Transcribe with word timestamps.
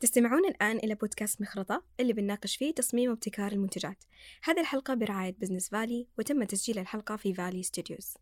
تستمعون 0.00 0.44
الآن 0.48 0.76
إلى 0.76 0.94
بودكاست 0.94 1.40
مخرطة 1.40 1.82
اللي 2.00 2.12
بنناقش 2.12 2.56
فيه 2.56 2.74
تصميم 2.74 3.10
وابتكار 3.10 3.52
المنتجات. 3.52 4.04
هذه 4.44 4.60
الحلقة 4.60 4.94
برعاية 4.94 5.34
Business 5.38 5.68
Valley 5.68 6.06
وتم 6.18 6.44
تسجيل 6.44 6.78
الحلقة 6.78 7.16
في 7.16 7.34
Valley 7.34 7.62
Studios 7.62 8.14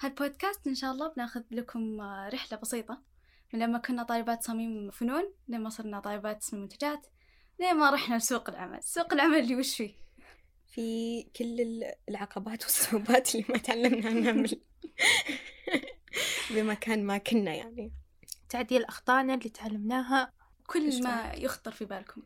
هالبودكاست 0.00 0.66
إن 0.66 0.74
شاء 0.74 0.92
الله 0.92 1.08
بناخذ 1.08 1.42
لكم 1.50 2.00
رحلة 2.32 2.58
بسيطة 2.58 3.02
من 3.54 3.60
لما 3.60 3.78
كنا 3.78 4.02
طالبات 4.02 4.40
تصاميم 4.40 4.90
فنون 4.90 5.32
لما 5.48 5.68
صرنا 5.70 6.00
طالبات 6.00 6.40
تصميم 6.40 6.62
منتجات 6.62 7.06
لين 7.60 7.74
ما 7.76 7.90
رحنا 7.90 8.16
لسوق 8.16 8.50
العمل. 8.50 8.82
سوق 8.82 9.12
العمل 9.12 9.38
اللي 9.38 9.56
وش 9.56 9.76
فيه؟ 9.76 9.94
في 10.66 11.22
كل 11.36 11.60
ال- 11.60 11.92
العقبات 12.08 12.62
والصعوبات 12.62 13.34
اللي 13.34 13.46
ما 13.48 13.58
تعلمنا 13.58 14.10
نعمل 14.12 14.50
بمكان 16.54 17.04
ما 17.04 17.18
كنا 17.18 17.54
يعني. 17.54 17.92
تعديل 18.48 18.84
أخطائنا 18.84 19.34
اللي 19.34 19.48
تعلمناها. 19.48 20.32
كل 20.66 21.02
ما 21.02 21.32
يخطر 21.34 21.70
في 21.72 21.84
بالكم. 21.84 22.22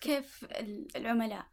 كيف 0.00 0.44
ال- 0.44 0.96
العملاء؟ 0.96 1.46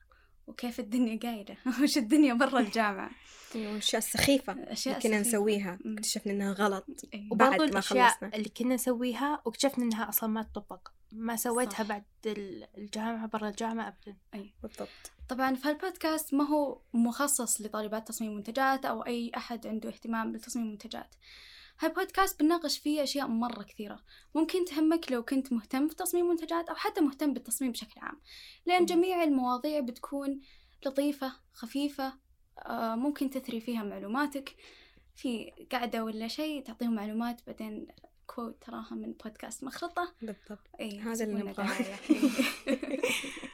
وكيف 0.48 0.80
الدنيا 0.80 1.20
قايدة؟ 1.20 1.58
وش 1.84 1.98
الدنيا 1.98 2.34
برا 2.34 2.60
الجامعة؟ 2.60 3.12
والأشياء 3.56 4.02
السخيفة 4.02 4.54
أشياء 4.54 4.98
اللي 4.98 5.10
كنا 5.10 5.24
سخيفة. 5.24 5.30
نسويها. 5.38 5.80
اكتشفنا 5.86 6.32
إنها 6.34 6.54
غلط 6.54 6.86
أيوة. 7.14 7.36
بعد 7.36 7.50
وبرضو 7.54 7.64
ما 7.64 7.70
الأشياء 7.70 8.10
خلصنا. 8.10 8.36
اللي 8.36 8.50
كنا 8.50 8.76
نسويها 8.76 9.42
واكتشفنا 9.46 9.84
إنها 9.86 10.10
أصلا 10.10 10.30
ما 10.30 10.44
تطبق. 10.44 10.88
ما 11.12 11.36
سويتها 11.36 11.72
صح. 11.74 11.82
بعد 11.82 12.04
ال- 12.26 12.68
الجامعة 12.78 13.28
برا 13.28 13.50
الجامعة 13.50 13.88
أبدا. 13.88 14.18
بالضبط. 14.64 15.12
طبعا 15.30 15.56
فالبودكاست 15.56 16.34
ما 16.34 16.44
هو 16.48 16.82
مخصص 16.94 17.62
لطالبات 17.62 18.08
تصميم 18.08 18.36
منتجات 18.36 18.86
أو 18.86 19.02
أي 19.06 19.32
أحد 19.38 19.68
عنده 19.68 19.90
اهتمام 19.90 20.32
بتصميم 20.32 20.68
منتجات. 20.72 21.16
هالبودكاست 21.80 22.40
بنناقش 22.40 22.78
فيه 22.78 23.04
أشياء 23.04 23.28
مرة 23.28 23.64
كثيرة. 23.64 24.04
ممكن 24.36 24.66
تهمك 24.66 25.12
لو 25.12 25.24
كنت 25.24 25.54
مهتم 25.54 25.88
في 25.88 25.96
تصميم 25.96 26.26
منتجات 26.30 26.70
أو 26.70 26.76
حتى 26.76 27.02
مهتم 27.02 27.34
بالتصميم 27.34 27.72
بشكل 27.72 28.00
عام. 28.00 28.22
لأن 28.66 28.86
جميع 28.86 29.24
المواضيع 29.24 29.80
بتكون 29.80 30.42
لطيفة 30.86 31.34
خفيفة 31.54 32.14
آه، 32.60 32.96
ممكن 32.96 33.30
تثري 33.30 33.62
فيها 33.62 33.84
معلوماتك. 33.84 34.56
في 35.16 35.52
قاعدة 35.72 36.04
ولا 36.04 36.28
شيء 36.28 36.64
تعطيهم 36.64 36.96
معلومات 36.96 37.42
بعدين 37.48 37.88
كوت 38.28 38.64
تراها 38.64 38.96
من 38.96 39.14
بودكاست 39.14 39.64
مخرطة. 39.64 40.14
بالضبط. 40.22 40.68
أي 40.80 41.00
هذا 41.00 41.26
اللي 41.26 41.44
نبغاه. 41.44 41.68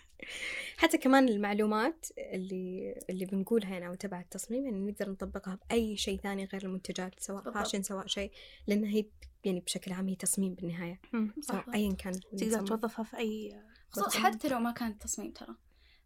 حتى 0.78 0.98
كمان 0.98 1.30
المعلومات 1.30 2.06
اللي 2.18 2.96
اللي 3.10 3.26
بنقولها 3.26 3.70
يعني 3.70 3.88
أو 3.88 3.94
تبع 3.94 4.20
التصميم 4.20 4.66
يعني 4.66 4.92
نقدر 4.92 5.10
نطبقها 5.10 5.60
بأي 5.70 5.98
شيء 5.98 6.20
ثاني 6.20 6.46
غير 6.46 6.66
المنتجات 6.66 7.20
سواء. 7.20 7.52
فاشن 7.52 7.84
سواء 7.84 8.08
شيء 8.08 8.32
لأن 8.68 8.84
هي 8.84 9.06
يعني 9.44 9.60
بشكل 9.60 9.94
عام 9.94 10.08
هي 10.08 10.16
تصميم 10.16 10.54
بالنهاية 10.54 11.02
سواء. 11.42 11.74
أيا 11.74 11.94
كان 11.94 12.14
تقدر. 12.38 12.66
توظفها 12.68 13.04
في 13.04 13.18
أي 13.18 13.62
خصوصا. 13.90 14.20
حتى 14.20 14.48
لو 14.48 14.60
ما 14.60 14.72
كانت 14.72 15.04
تصميم 15.04 15.32
ترى 15.32 15.56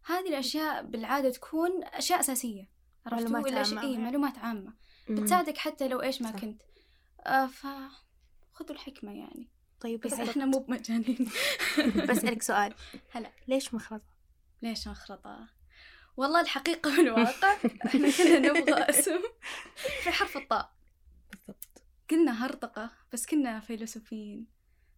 هذه 0.04 0.28
الأشياء 0.28 0.84
بالعادة 0.84 1.30
تكون 1.30 1.84
أشياء 1.84 2.20
أساسية 2.20 2.68
عرفتوا 3.06 3.30
معلومات 3.30 3.68
عامة. 3.68 3.82
إيه 3.82 3.98
معلومات 3.98 4.38
عامة. 4.38 4.74
بتساعدك 5.10 5.56
حتى 5.58 5.88
لو 5.88 6.02
إيش 6.02 6.22
ما 6.22 6.32
صح. 6.32 6.40
كنت 6.40 6.62
آه 7.26 7.46
ف 7.46 7.66
خذوا 8.52 8.70
الحكمة 8.70 9.12
يعني 9.12 9.48
طيب 9.80 10.00
بس 10.00 10.12
إحنا 10.12 10.44
مو 10.46 10.58
بمجانين 10.58 11.28
بسألك 12.10 12.42
سؤال 12.42 12.74
هلا 13.10 13.30
ليش 13.48 13.74
مخرطة؟ 13.74 14.09
ليش 14.62 14.88
مخرطة؟ 14.88 15.48
والله 16.16 16.40
الحقيقة 16.40 16.90
والواقع 16.98 17.52
إحنا 17.86 18.10
كنا 18.10 18.38
نبغى 18.38 18.72
أسم 18.90 19.20
في 20.02 20.10
حرف 20.10 20.36
الطاء. 20.36 20.72
بالضبط. 21.32 21.82
قلنا 22.10 22.46
هرطقة 22.46 22.90
بس 23.12 23.26
كنا 23.26 23.60
فيلسوفيين. 23.60 24.46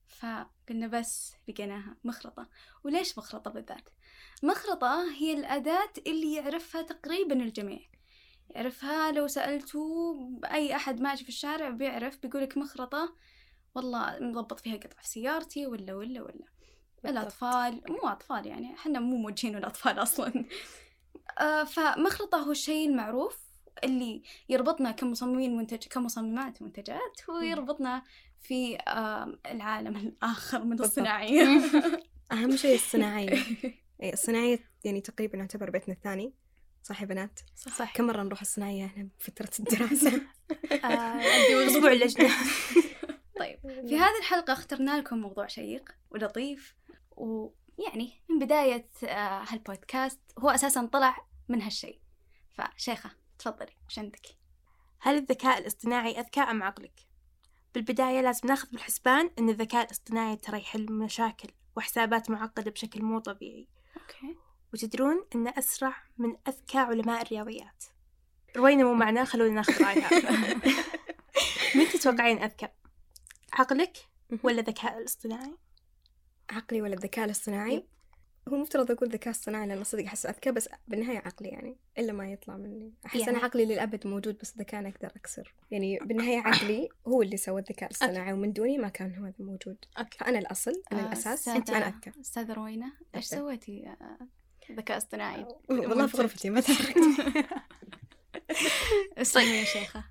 فقلنا 0.09 0.87
بس 0.87 1.35
لقيناها 1.49 1.97
مخرطة. 2.05 2.49
وليش 2.85 3.19
مخرطة 3.19 3.51
بالذات؟ 3.51 3.89
مخرطة 4.43 5.13
هي 5.13 5.33
الأداة 5.33 5.93
اللي 6.07 6.35
يعرفها 6.35 6.83
تقريبا 6.83 7.35
الجميع. 7.35 7.81
يعرفها 8.51 9.13
لو 9.13 9.27
سألتوا 9.27 10.15
أي 10.45 10.77
أحد 10.77 11.01
ماشي 11.01 11.23
في 11.23 11.29
الشارع 11.29 11.71
بيعرف 11.71 12.19
بيقولك 12.23 12.57
مخرطة 12.59 13.17
والله 13.75 14.19
مضبط 14.21 14.61
فيها 14.61 14.77
قطع 14.77 15.01
في 15.03 15.09
سيارتي 15.09 15.67
ولا 15.67 15.95
ولا 15.95 16.23
ولا. 16.23 16.52
الأطفال 17.07 17.81
مو 17.89 18.09
أطفال 18.09 18.47
يعني 18.47 18.75
إحنا 18.75 19.01
مو 19.01 19.17
موجهين 19.17 19.57
الأطفال 19.57 19.99
أصلا. 20.07 20.45
آه 21.41 21.65
فمخرطة 21.65 22.39
هو 22.39 22.51
الشيء 22.51 22.89
المعروف 22.89 23.39
اللي 23.85 24.23
يربطنا 24.49 24.91
كمصممين 24.91 25.57
منتج 25.57 25.87
كمصممات 25.89 26.63
منتجات 26.63 27.29
ويربطنا 27.29 28.03
في 28.41 28.79
آه 28.89 29.39
العالم 29.47 29.97
الآخر 29.97 30.65
من. 30.65 30.81
الصناعية 30.81 31.43
أهم 32.33 32.57
شيء 32.57 32.75
الصناعية. 32.75 33.39
إيه، 34.03 34.13
الصناعية 34.13 34.59
يعني 34.85 35.01
تقريبا 35.01 35.39
يعتبر 35.39 35.71
بيتنا 35.71 35.95
الثاني. 35.95 36.35
صح 36.83 37.01
يا 37.03 37.07
بنات؟ 37.07 37.41
صح. 37.57 37.93
كم 37.95 38.07
مرة 38.07 38.23
نروح 38.23 38.41
الصناعية 38.41 38.87
إحنا 38.87 39.09
بفترة 39.21 39.51
الدراسة؟ 39.59 40.23
آه، 40.73 40.87
عندي 40.87 41.67
أسبوع 41.67 41.93
اللجنة 41.93 42.31
طيب 43.39 43.59
في 43.89 43.99
هذه 43.99 44.19
الحلقة 44.19 44.53
اخترنا 44.53 44.99
لكم 44.99 45.19
موضوع 45.19 45.47
شيق 45.47 45.91
ولطيف 46.11 46.75
ويعني 47.17 48.23
من 48.29 48.39
بداية 48.39 48.89
آه 49.05 49.45
هالبودكاست 49.49 50.21
هو 50.39 50.51
أساسا 50.51 50.87
طلع 50.87 51.17
من 51.49 51.63
هالشيء 51.63 52.01
فشيخة 52.53 53.11
تفضلي 53.39 53.77
وش 53.89 53.99
عندك؟ 53.99 54.27
هل 55.01 55.17
الذكاء 55.17 55.59
الاصطناعي 55.59 56.21
أذكى 56.21 56.41
أم 56.41 56.63
عقلك؟ 56.63 57.09
بالبداية 57.75 58.21
لازم 58.21 58.49
ناخذ 58.49 58.71
بالحسبان 58.71 59.31
أن 59.39 59.49
الذكاء 59.49 59.85
الاصطناعي 59.85 60.37
ترى 60.37 60.59
يحل 60.59 60.93
مشاكل 60.93 61.49
وحسابات 61.77 62.31
معقدة 62.31 62.71
بشكل 62.71 63.03
مو 63.03 63.19
طبيعي 63.19 63.69
أوكي 63.97 64.37
وتدرون 64.73 65.25
أنه 65.35 65.55
أسرع 65.59 65.95
من 66.19 66.37
أذكى 66.49 66.79
علماء 66.79 67.23
الرياضيات 67.23 67.85
روينا 68.57 68.85
مو 68.85 68.95
معنا 68.95 69.25
خلونا 69.25 69.55
ناخذ 69.55 69.85
رأيها 69.85 70.11
مين 71.75 71.89
تتوقعين 71.89 72.43
أذكى؟ 72.43 72.69
عقلك 73.53 73.97
ولا 74.43 74.61
الذكاء 74.61 74.99
الاصطناعي؟ 74.99 75.57
عقلي 76.51 76.83
ولا 76.83 76.95
الذكاء 76.95 77.25
الاصطناعي؟ 77.25 77.85
هو 78.49 78.57
مفترض 78.57 78.91
أقول 78.91 79.09
ذكاء 79.09 79.31
اصطناعي 79.31 79.67
لأن 79.67 79.85
صدق 79.85 80.05
أحس 80.05 80.27
أذكى 80.27 80.53
بس 80.53 80.69
بالنهاية 80.89 81.19
عقلي 81.19 81.49
يعني 81.49 81.77
إلا 81.99 82.13
ما 82.13 82.33
يطلع 82.33 82.57
مني. 82.57 82.93
أحس 83.07 83.21
يعني- 83.21 83.31
أنا 83.31 83.39
عقلي 83.45 83.65
للأبد 83.65 84.07
موجود 84.07 84.39
بس 84.39 84.59
ذكاء 84.59 84.81
أنا 84.81 84.89
أقدر 84.89 85.09
أكسر 85.17 85.55
يعني 85.71 85.99
بالنهاية 85.99 86.39
عقلي 86.41 86.89
هو 87.09 87.23
اللي 87.23 87.37
سوى 87.37 87.61
الذكاء 87.61 87.89
الاصطناعي 87.91 88.33
ومن 88.33 88.53
دوني 88.53 88.79
ما 88.79 88.89
كان 88.89 89.15
هو 89.17 89.25
هذا 89.25 89.35
موجود. 89.39 89.77
okay. 89.99 90.19
فأنا 90.19 90.39
الأصل 90.39 90.83
أنا 90.93 91.03
آه، 91.03 91.07
الأساس 91.07 91.49
أستاذة- 91.49 91.53
أنت 91.57 91.71
أنا 91.71 91.89
أذكى. 91.89 92.13
أستاذة 92.21 92.53
روينة 92.53 92.87
إيش 93.15 93.33
okay. 93.35 93.43
سويتي 93.45 93.87
آه، 93.89 94.19
ذكاء 94.73 94.97
اصطناعي؟ 94.97 95.47
والله 95.71 96.07
في 96.07 96.17
غرفتي 96.17 96.51
ما 96.51 96.63
استني 99.19 99.45
يا 99.59 99.65
شيخة 99.65 100.05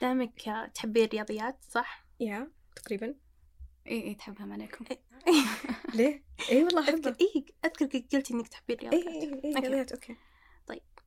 دامك 0.00 0.48
آه، 0.48 0.66
تحبين 0.66 1.04
الرياضيات 1.04 1.56
صح؟ 1.68 2.04
يا 2.20 2.50
تقريبا. 2.76 3.14
إي 3.88 4.02
إي 4.04 4.14
تحبها 4.14 4.52
عليكم 4.52 4.84
ليه؟ 5.94 6.22
اي 6.50 6.64
والله 6.64 6.80
أذكر 6.88 6.94
أحبها 7.10 7.16
إيه 7.20 7.44
أذكر 7.64 7.84
قلتي 8.12 8.34
إنك 8.34 8.48
تحبين 8.48 8.78
اي 8.80 8.86
الرياضيات 8.88 9.22
اي 9.22 9.44
اي 9.44 9.54
okay. 9.56 9.60
رياضيات 9.60 9.92
أوكي. 9.92 10.16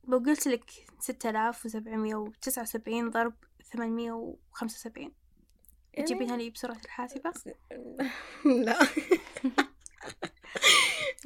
لو 0.08 0.18
قلت 0.18 0.48
لك 0.48 0.72
ستة 1.00 1.30
آلاف 1.30 1.66
وسبعمية 1.66 2.16
وتسعة 2.16 2.62
وسبعين 2.64 3.10
ضرب 3.10 3.34
ثمانمية 3.74 4.12
وخمسة 4.12 4.76
وسبعين 4.76 5.12
يعني- 5.94 6.06
تجيبينها 6.08 6.38
لي 6.38 6.50
بسرعة 6.50 6.80
الحاسبة؟ 6.86 7.34
لا. 8.66 8.80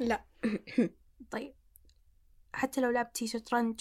لا. 0.00 0.24
طيب 1.30 1.54
حتى 2.52 2.80
لو 2.80 2.90
لعبتي 2.90 3.26
شطرنج 3.26 3.80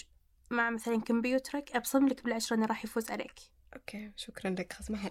مع 0.52 0.69
مثلا 0.69 1.02
كمبيوترك 1.02 1.75
أبصم 1.75 2.07
لك 2.07 2.24
بالعشرة 2.24 2.56
إنه 2.57 2.66
راح 2.66 2.86
يفوز 2.86 3.12
عليك. 3.12 3.40
okay 3.75 4.11
شكرا 4.16 4.50
لك 4.52 4.74
خلاص 4.74 4.92
ما 4.92 5.09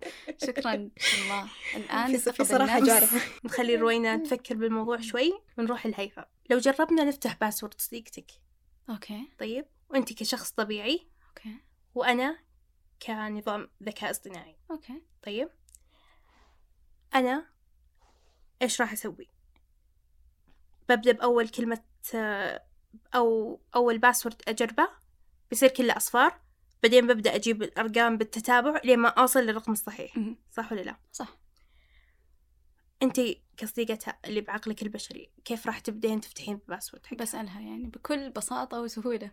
شكرا 0.46 0.72
الله. 0.74 1.48
الآن 1.76 2.18
في 2.18 2.52
النفس. 2.52 2.88
جارحة 2.88 3.18
نخلي 3.44 3.76
روينا 3.76 4.16
تفكر 4.16 4.54
بالموضوع 4.54 5.00
شوي 5.00 5.32
ونروح 5.58 5.86
لهيفا 5.86 6.26
لو 6.50 6.58
جربنا 6.58 7.04
نفتح 7.04 7.36
password 7.40 7.80
صديقتك. 7.80 8.30
okay. 8.90 9.28
طيب 9.38 9.66
وأنت 9.88 10.12
كشخص 10.12 10.50
طبيعي. 10.50 11.06
okay. 11.28 11.56
وأنا 11.94 12.38
كنظام 13.02 13.68
ذكاء 13.82 14.10
اصطناعي. 14.10 14.56
okay. 14.70 15.02
طيب. 15.22 15.48
أنا 17.14 17.46
إيش 18.62 18.80
راح 18.80 18.92
أسوي؟ 18.92 19.28
ببدأ 20.88 21.12
بأول 21.12 21.48
كلمة 21.48 21.82
آه، 22.14 22.62
أو 23.14 23.60
أول 23.74 23.98
باسورد 23.98 24.42
أجربه. 24.48 24.88
بيصير 25.50 25.68
كله 25.68 25.96
أصفار. 25.96 26.40
بعدين 26.86 27.06
ببدأ 27.06 27.34
أجيب 27.34 27.62
الأرقام 27.62 28.18
بالتتابع 28.18 28.80
لين 28.84 28.98
ما 28.98 29.08
أوصل 29.08 29.40
للرقم 29.40 29.72
الصحيح. 29.72 30.18
صح 30.50 30.72
ولا 30.72 30.80
لا؟ 30.80 30.96
صح 31.12 31.38
أنت 33.02 33.20
كصديقتها 33.56 34.18
اللي 34.24 34.40
بعقلك 34.40 34.82
البشري 34.82 35.30
كيف 35.44 35.66
راح 35.66 35.78
تبدين 35.78 36.20
تفتحين 36.20 36.60
باسورد 36.68 37.06
حقها؟ 37.06 37.16
بسألها 37.16 37.60
يعني 37.60 37.86
بكل 37.86 38.30
بساطة 38.30 38.80
وسهولة 38.80 39.30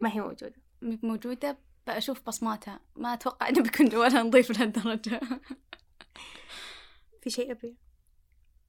ما 0.00 0.12
هي 0.12 0.20
موجودة 0.20 0.56
موجودة 0.82 1.58
بأشوف 1.86 2.20
بصماتها 2.26 2.80
ما 2.96 3.14
أتوقع 3.14 3.48
إنه 3.48 3.62
بيكون 3.62 3.94
ولا 4.00 4.22
نظيف 4.22 4.50
لهالدرجة 4.50 5.20
في 7.22 7.30
شيء 7.30 7.52
أبي 7.52 7.76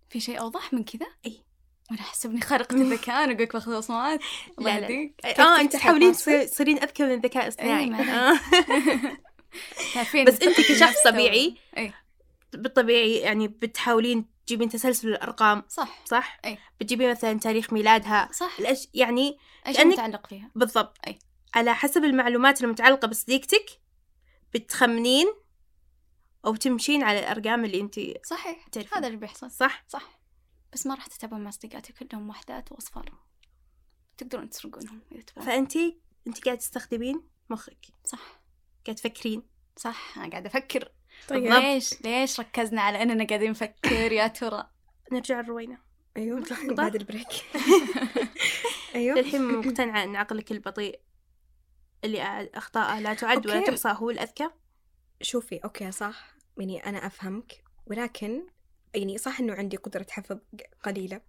في 0.09 0.19
شيء 0.19 0.39
أوضح 0.39 0.73
من 0.73 0.83
كذا؟ 0.83 1.07
إي. 1.25 1.48
وأنا 1.91 2.01
أحسب 2.01 2.43
خارقة 2.43 2.75
الذكاء 2.75 3.23
أنا 3.23 3.33
أقولك 3.33 3.53
باخذ 3.53 3.77
بصمات 3.77 4.19
الله 4.59 4.79
لا،. 4.79 4.83
يهديك 4.85 5.25
آه 5.39 5.61
أنت 5.61 5.73
تحاولين 5.73 6.11
تصيرين 6.11 6.77
أذكى 6.77 7.03
من 7.03 7.11
الذكاء 7.11 7.43
الاصطناعي. 7.43 7.93
آه. 7.93 8.39
تعرفين 9.93 10.25
بس 10.25 10.41
أنت 10.41 10.61
كشخص 10.61 11.03
طبيعي 11.05 11.55
بالطبيعي 12.53 13.15
يعني 13.15 13.47
بتحاولين 13.47 14.25
تجيبين 14.45 14.69
تسلسل 14.69 15.07
الأرقام 15.07 15.63
صح 15.69 16.05
صح؟ 16.05 16.39
إي. 16.45 16.57
بتجيبين 16.79 17.11
مثلا 17.11 17.39
تاريخ 17.39 17.73
ميلادها 17.73 18.29
صح 18.31 18.59
الأش... 18.59 18.87
يعني 18.93 19.37
أي 19.67 19.73
كأنك- 19.73 19.85
متعلق 19.85 20.27
فيها 20.27 20.51
بالضبط 20.55 20.97
أي. 21.07 21.19
على 21.55 21.75
حسب 21.75 22.03
المعلومات 22.03 22.63
المتعلقة 22.63 23.07
بصديقتك 23.07 23.65
بتخمنين 24.53 25.33
أو 26.45 26.55
تمشين 26.55 27.03
على 27.03 27.19
الأرقام 27.19 27.65
اللي 27.65 27.81
أنت 27.81 27.99
صحيح 28.25 28.67
تعرفين. 28.71 28.97
هذا 28.97 29.07
اللي 29.07 29.17
بيحصل 29.17 29.51
صح؟ 29.51 29.83
صح 29.87 30.18
بس 30.73 30.87
ما 30.87 30.95
راح 30.95 31.07
تتابعون 31.07 31.43
مع 31.43 31.49
أصدقائي 31.49 31.81
كلهم 31.81 32.29
وحدات 32.29 32.71
وأصفار 32.71 33.13
تقدرون 34.17 34.49
تسرقونهم 34.49 35.01
إذا 35.11 35.21
تبغون. 35.21 35.45
فأنت 35.45 35.75
أنت 36.27 36.45
قاعدة 36.45 36.59
تستخدمين 36.59 37.21
مخك. 37.49 37.85
صح. 38.05 38.41
قاعدة 38.85 39.01
تفكرين. 39.01 39.43
صح 39.75 40.17
أنا 40.17 40.29
قاعدة 40.29 40.47
أفكر. 40.47 40.91
طيب. 41.27 41.43
ليش 41.43 42.01
ليش 42.01 42.39
ركزنا 42.39 42.81
على 42.81 43.01
أننا 43.01 43.23
قاعدين 43.25 43.51
نفكر 43.51 44.11
يا 44.11 44.27
ترى؟ 44.27 44.69
نرجع 45.11 45.41
لروينا 45.41 45.77
أيوه؟ 46.17 46.43
بعد 46.77 46.95
ال 46.95 47.00
break. 47.00 47.27
أيوه. 48.95 49.17
للحين 49.17 49.41
مقتنعة 49.59 50.03
أن 50.03 50.15
عقلك 50.15 50.51
البطيء 50.51 50.99
اللي 52.03 52.49
أخطاءه 52.55 52.99
لا 52.99 53.13
تعد 53.13 53.47
ولا. 53.47 53.65
تحصى 53.65 53.95
هو 53.97 54.09
الأذكى؟ 54.09 54.49
شوفي 55.21 55.57
okay 55.57 55.91
صح. 55.91 56.35
يعني 56.57 56.85
أنا 56.85 57.05
أفهمك. 57.07 57.63
ولكن 57.85 58.47
يعني 58.95 59.17
صح 59.17 59.39
إنه 59.39 59.53
عندي 59.53 59.77
قدرة 59.77 60.05
حفظ 60.09 60.37
قليلة. 60.83 61.21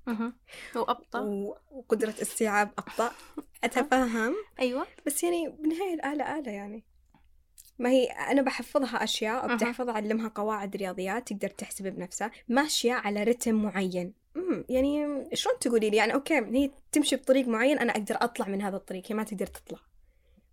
هو 0.76 0.82
أبطأ. 0.82 1.20
و- 1.20 1.56
وقدرة 1.70 2.14
استيعاب 2.22 2.70
أبطأ. 2.78 3.12
أتفهم. 3.64 4.34
أيوة. 4.60 4.86
بس 5.06 5.22
يعني 5.24 5.48
بالنهاية 5.48 5.94
الآلة 5.94 6.38
آلة 6.38 6.52
يعني. 6.52 6.84
ما 7.78 7.90
هي 7.90 8.04
أنا 8.06 8.42
بحفظها 8.42 9.04
أشياء 9.04 9.50
أها. 9.50 9.54
بتحفظ 9.56 9.88
أعلمها 9.88 10.28
قواعد 10.28 10.76
رياضيات 10.76 11.28
تقدر 11.28 11.48
تحسب 11.48 11.86
بنفسها. 11.86 12.30
ماشية 12.48 12.92
على 12.92 13.22
رتم 13.24 13.54
معين. 13.54 14.14
أمم، 14.36 14.64
يعني 14.68 15.24
شلون 15.36 15.54
تقولي 15.60 15.90
لي؟ 15.90 15.96
يعني 15.96 16.14
okay 16.14 16.34
هي 16.38 16.70
تمشي 16.92 17.16
بطريق 17.16 17.48
معين 17.48 17.78
أنا 17.78 17.92
أقدر 17.92 18.16
أطلع 18.20 18.48
من 18.48 18.62
هذا 18.62 18.76
الطريق 18.76 19.02
هي 19.06 19.14
ما 19.14 19.22
تقدر 19.24 19.46
تطلع. 19.46 19.78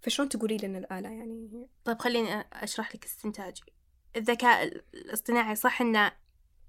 فشلون 0.02 0.30
تقولي 0.30 0.58
لي 0.58 0.68
إن 0.68 0.76
الآلة 0.76 1.10
يعني 1.10 1.68
طيب 1.86 2.00
خليني 2.00 2.46
أشرح 2.54 2.96
لك 2.96 3.06
استنتاجي. 3.06 3.62
الذكاء 4.16 4.82
الاصطناعي 4.94 5.56
صح 5.56 5.82
إنه 5.82 6.12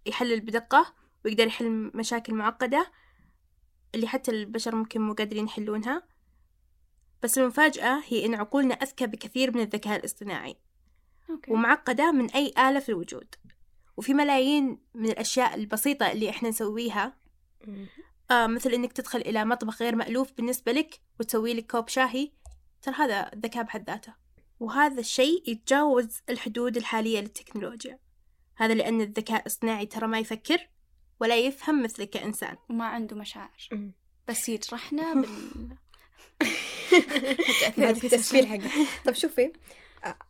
يحلل 0.06 0.40
بدقة 0.40 0.94
ويقدر 1.24 1.46
يحل 1.46 1.90
مشاكل 1.94 2.34
معقدة 2.34 2.92
اللي 3.94 4.06
حتى 4.06 4.30
البشر 4.30 4.74
ممكن 4.74 5.00
مو 5.00 5.12
قادرين 5.12 5.44
يحلونها. 5.44 6.08
بس 7.22 7.38
المفاجأة 7.38 8.02
هي 8.06 8.26
إن 8.26 8.34
عقولنا 8.34 8.74
أذكى 8.74 9.06
بكثير 9.06 9.56
من 9.56 9.60
الذكاء 9.60 9.98
الاصطناعي. 9.98 10.56
أوكي. 11.30 11.52
ومعقدة 11.52 12.12
من 12.12 12.30
أي 12.30 12.46
آلة 12.58 12.80
في 12.80 12.88
الوجود. 12.88 13.34
وفي 13.96 14.14
ملايين 14.14 14.78
من 14.94 15.08
الأشياء 15.08 15.54
البسيطة 15.54 16.12
اللي 16.12 16.30
إحنا 16.30 16.48
نسويها. 16.48 17.16
آه 18.30 18.46
مثل 18.46 18.70
إنك 18.70 18.92
تدخل 18.92 19.18
إلى 19.18 19.44
مطبخ 19.44 19.82
غير 19.82 19.96
مألوف 19.96 20.32
بالنسبة 20.32 20.72
لك 20.72 21.00
وتسوي 21.20 21.54
لك 21.54 21.70
كوب 21.70 21.88
شاهي. 21.88 22.32
ترى 22.82 22.94
هذا 22.94 23.32
الذكاء 23.32 23.62
بحد 23.62 23.90
ذاته. 23.90 24.14
وهذا 24.60 25.00
الشيء 25.00 25.50
يتجاوز 25.50 26.20
الحدود 26.28 26.76
الحالية 26.76 27.20
للتكنولوجيا. 27.20 27.98
هذا 28.58 28.75
لأن 28.75 29.00
الذكاء 29.00 29.40
الاصطناعي 29.40 29.87
ترى 29.87 30.06
ما 30.06 30.19
يفكر 30.19 30.69
ولا 31.20 31.37
يفهم 31.37 31.82
مثلك 31.82 32.10
كإنسان. 32.10 32.56
وما 32.69 32.84
عنده 32.84 33.16
مشاعر. 33.16 33.69
بس 34.28 34.49
يجرحنا 34.49 35.14
بال 37.76 37.87
التسفير 37.87 38.46
حقي 38.46 38.87
طب 39.05 39.12
شوفي 39.12 39.52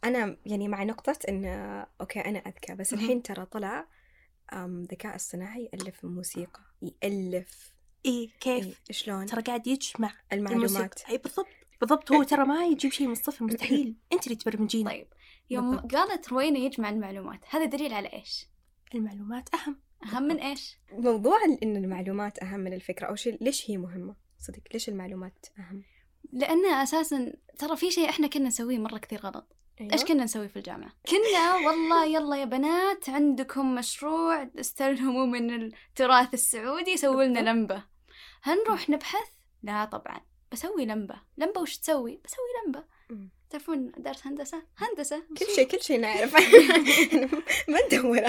أنا 0.04 0.36
يعني 0.46 0.68
مع 0.68 0.84
نقطة 0.84 1.18
إن 1.28 1.44
okay 2.00 2.20
أنا 2.20 2.38
أذكى 2.38 2.74
بس. 2.74 2.92
الحين 2.94 3.22
ترى 3.22 3.44
طلع 3.44 3.86
ذكاء 4.64 5.16
اصطناعي 5.16 5.70
يألف 5.72 6.04
موسيقى 6.04 6.60
يألف. 6.82 7.72
إيه 8.06 8.28
كيف؟ 8.40 8.66
إيه، 8.66 8.74
شلون؟ 8.90 9.26
ترى 9.26 9.42
قاعد 9.42 9.66
يجمع 9.66 10.12
المعلومات. 10.32 10.70
الموسيقى. 10.70 11.12
أي 11.12 11.18
بالضبط. 11.18 11.46
بالضبط 11.80 12.12
هو 12.12 12.22
ترى 12.22 12.44
ما 12.44 12.66
يجيب 12.66 12.92
شيء 12.92 13.06
من 13.06 13.12
الصفر 13.12 13.44
مستحيل 13.44 13.94
أنت 14.12 14.24
اللي 14.26 14.36
تبرمجينه 14.36 14.90
طيب 14.90 15.06
يوم 15.50 15.70
بالضبط. 15.70 15.94
قالت 15.94 16.28
روينا 16.28 16.58
يجمع 16.58 16.90
المعلومات 16.90 17.40
هذا 17.50 17.64
دليل 17.64 17.94
على 17.94 18.12
إيش؟ 18.12 18.46
المعلومات 18.94 19.48
أهم 19.54 19.80
أهم 20.04 20.22
من 20.22 20.36
إيش؟ 20.36 20.76
موضوع 20.92 21.38
إن 21.62 21.76
المعلومات 21.76 22.42
أهم 22.42 22.60
من 22.60 22.72
الفكرة 22.72 23.06
أو 23.06 23.14
شيء 23.14 23.38
ليش 23.40 23.70
هي 23.70 23.76
مهمة 23.76 24.16
صدق 24.38 24.62
ليش 24.72 24.88
المعلومات 24.88 25.46
أهم 25.58 25.82
لأن 26.32 26.66
أساسا 26.66 27.32
ترى 27.58 27.76
في 27.76 27.90
شيء 27.90 28.08
إحنا 28.08 28.26
كنا 28.26 28.48
نسويه 28.48 28.78
مرة 28.78 28.98
كثير 28.98 29.20
غلط 29.20 29.56
أيوة. 29.80 29.92
إيش 29.92 30.04
كنا 30.04 30.24
نسوي 30.24 30.48
في 30.48 30.56
الجامعة؟ 30.56 30.92
كنا 31.08 31.54
والله 31.54 32.06
يلا 32.06 32.36
يا 32.36 32.44
بنات 32.44 33.08
عندكم 33.08 33.74
مشروع 33.74 34.50
استلهموا 34.60 35.26
من 35.26 35.50
التراث 35.50 36.34
السعودي 36.34 36.96
سووا 36.96 37.24
لنا. 37.24 37.38
لمبة 37.50 37.84
هنروح 38.42 38.90
نبحث؟ 38.90 39.28
لا 39.62 39.84
طبعا 39.84 40.20
بسوي 40.52 40.86
لمبة. 40.86 41.20
لمبة 41.36 41.60
وش 41.60 41.76
تسوي؟ 41.76 42.20
بسوي 42.24 42.44
لمبة. 42.66 42.84
مم. 43.10 43.30
تعرفون 43.50 43.92
درس 43.96 44.26
هندسة؟ 44.26 44.62
هندسة. 44.78 45.22
كل 45.38 45.46
شيء. 45.54 45.68
كل 45.68 45.82
شيء 45.82 46.00
نعرف. 46.00 46.34
ما 47.68 47.78
ندور. 47.86 48.20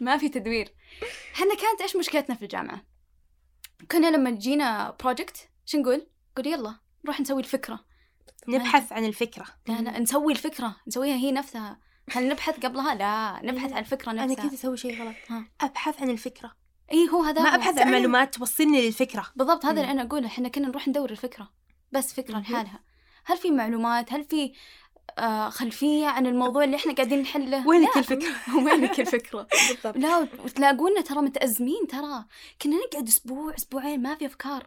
ما 0.00 0.18
في 0.18 0.28
تدوير. 0.28 0.74
إحنا 1.34 1.54
كانت 1.54 1.80
إيش 1.82 1.96
مشكلتنا 1.96 2.34
في 2.34 2.42
الجامعة؟ 2.42 2.84
كنا 3.90 4.16
لما 4.16 4.30
تجينا 4.30 4.96
بروجكت 5.00 5.48
شو 5.66 5.78
نقول؟ 5.78 6.06
نقول 6.32 6.52
يلا 6.52 6.74
نروح 7.04 7.20
نسوي 7.20 7.40
الفكرة. 7.40 7.84
نبحث 8.48 8.92
عن 8.92 9.04
الفكرة. 9.04 9.46
لا 9.66 9.74
لا 9.80 9.98
نسوي 9.98 10.32
الفكرة. 10.32 10.76
نسويها 10.88 11.16
هي 11.16 11.32
نفسها. 11.32 11.80
هل 12.10 12.28
نبحث 12.28 12.60
قبلها؟ 12.66 12.94
لا. 12.94 13.40
نبحث 13.52 13.72
عن 13.72 13.78
الفكرة 13.78 14.10
أنا 14.10 14.26
نفسها. 14.26 14.42
كنت 14.42 14.52
أسوي 14.52 14.76
شيء 14.76 15.02
غلط. 15.02 15.16
ها. 15.28 15.44
أبحث 15.60 16.02
عن 16.02 16.10
الفكرة. 16.10 16.52
اي 16.92 17.08
هو 17.08 17.22
هذا 17.22 17.42
ما 17.42 17.50
هو. 17.50 17.54
أبحث 17.54 17.78
عن 17.78 17.90
معلومات 17.92 18.34
توصلني 18.34 18.86
للفكرة. 18.86 19.26
بالضبط 19.36 19.64
هذا. 19.64 19.80
اللي 19.80 19.92
أنا 19.92 20.02
أقوله. 20.02 20.26
إحنا 20.26 20.48
كنا 20.48 20.68
نروح 20.68 20.88
ندور 20.88 21.10
الفكرة. 21.10 21.50
بس 21.92 22.12
فكرة. 22.14 22.38
لحالها 22.38 22.80
هل 23.24 23.36
في 23.36 23.50
معلومات؟ 23.50 24.12
هل 24.12 24.24
في 24.24 24.52
آه 25.18 25.48
خلفية 25.48 26.06
عن 26.06 26.26
الموضوع 26.26 26.64
اللي 26.64 26.76
إحنا 26.76 26.92
قاعدين 26.94 27.22
نحله؟ 27.22 27.66
وينك. 27.68 27.96
الفكرة؟ 27.96 28.34
وينك 28.56 29.00
الفكرة؟ 29.06 29.48
بالضبط 29.68 29.96
لا 29.96 30.18
وتلاقونا 30.18 31.00
ترى 31.00 31.22
متأزمين 31.22 31.86
ترى 31.86 32.24
كنا 32.62 32.76
نقعد 32.76 33.08
أسبوع 33.08 33.54
أسبوعين 33.54 34.02
ما 34.02 34.14
في 34.14 34.26
أفكار 34.26 34.66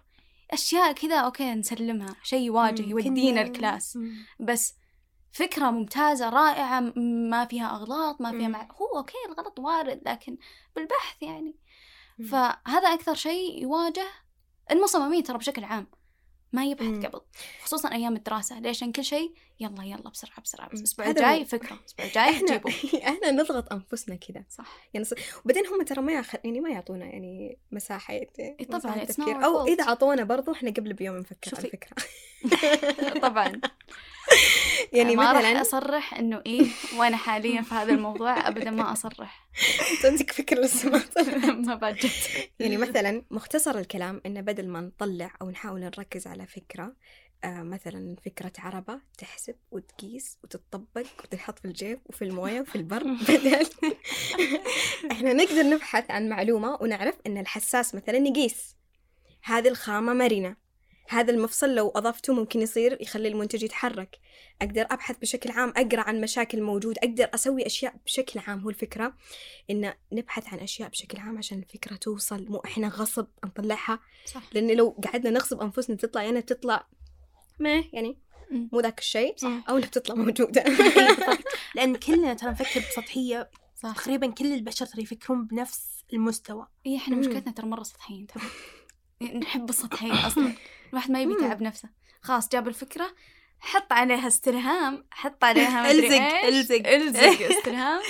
أشياء 0.52 0.92
كذا 0.92 1.16
okay 1.20 1.54
نسلمها 1.54 2.16
شيء 2.24 2.40
يواجه 2.46 2.82
مم، 2.82 2.90
يودينا 2.90 3.42
ال 3.42 3.50
class. 3.50 3.98
بس 4.40 4.74
فكرة 5.32 5.70
ممتازة 5.72 6.30
رائعة 6.30 6.80
ما 7.30 7.46
فيها 7.46 7.76
أغلاط 7.76 8.22
ما 8.22 8.32
فيها. 8.32 8.48
مع... 8.48 8.68
هو 8.82 8.98
أوكي 8.98 9.14
الغلط 9.30 9.60
وارد 9.60 10.02
لكن 10.06 10.38
بالبحث 10.76 11.22
يعني. 11.22 11.56
فهذا 12.32 12.94
أكثر 12.94 13.14
شيء 13.16 13.62
يواجه 13.62 14.08
المصممين 14.72 15.24
ترى 15.24 15.38
بشكل 15.38 15.64
عام 15.64 15.88
ما. 16.54 16.66
يبحث 16.66 17.06
قبل 17.06 17.22
خصوصا 17.64 17.92
أيام 17.92 18.16
الدراسة 18.16 18.60
ليش 18.60 18.84
كل 18.84 19.04
شيء 19.04 19.34
يلا 19.60 19.84
يلا 19.84 20.10
بسرعة 20.10 20.42
بسرعة 20.42 20.68
بس 20.68 20.74
مم. 20.74 20.80
الأسبوع 20.80 21.06
هذا 21.06 21.12
الجاي 21.22 21.42
هو. 21.42 21.46
فكرة 21.46 21.74
الأسبوع 21.82 22.06
الجاي 22.06 22.24
إحنا 22.30 22.48
جيبوا 22.52 22.72
إحنا 23.10 23.32
نضغط 23.32 23.74
أنفسنا 23.74 24.16
كذا 24.16 24.44
صح 24.50 24.66
يعني 24.94 25.06
ص- 25.06 25.14
وبعدين 25.46 25.68
هم 25.68 25.84
ترى 25.84 26.02
ما 26.02 26.14
يأخ... 26.14 26.36
يعني 26.44 26.62
ما 26.62 26.70
يعطونا 26.70 27.06
يعني 27.06 27.58
مساحة 27.72 28.20
طبعاً، 28.70 28.78
مساحة 28.78 29.04
تفكير 29.04 29.46
أو. 29.46 29.68
إذا 29.68 29.84
أعطونا 29.84 30.24
برضو 30.24 30.52
إحنا 30.52 30.70
قبل 30.72 30.94
بيوم 30.94 31.18
نفكر 31.18 31.52
على. 31.58 31.70
فكره 31.70 31.96
طبعا 33.30 33.62
يعني 34.94 35.16
ما 35.16 35.32
راح 35.32 35.42
مثلا 35.42 35.62
أصرح 35.62 36.14
إنه 36.14 36.42
إيه 36.46 36.68
وأنا 36.98 37.18
حاليا 37.18 37.62
في 37.62 37.76
هذا 37.76 37.94
الموضوع 37.94 38.48
ابدا 38.48 38.72
ما 38.72 38.92
أصرح. 38.92 39.50
تمسك 40.04 40.32
فكره 40.32 40.60
لسه 40.60 40.90
ما. 40.90 41.02
ما 41.52 41.76
بعد 41.76 41.96
جت 41.96 42.50
يعني 42.60 42.78
مثلا 42.78 43.24
مختصر 43.32 43.78
الكلام 43.78 44.22
انه 44.26 44.42
بدل 44.42 44.68
ما 44.68 44.82
نطلع 44.82 45.34
أو 45.42 45.50
نحاول 45.50 45.80
نركز 45.80 46.28
على 46.28 46.48
فكرة 46.48 46.96
آه 47.44 47.62
مثلا 47.62 48.16
فكرة 48.26 48.52
عربة 48.60 49.00
تحسب 49.18 49.56
وتقيس 49.72 50.38
وتطبق 50.44 51.08
وتنحط 51.24 51.60
في 51.60 51.66
الجيب 51.66 52.02
وفي 52.06 52.22
الموية 52.22 52.62
وفي 52.62 52.76
البر. 52.76 53.04
بدل 53.30 53.68
إحنا 55.12 55.34
نقدر 55.34 55.64
نبحث 55.64 56.12
عن 56.12 56.30
معلومة 56.30 56.78
ونعرف 56.82 57.16
إن 57.28 57.38
الحساس 57.38 57.96
مثلا 57.96 58.18
يقيس. 58.18 58.76
هذه 59.44 59.68
الخامة 59.68 60.14
مرنة. 60.14 60.56
هذا 61.12 61.32
المفصل 61.32 61.76
لو 61.76 61.90
أضفته 61.90 62.34
ممكن 62.34 62.62
يصير 62.62 62.98
يخلي 63.02 63.28
المنتج 63.28 63.64
يتحرك. 63.64 64.20
أقدر 64.62 64.82
أبحث 64.82 65.18
بشكل 65.18 65.52
عام 65.52 65.74
أقرأ 65.78 66.02
عن 66.02 66.22
مشاكل 66.22 66.62
موجود 66.62 66.98
أقدر 66.98 67.30
أسوي 67.34 67.66
أشياء 67.66 67.96
بشكل 68.06 68.40
عام. 68.40 68.60
هو 68.60 68.70
الفكرة 68.70 69.14
إن 69.70 69.94
نبحث 70.12 70.54
عن 70.54 70.60
أشياء 70.60 70.90
بشكل 70.90 71.18
عام 71.18 71.38
عشان 71.38 71.60
الفكرة 71.60 71.96
توصل 71.96 72.46
مو 72.50 72.62
إحنا 72.66 72.88
غصب 72.88 73.28
نطلعها. 73.46 74.00
صح. 74.26 74.42
لأن 74.54 74.72
لو 74.72 74.98
قعدنا 75.04 75.30
نغصب 75.30 75.62
أنفسنا 75.62 75.96
تطلع 75.96 76.24
يعني 76.24 76.42
تطلع 76.42 76.88
ما 77.60 77.84
يعني. 77.94 78.18
مو 78.52 78.80
ذاك 78.80 79.00
الشيء 79.00 79.38
صح. 79.38 79.64
أو 79.70 79.76
اللي 79.76 79.88
بتطلع 79.88 80.16
موجودة. 80.16 80.62
إيه. 80.68 81.40
لأن 81.76 81.96
كلنا 81.96 82.34
ترى 82.34 82.50
نفكر 82.52 82.80
بسطحية. 82.80 83.50
صح. 83.76 83.96
تقريبا 83.96 84.28
كل 84.32 84.54
البشر 84.54 84.86
ترى 84.86 85.04
يفكرون 85.04 85.46
بنفس 85.46 85.82
المستوى. 86.14 86.68
إيه 86.86 86.98
إحنا 86.98 87.16
مم. 87.16 87.22
مشكلتنا 87.22 87.52
ترى 87.52 87.68
مرة 87.68 87.84
سطحيين 87.84 88.28
ترى. 88.28 88.44
نحب 89.22 89.70
السطحية 89.70 90.14
أصلا. 90.28 90.54
الواحد 90.90 91.12
ما 91.12 91.22
يبي. 91.22 91.34
يتعب 91.34 91.62
نفسه. 91.62 91.90
خلاص 92.22 92.50
جاب 92.50 92.68
الفكرة 92.68 93.16
حط 93.60 93.94
عليها 93.94 94.28
استلهام 94.28 95.06
حط 95.12 95.44
عليها 95.44 95.86
الزق-. 95.92 96.46
الزق. 96.46 96.88
الزق 96.96 97.58
استلهام 97.58 98.02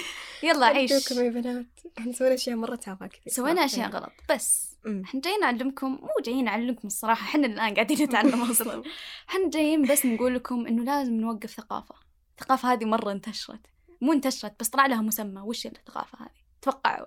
يلا 0.43 0.65
عيش. 0.65 0.91
أرجوكم 0.91 1.25
يا 1.25 1.29
بنات. 1.29 1.65
إحنا 1.99 2.11
سوينا 2.13 2.33
أشياء 2.33 2.55
مرة 2.55 2.75
تافهه 2.75 3.07
كثير 3.07 3.33
سوينا 3.33 3.65
أشياء 3.65 3.89
غلط. 3.89 4.11
بس. 4.29 4.77
إحنا 5.05 5.21
جايين 5.21 5.39
نعلمكم 5.39 5.91
مو 5.91 6.09
جايين 6.25 6.43
نعلمكم 6.45 6.87
الصراحة 6.87 7.23
إحنا 7.25 7.47
الآن 7.47 7.73
قاعدين 7.73 8.01
نتعلم 8.03 8.41
أصلا. 8.51 8.83
إحنا 9.29 9.49
جايين 9.49 9.81
بس 9.87 10.05
نقول 10.05 10.35
لكم 10.35 10.67
إنه 10.67 10.83
لازم 10.83 11.13
نوقف 11.13 11.49
ثقافة. 11.49 11.95
الثقافة 12.39 12.73
هذه 12.73 12.85
مرة 12.85 13.11
انتشرت. 13.11 13.59
مو 14.01 14.13
انتشرت 14.13 14.59
بس 14.59 14.69
طلع 14.69 14.85
لها 14.85 15.01
مسمى. 15.01 15.41
وش 15.41 15.65
الثقافة 15.65 16.17
هذه؟ 16.21 16.41
توقعوا. 16.61 17.05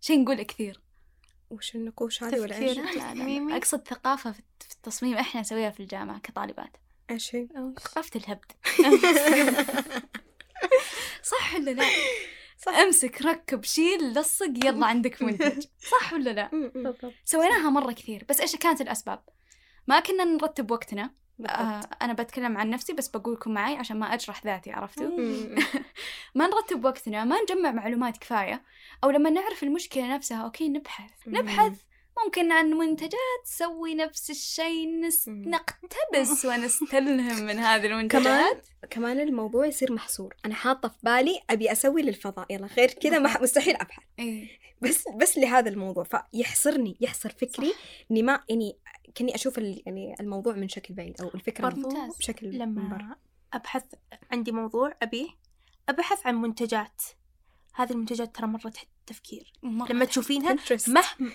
شيء 0.00 0.20
نقوله 0.22 0.42
كثير. 0.42 0.80
وش 1.50 1.74
النقوش 1.74 2.22
هذه 2.22 2.40
ولا 2.40 2.56
إيش؟ 2.56 2.78
لا 2.78 3.14
لا. 3.14 3.56
أقصد 3.56 3.88
ثقافة 3.88 4.32
في 4.32 4.42
في 4.60 4.74
التصميم 4.74 5.14
إحنا 5.16 5.40
نسويها 5.40 5.70
في 5.70 5.80
الجامعة 5.80 6.18
كطالبات 6.18 6.76
إيش 7.10 7.34
هي؟ 7.34 7.48
ثقافة 7.80 8.20
الهبد 8.20 8.52
صح 11.32 11.54
ولا 11.54 11.70
لا؟ 11.70 11.84
صح. 12.58 12.74
أمسك 12.74 13.22
ركب 13.22 13.64
شيل 13.64 14.12
لصق 14.12 14.52
يلا 14.64 14.86
عندك 14.86 15.22
منتج 15.22 15.66
صح 15.90 16.12
ولا 16.12 16.30
لا؟ 16.30 16.70
سويناها 17.24 17.70
مرة 17.70 17.92
كثير 17.92 18.24
بس 18.28 18.40
إيش 18.40 18.56
كانت 18.56 18.80
الأسباب؟ 18.80 19.24
ما 19.86 20.00
كنا 20.00 20.24
نرتب 20.24 20.70
وقتنا 20.70 21.14
آه 21.48 21.80
أنا 22.02 22.12
بتكلم 22.12 22.56
عن 22.58 22.70
نفسي 22.70 22.92
بس 22.92 23.08
بقولكم 23.08 23.54
معي 23.54 23.76
عشان 23.76 23.98
ما 23.98 24.14
أجرح 24.14 24.44
ذاتي 24.46 24.70
عرفتوا؟ 24.70 25.10
ما 26.34 26.46
نرتب 26.46 26.84
وقتنا 26.84 27.24
ما 27.24 27.36
نجمع 27.42 27.70
معلومات 27.72 28.16
كفاية. 28.16 28.62
أو 29.04 29.10
لما 29.10 29.30
نعرف 29.30 29.62
المشكلة 29.62 30.14
نفسها 30.14 30.44
أوكي 30.44 30.68
نبحث. 30.68 31.10
نبحث. 31.26 31.72
ممكن 32.24 32.52
عن 32.52 32.70
منتجات 32.70 33.12
تسوي 33.44 33.94
نفس 33.94 34.30
الشيء 34.30 35.00
نس... 35.00 35.28
نقتبس 35.28 36.44
ونستلهم 36.46 37.42
من 37.42 37.58
هذه 37.58 37.86
المنتجات. 37.86 38.22
كمان 38.22 38.60
كمان 38.90 39.20
الموضوع 39.20 39.66
يصير 39.66 39.92
محصور. 39.92 40.34
أنا 40.44 40.54
حاطة 40.54 40.88
في 40.88 40.94
بالي 41.02 41.40
أبي 41.50 41.72
أسوي 41.72 42.02
للفضاء. 42.02 42.46
يلا 42.50 42.66
غير 42.66 42.88
كذا 42.90 43.18
ما 43.18 43.28
ح- 43.28 43.40
مستحيل 43.42 43.76
أبحث. 43.76 44.02
إيه. 44.18 44.48
بس 44.82 45.04
بس 45.16 45.38
لهذا 45.38 45.68
الموضوع. 45.68 46.04
فيحصرني 46.04 46.96
يحصر 47.00 47.28
فكري 47.30 47.72
إني 48.10 48.22
ما 48.22 48.40
يعني 48.48 48.76
كأني 49.14 49.34
أشوف 49.34 49.58
ال- 49.58 49.82
يعني 49.86 50.14
الموضوع 50.20 50.54
من 50.54 50.68
شكل 50.68 50.94
بعيد 50.94 51.20
أو 51.20 51.30
الفكرة 51.34 51.62
برضو 51.64 51.80
ممتاز. 51.88 52.16
بشكل 52.18 52.46
من 52.66 52.88
برا 52.88 52.98
لما 52.98 53.16
أبحث 53.52 53.82
عندي 54.32 54.52
موضوع 54.52 54.94
ابيه 55.02 55.28
أبحث 55.88 56.26
عن 56.26 56.34
منتجات 56.34 57.02
هذه 57.74 57.90
المنتجات 57.92 58.36
ترى 58.36 58.46
مرة 58.46 58.68
تحت 58.68 58.86
التفكير 59.00 59.52
مرة 59.62 59.92
لما 59.92 60.04
تشوفينها. 60.04 60.56
مهما 60.88 61.32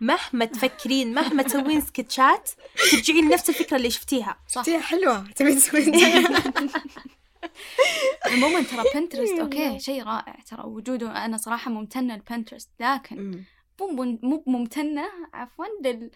مهما 0.00 0.44
تفكرين 0.44 1.14
مهما 1.14 1.42
تسوين 1.42 1.80
سكتشات 1.80 2.50
ترجعين 2.90 3.28
لنفس 3.28 3.48
الفكرة 3.48 3.76
اللي 3.76 3.90
شفتيها 3.90 4.40
صح 4.48 4.70
حلوة 4.70 5.30
تبي 5.30 5.54
تسوي 5.54 5.82
زيها. 5.82 6.52
عموما 8.26 8.62
ترى 8.62 8.84
Pinterest 8.94 9.32
okay 9.38 9.78
شيء 9.78 10.02
رائع 10.02 10.36
ترى 10.46 10.62
وجوده 10.64 11.24
أنا 11.24 11.36
صراحة 11.36 11.70
ممتنة 11.70 12.16
ل 12.16 12.21
Pinterest 12.21 12.70
لكن. 12.80 13.44
مو 13.80 13.86
من- 13.86 14.18
مو 14.22 14.44
ممتنه 14.46 15.04
عفوا 15.34 15.64
لل... 15.84 16.10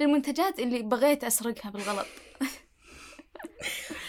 للمنتجات 0.00 0.58
اللي 0.58 0.82
بغيت 0.82 1.24
أسرقها 1.24 1.70
بالغلط. 1.70 2.06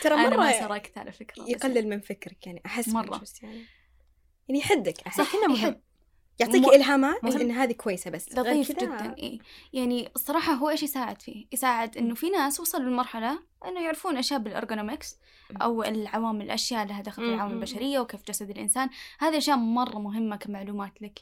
ترى 0.01 0.13
أنا 0.27 0.29
ما 0.29 0.37
مرة 0.37 0.51
سرقت 0.51 0.97
على 0.97 1.11
فكرة 1.11 1.43
بس 1.43 1.49
يقلل 1.49 1.87
من 1.89 1.99
فكرك 1.99 2.47
يعني 2.47 2.61
أحس 2.65 2.89
مرة. 2.89 3.21
يعني 3.41 3.65
يعني 4.47 4.59
يحدك. 4.59 5.01
أحس 5.07 5.17
صح 5.21 5.31
كنا 5.35 5.47
مهم. 5.47 5.81
يعطيك 6.39 6.61
م- 6.65 6.69
إلهامات 6.69 7.23
مهم. 7.23 7.41
إن 7.41 7.51
هذه 7.51 7.71
كويسة 7.71 8.11
بس. 8.11 8.31
لطيف 8.37 8.71
جدا 8.71 9.15
إي. 9.17 9.39
يعني 9.73 10.09
الصراحة 10.15 10.53
هو 10.53 10.69
إيش 10.69 10.83
يساعد 10.83 11.21
فيه؟ 11.21 11.45
يساعد 11.51 11.97
إنه 11.97 12.15
في 12.15 12.29
ناس 12.29 12.59
وصلوا 12.59 12.89
لمرحلة 12.89 13.39
إنه 13.65 13.81
يعرفون 13.83 14.17
اشياء 14.17 14.39
بالارجونومكس 14.39 15.17
أو 15.61 15.83
العوامل 15.83 16.41
الأشياء 16.45 16.85
لها 16.85 17.01
دخل 17.01 17.23
في. 17.23 17.33
العوامل 17.33 17.53
البشرية 17.55 17.99
وكيف 17.99 18.23
جسد 18.27 18.49
الإنسان. 18.49 18.89
هذه 19.19 19.37
أشياء 19.37 19.57
مرة 19.57 19.99
مهمة 19.99 20.35
كمعلومات 20.35 21.01
لك. 21.01 21.19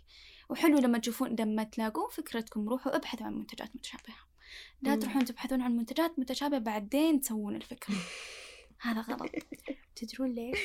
وحلو 0.50 0.78
لما 0.80 0.98
تشوفون 0.98 1.36
لما 1.40 1.64
تلاقون 1.64 2.10
فكرتكم 2.12 2.70
روحوا 2.70 2.96
ابحثوا 2.96 3.26
عن 3.26 3.34
منتجات 3.34 3.76
متشابهة. 3.76 4.31
لا. 4.82 4.96
تروحون 4.96 5.26
تبحثون 5.26 5.62
عن 5.62 5.72
منتجات 5.78 6.20
متشابهة 6.20 6.60
بعدين 6.60 7.22
تسوون 7.22 7.56
الفكرة. 7.56 7.96
هذا 8.82 9.02
غلط. 9.02 9.32
تدرون 9.96 10.32
ليش؟ 10.32 10.60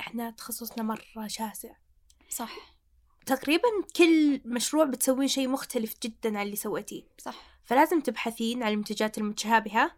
إحنا 0.00 0.30
تخصصنا 0.30 0.82
مرة 0.82 1.26
شاسع. 1.26 1.72
صح. 2.28 2.76
تقريبا 3.26 3.68
كل 3.96 4.40
مشروع 4.44 4.84
بتسوين 4.84 5.28
شيء 5.28 5.48
مختلف 5.48 5.94
جدا 6.02 6.38
عن 6.38 6.46
اللي 6.46 6.56
سويتيه. 6.56 7.02
صح. 7.18 7.60
فلازم 7.64 8.00
تبحثين 8.00 8.62
عن 8.62 8.72
المنتجات 8.72 9.18
المتشابهة. 9.18 9.90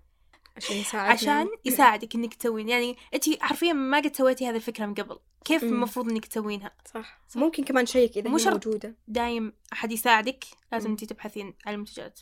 عشان 0.65 0.77
يساعدنا 0.77 1.12
عشان 1.12 1.49
يساعدك 1.65 2.15
إنك 2.15 2.35
تسوين 2.35 2.69
يعني 2.69 2.97
أنت 3.15 3.43
حرفيا 3.43 3.73
ما 3.73 3.99
قد 3.99 4.17
سويتي 4.17 4.49
هذه 4.49 4.57
الفكرة 4.57 4.87
من 4.87 4.95
قبل 4.95 5.19
كيف. 5.45 5.62
المفروض 5.62 6.11
إنك 6.11 6.27
تسوينها 6.27 6.73
صح 6.95 7.21
ممكن 7.37 7.65
كمان 7.65 7.87
شيك 7.87 8.19
إذا 8.19 8.31
مو 8.31 8.38
شرط. 8.38 8.67
موجودة 8.67 8.97
دايم 9.09 9.53
أحد 9.73 9.93
يساعدك 9.93 10.45
لازم. 10.73 10.91
أنت 10.91 11.05
تبحثين 11.05 11.55
عن 11.67 11.75
المنتجات 11.75 12.21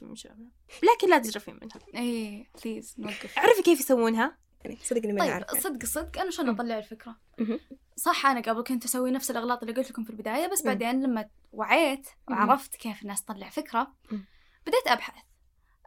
لكن 0.83 1.11
لا 1.11 1.19
تجرفين 1.19 1.59
منها 1.63 2.03
إيه 2.03 2.51
بليز 2.65 2.95
نوقف 2.99 3.39
اعرفي 3.39 3.63
كيف 3.63 3.81
يسوونها 3.81 4.39
يعني 4.65 4.79
صدقني 4.83 5.13
ما 5.13 5.21
طيب 5.21 5.31
اعرف 5.31 5.47
يعني. 5.49 5.61
صدق 5.61 5.85
صدق 5.85 6.21
أنا 6.21 6.31
شلون. 6.31 6.49
أطلع 6.49 6.79
الفكرة. 6.79 7.17
صح 7.97 8.27
أنا 8.27 8.41
قبل 8.41 8.63
كنت 8.63 8.85
أسوي 8.85 9.11
نفس 9.11 9.31
الأغلاط 9.31 9.63
اللي 9.63 9.75
قلت 9.75 9.91
لكم 9.91 10.05
في 10.05 10.11
البداية 10.11 10.47
بس. 10.47 10.63
بعدين 10.63 11.03
لما 11.03 11.29
وعيت. 11.53 12.09
وعرفت 12.31 12.77
كيف 12.77 13.03
الناس 13.03 13.25
تطلع 13.25 13.49
فكرة. 13.49 13.93
بديت 14.67 14.87
أبحث 14.87 15.15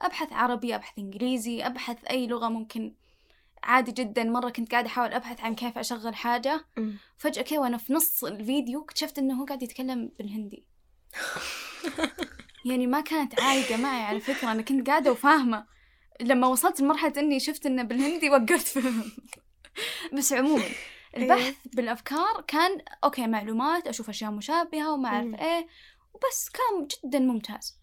أبحث 0.01 0.33
عربي 0.33 0.75
أبحث 0.75 0.99
إنجليزي 0.99 1.65
أبحث 1.65 1.97
أي 2.09 2.27
لغة 2.27 2.47
ممكن. 2.47 2.95
عادي 3.63 3.91
جدا 3.91 4.23
مرة 4.23 4.49
كنت 4.49 4.71
قاعدة 4.71 4.87
أحاول 4.87 5.13
أبحث 5.13 5.41
عن 5.41 5.55
كيف 5.55 5.77
أشغل 5.77 6.15
حاجة. 6.15 6.65
فجأة 7.17 7.41
كذا 7.41 7.59
وأنا 7.59 7.77
في 7.77 7.93
نص 7.93 8.23
الفيديو 8.23 8.83
اكتشفت 8.83 9.17
إنه 9.17 9.41
هو 9.41 9.45
قاعد 9.45 9.63
يتكلم 9.63 10.11
بالهندي. 10.19 10.65
يعني 12.65 12.87
ما 12.87 13.01
كانت 13.01 13.41
عايقة 13.41 13.77
معي 13.77 14.01
على 14.01 14.19
فكرة. 14.19 14.51
أنا 14.51 14.61
كنت 14.61 14.87
قاعدة 14.87 15.11
وفاهمة. 15.11 15.65
لما 16.21 16.47
وصلت 16.47 16.81
لمرحلة 16.81 17.13
إني 17.17 17.39
شفت 17.39 17.65
إنه 17.65 17.83
بالهندي 17.83 18.29
وقفت 18.29 18.67
فهم 18.67 19.11
بس 20.17 20.33
عموما 20.33 20.65
البحث 21.17 21.55
بالأفكار 21.65 22.41
كان 22.47 22.81
أوكي 23.03 23.27
معلومات 23.27 23.87
أشوف 23.87 24.09
أشياء 24.09 24.31
مشابهة 24.31 24.93
وما 24.93 25.09
أعرف. 25.09 25.41
إيه. 25.41 25.67
وبس 26.13 26.49
كان 26.49 26.87
جدا 26.87 27.19
ممتاز. 27.19 27.78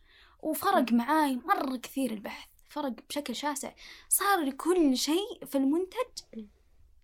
وفرق 0.46 0.92
معاي 0.92 1.36
مرة 1.36 1.76
كثير 1.76 2.10
البحث 2.10 2.48
فرق 2.68 2.94
بشكل 3.08 3.36
شاسع. 3.36 3.72
صار 4.08 4.40
لكل 4.40 4.96
شيء 4.96 5.44
في 5.46 5.58
المنتج. 5.58 6.42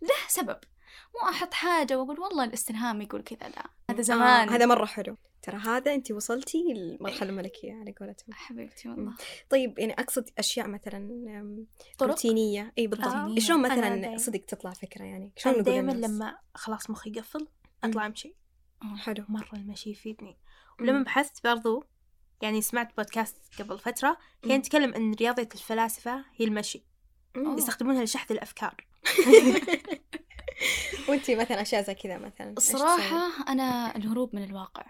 له 0.02 0.28
سبب. 0.28 0.58
مو 1.14 1.28
أحط 1.28 1.54
حاجة 1.54 1.98
وأقول 1.98 2.20
والله 2.20 2.44
الاستلهام 2.44 3.02
يقول 3.02 3.22
كذا 3.22 3.48
لا. 3.48 3.70
هذا 3.90 3.98
آه 3.98 4.02
زمان. 4.02 4.48
هذا 4.48 4.66
مرة 4.66 4.84
حلو. 4.84 5.16
ترى 5.42 5.56
هذا 5.56 5.94
انت 5.94 6.10
وصلتي 6.10 6.58
للمرحلة 6.58 7.30
الملكية 7.30 7.72
على 7.72 7.94
قولتهم. 8.00 8.32
حبيبتي 8.32 8.88
والله. 8.88 9.14
طيب 9.50 9.78
يعني 9.78 9.92
أقصد 9.92 10.30
أشياء 10.38 10.68
مثلا 10.68 11.66
طرق؟ 11.98 12.10
روتينية. 12.10 12.72
إي 12.78 12.86
بالضبط. 12.86 13.06
آه. 13.06 13.34
شلون 13.38 13.62
مثلا 13.62 14.16
صدق 14.16 14.40
تطلع 14.40 14.70
فكرة 14.70 15.04
يعني؟ 15.04 15.32
شلون 15.36 15.62
دائما؟ 15.62 15.92
لما 15.92 16.38
خلاص 16.54 16.90
مخي 16.90 17.10
يقفل 17.10 17.48
أطلع 17.84 18.06
أمشي. 18.06 18.34
آه. 18.82 18.96
حلو. 18.96 19.24
مرة 19.28 19.52
المشي 19.52 19.90
يفيدني. 19.90 20.38
ولما 20.80 21.02
بحثت 21.02 21.44
برضو 21.44 21.84
يعني 22.42 22.62
سمعت 22.62 22.96
بودكاست 22.96 23.36
قبل 23.58 23.78
فترة 23.78 24.16
كان. 24.42 24.50
يتكلم 24.50 24.94
أن 24.94 25.14
رياضة 25.14 25.48
الفلاسفة 25.54 26.24
هي 26.36 26.44
المشي. 26.44 26.82
مم. 27.36 27.58
يستخدمونها 27.58 28.04
لشحذ 28.04 28.32
الأفكار. 28.32 28.74
وانتي 31.08 31.34
مثلا 31.34 31.62
أشياء 31.62 31.82
زي 31.82 31.94
كذا 31.94 32.18
مثلا؟ 32.18 32.54
الصراحة 32.56 33.48
أنا 33.48 33.96
الهروب 33.96 34.36
من 34.36 34.44
الواقع. 34.44 34.84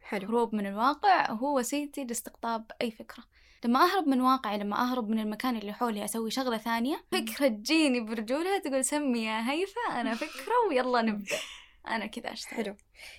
حلو. 0.00 0.22
الهروب 0.22 0.54
من 0.54 0.66
الواقع 0.66 1.32
هو 1.32 1.58
وسيلتي 1.58 2.04
لاستقطاب 2.04 2.70
أي 2.82 2.90
فكرة. 2.90 3.24
لما 3.64 3.84
أهرب 3.84 4.08
من 4.08 4.20
واقعي 4.20 4.58
لما 4.58 4.76
أهرب 4.76 5.08
من 5.08 5.18
المكان 5.18 5.56
اللي 5.56 5.72
حولي 5.72 6.04
أسوي 6.04 6.30
شغلة 6.30 6.58
ثانية 6.58 7.04
فكرة 7.12 7.48
تجيني 7.48 8.00
برجولها 8.00 8.58
تقول 8.58 8.84
سمي 8.84 9.24
يا 9.24 9.50
هيفا 9.50 10.00
أنا 10.00 10.14
فكرة 10.14 10.52
ويلا 10.68 11.02
نبدأ. 11.02 11.36
أنا 11.88 12.06
كذا 12.06 12.32
أشتغل. 12.32 12.64
حلو. 12.64 12.76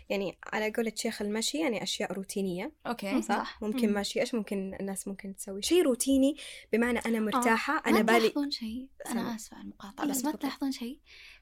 يعني 0.09 0.37
على 0.53 0.71
قولة 0.71 0.91
شيخ 0.95 1.21
المشي 1.21 1.57
يعني 1.57 1.83
أشياء 1.83 2.13
روتينية. 2.13 2.71
okay 2.87 3.21
صح؟ 3.21 3.27
صح. 3.43 3.61
ممكن 3.61 3.87
مم. 3.87 3.93
ماشي. 3.93 4.21
إيش 4.21 4.35
ممكن 4.35 4.77
الناس 4.79 5.07
ممكن 5.07 5.35
تسوي؟ 5.35 5.61
شيء 5.61 5.83
روتيني 5.83 6.35
بمعنى 6.73 6.99
أنا 6.99 7.19
مرتاحة 7.19 7.83
أنا 7.87 7.95
ما 7.95 8.01
بالي 8.01 8.19
تلاحظون 8.19 8.51
شيء. 8.51 8.87
أنا 9.09 9.35
آسفة 9.35 9.57
على 9.57 9.63
المقاطعة 9.63 10.05
لا، 10.05 10.11
بس 10.11 10.25
ما. 10.25 10.31
تلاحظون 10.31 10.71
شيء؟ 10.71 10.99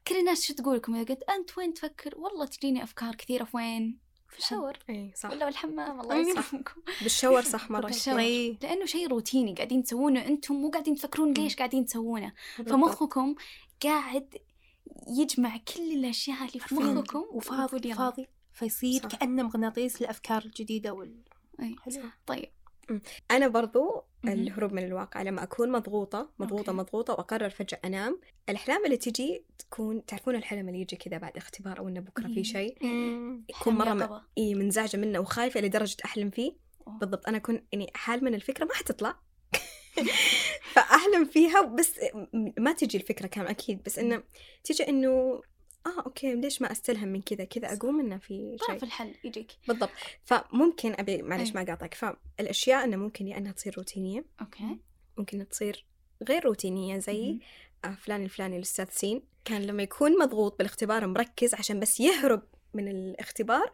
كل 0.08 0.16
الناس 0.16 0.46
شو 0.48 0.54
تقول 0.54 0.76
لكم 0.78 0.96
إذا 0.96 1.04
قلت 1.04 1.24
أنت 1.30 1.58
وين 1.58 1.74
تفكر؟ 1.74 2.18
والله 2.18 2.46
تجيني 2.46 2.84
أفكار 2.84 3.16
كثيرة. 3.16 3.44
في 3.44 3.58
وين؟ 3.58 4.06
في 4.30 4.40
ال 4.40 4.45
shower. 4.45 4.78
اي 4.90 5.12
صح. 5.16 5.30
ولا 5.32 5.46
بالحمام. 5.46 6.00
الله. 6.02 6.16
يسلمكم. 6.16 6.82
بال 7.02 7.12
shower 7.12 7.42
صح 7.42 7.70
مرة. 7.72 7.86
بال 7.86 7.93
shower. 7.93 8.20
أي 8.20 8.58
لأنه 8.64 8.86
شيء 8.86 9.08
روتيني 9.08 9.54
قاعدين 9.54 9.84
تسوونه 9.84 10.26
أنتم 10.26 10.56
مو 10.56 10.70
قاعدين 10.70 10.96
تفكرون 10.96 11.34
ليش 11.34 11.56
قاعدين 11.56 11.86
تسوونه. 11.86 12.34
فمخكم 12.56 13.36
قاعد 13.84 14.38
يجمع 15.08 15.58
كل 15.58 15.92
الأشياء 15.92 16.38
اللي 16.38 16.60
في. 16.60 16.76
مخكم 16.76 17.26
وفاضي. 17.32 17.94
فاضي 17.94 18.28
فيصير 18.54 19.02
صح. 19.02 19.10
كأنه 19.10 19.44
مغناطيس 19.44 20.02
للأفكار 20.02 20.46
الجديدة 20.46 20.94
وال 20.94 21.24
أي. 21.60 21.76
حلو. 21.82 22.04
طيب 22.26 22.50
أنا 23.32 23.48
برضو. 23.48 24.04
الهروب 24.26 24.74
من 24.74 24.84
الواقع 24.84 25.22
لما 25.22 25.44
أكون 25.44 25.72
مضغوطة 25.72 26.30
مضغوطة 26.40 26.70
أوكي. 26.70 26.72
مضغوطة 26.72 27.14
وأقرر 27.14 27.50
فجأة 27.50 27.80
أنام 27.86 28.20
الأحلام 28.50 28.86
اللي 28.86 28.98
تجي 28.98 29.44
تكون 29.60 30.06
تعرفون 30.06 30.36
الحلم 30.36 30.70
اللي 30.70 30.82
يجي 30.82 30.96
كذا 30.96 31.18
بعد 31.18 31.38
اختبار 31.38 31.80
أو 31.80 31.88
إنه 31.88 32.00
بكرة 32.00 32.28
إيه. 32.28 32.34
في 32.34 32.44
شيء 32.44 32.78
يكون 33.50 33.54
حلم 33.54 33.78
مرة 33.78 33.94
م... 33.94 34.22
إيه 34.38 34.56
منزعجة 34.56 34.98
منه 34.98 35.20
وخايفة 35.20 35.62
لدرجة 35.62 35.98
أحلم 36.06 36.30
فيه 36.30 36.54
أوه. 36.88 36.98
بالضبط 36.98 37.28
أنا 37.28 37.38
أكون 37.38 37.62
يعني 37.72 37.92
حال 37.94 38.24
من 38.24 38.36
الفكرة 38.36 38.66
ما 38.66 38.74
حتطلع 38.74 39.20
فاحلم 40.74 41.26
فيها. 41.26 41.62
بس 41.62 42.00
ما 42.58 42.72
تجي 42.74 42.98
الفكرة 42.98 43.28
كامله 43.28 43.52
أكيد. 43.52 43.84
بس 43.84 44.00
إنه 44.00 44.24
تجي 44.64 44.90
إنه 44.90 45.42
آه 45.86 46.02
okay 46.06 46.36
ليش 46.36 46.62
ما 46.62 46.72
أستلهم 46.72 47.08
من 47.08 47.22
كذا؟ 47.22 47.44
كذا 47.44 47.74
أقوم 47.74 48.00
إنه 48.00 48.18
في 48.18 48.58
شيء. 48.68 48.84
الحل 48.84 49.16
يجيك. 49.24 49.52
بالضبط. 49.68 49.90
فممكن 50.24 50.96
أبي 51.00 51.22
معلش 51.22 51.50
أي. 51.50 51.54
ما 51.56 51.62
أقاطعك. 51.62 51.94
فالأشياء 51.94 52.84
إنه 52.84 52.98
ممكن 52.98 53.28
يا 53.28 53.38
إنها 53.38 53.52
تصير 53.52 53.74
روتينية. 53.78 54.26
okay. 54.42 54.78
ممكن 55.18 55.50
تصير 55.50 55.86
غير 56.30 56.46
روتينية 56.46 56.98
زي. 56.98 57.40
آه، 57.86 57.98
فلان 58.02 58.24
الفلاني 58.24 58.58
الأستاذ 58.58 58.86
سين. 58.90 59.22
كان 59.46 59.62
لما 59.62 59.84
يكون 59.84 60.20
مضغوط 60.20 60.58
بالاختبار 60.58 61.08
مركز 61.08 61.54
عشان 61.54 61.80
بس 61.80 62.00
يهرب 62.00 62.42
من 62.74 62.88
الاختبار 62.88 63.74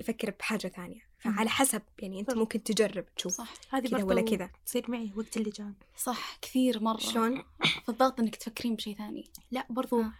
يفكر 0.00 0.30
بحاجة 0.30 0.68
ثانية. 0.68 1.07
فعلى 1.18 1.50
حسب 1.50 1.82
يعني 1.98 2.20
أنت 2.20 2.30
صح. 2.30 2.36
ممكن 2.36 2.62
تجرب 2.62 3.04
تشوف 3.16 3.32
صح 3.32 3.54
هذه 3.70 3.88
كذا 3.88 3.98
برضو 3.98 4.08
ولا 4.08 4.20
كذا 4.20 4.50
تصير 4.66 4.90
معي 4.90 5.12
وقت 5.16 5.36
اللجان 5.36 5.74
صح 5.96 6.38
كثير 6.42 6.82
مرة 6.82 6.98
شلون؟ 6.98 7.42
في 7.84 7.88
الضغط 7.88 8.20
إنك 8.20 8.36
تفكرين 8.36 8.74
بشيء 8.74 8.96
ثاني 8.96 9.24
لا 9.50 9.66
برضو 9.70 10.00
آه. 10.00 10.12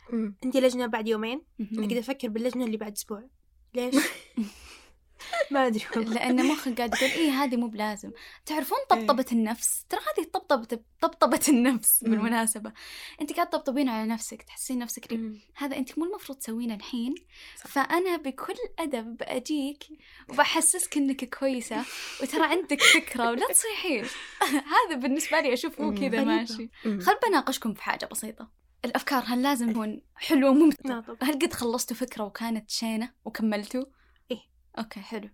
عندي 0.44 0.60
لجنة 0.60 0.86
بعد 0.86 1.08
يومين 1.08 1.42
مهم. 1.58 1.82
أقدر 1.82 1.98
أفكر 1.98 2.28
باللجنة 2.28 2.64
اللي 2.64 2.76
بعد 2.76 2.92
أسبوع 2.92 3.24
ليش؟ 3.74 3.94
ما 5.50 5.64
والله. 5.96 6.14
لأن 6.14 6.46
مخك 6.46 6.76
قاعد 6.76 6.94
يقول 6.94 7.10
إيه 7.10 7.30
هذه 7.30 7.56
مو 7.56 7.66
بلازم 7.66 8.10
تعرفون 8.46 8.78
طبطبة 8.90 9.24
النفس 9.32 9.84
ترى 9.88 10.00
هذه 10.00 10.26
طبطبة 10.26 10.80
طبطبة 11.00 11.40
النفس 11.48 12.04
مم. 12.04 12.10
بالمناسبة 12.10 12.72
أنت 13.20 13.32
قاعد 13.32 13.50
تطبطبين 13.50 13.88
على 13.88 14.06
نفسك 14.06 14.42
تحسين 14.42 14.78
نفسك 14.78 15.06
ريب. 15.06 15.20
مم. 15.20 15.40
هذا 15.54 15.76
أنت 15.76 15.98
مو 15.98 16.04
المفروض 16.04 16.38
تسوينه 16.38 16.74
الحين 16.74 17.14
صح. 17.56 17.66
فأنا 17.66 18.16
بكل 18.16 18.54
أدب 18.78 19.16
بأجيك 19.16 19.84
وبحسسك 20.28 20.96
إنك 20.96 21.38
كويسة 21.38 21.84
وترى 22.22 22.44
عندك 22.44 22.82
فكرة 22.82 23.30
ولا 23.30 23.46
تصيحين 23.46 24.04
هذا 24.74 24.96
بالنسبة 24.96 25.40
لي 25.40 25.54
مم. 25.78 25.94
كذا. 25.94 26.24
ماشي. 26.24 26.70
خل 26.84 27.18
بناقشكم 27.28 27.74
في 27.74 27.82
حاجة 27.82 28.06
بسيطة 28.06 28.58
الأفكار 28.84 29.22
هل 29.26 29.42
لازم 29.42 29.70
تكون 29.72 30.02
حلوة 30.16 30.50
وممتعة؟ 30.50 30.90
لا 30.94 31.00
طبعا 31.00 31.18
هل 31.22 31.38
قد 31.38 31.52
خلصتوا 31.52 31.96
فكرة 31.96 32.24
وكانت 32.24 32.70
شينة 32.70 33.12
وكملتوا؟ 33.24 33.84
okay 34.78 35.00
حلو 35.00 35.30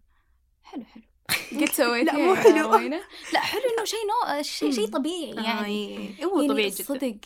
حلو 0.63 0.85
حلو 0.85 1.03
قد 1.61 1.69
سويتي 1.69 2.05
لا، 2.05 2.17
مو 2.17 2.35
حلو. 2.35 2.71
روينة؟ 2.73 2.97
لا 3.35 3.41
حلو 3.41 3.61
إنه 3.79 3.85
شيء 3.85 3.99
نوع 4.09 4.43
شيء 4.43 4.71
شيء 4.73 4.87
طبيعي 4.89 5.31
يعني 5.31 5.95
يعني 5.95 6.25
هو 6.25 6.41
يعني 6.41 6.49
طبيعي 6.53 6.71
جدا 6.71 6.85
صدق 6.85 7.17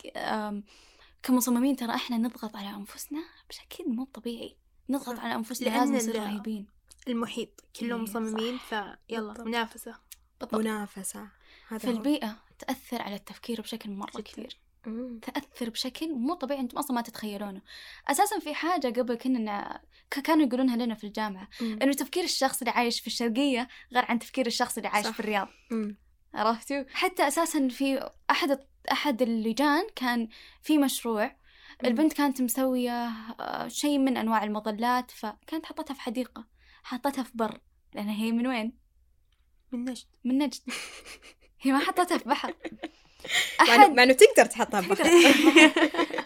كمصممين 1.23 1.75
ترى 1.75 1.95
إحنا 1.95 2.17
نضغط 2.17 2.55
على 2.55 2.69
أنفسنا 2.69 3.23
بشكل 3.49 3.83
مو 3.89 4.05
طبيعي 4.13 4.57
نضغط 4.89 5.15
صح. 5.15 5.23
على 5.23 5.35
أنفسنا 5.35 5.69
لازم 5.69 5.95
نصير 5.95 6.15
رهيبين 6.15 6.67
المحيط 7.07 7.61
كلهم 7.79 7.97
إيه، 7.99 8.03
مصممين 8.03 8.57
فيلا. 8.57 9.33
منافسة 9.45 9.95
بالضبط 10.41 10.55
منافسة 10.61 11.27
هذا 11.67 11.89
هو. 11.89 11.93
البيئة 11.93 12.37
تأثر 12.59 13.01
على 13.01 13.15
التفكير 13.15 13.61
بشكل 13.61 13.89
مرة 13.91 14.09
جداً. 14.11 14.21
كثير 14.21 14.57
مم. 14.85 15.19
تأثر 15.19 15.69
بشكل 15.69 16.13
مو 16.13 16.33
طبيعي 16.33 16.59
أنتم 16.59 16.77
أصلا 16.77 16.95
ما 16.95 17.01
تتخيلونه 17.01 17.61
أساسا 18.07 18.39
في 18.39 18.53
حاجة 18.53 18.87
قبل 18.87 19.15
كنا 19.15 19.81
كانوا 20.23 20.45
يقولونها 20.45 20.77
لنا 20.77 20.95
في 20.95 21.03
الجامعة 21.03 21.47
مم. 21.61 21.79
إنه 21.81 21.93
تفكير 21.93 22.23
الشخص 22.23 22.59
اللي 22.61 22.71
عايش 22.71 22.99
في 22.99 23.07
الشرقية 23.07 23.67
غير 23.93 24.05
عن 24.09 24.19
تفكير 24.19 24.47
الشخص 24.47 24.77
اللي 24.77 24.89
عايش 24.89 25.07
صح. 25.07 25.13
في 25.13 25.19
الرياض 25.19 25.47
مم. 25.71 25.97
عرفتوا 26.33 26.83
حتى 26.93 27.27
أساسا 27.27 27.67
في 27.67 28.09
أحد 28.31 28.59
أحد 28.91 29.21
اللجان 29.21 29.87
كان 29.95 30.27
في 30.61 30.77
مشروع 30.77 31.35
البنت 31.85 32.13
كانت 32.13 32.41
مسوية 32.41 33.07
آه، 33.39 33.67
شيء 33.67 33.97
من 33.97 34.17
أنواع 34.17 34.43
المظلات 34.43 35.11
فكانت 35.11 35.65
حطتها 35.65 35.93
في 35.93 36.01
حديقة 36.01 36.45
حطتها 36.83 37.23
في 37.23 37.31
بر 37.35 37.61
لانها 37.93 38.15
هي 38.15 38.31
من 38.31 38.47
وين 38.47 38.77
من 39.71 39.85
نجد 39.85 40.05
من 40.23 40.37
نجد 40.37 40.61
هي 41.61 41.71
ما 41.71 41.79
حطتها 41.79 42.17
في 42.17 42.29
بحر 42.29 42.53
مع 43.59 43.65
إنه- 43.65 43.69
احد 43.69 43.91
مع 43.91 44.03
انه 44.03 44.13
تقدر 44.13 44.45
تحطها. 44.45 44.81
ببحر 44.81 45.05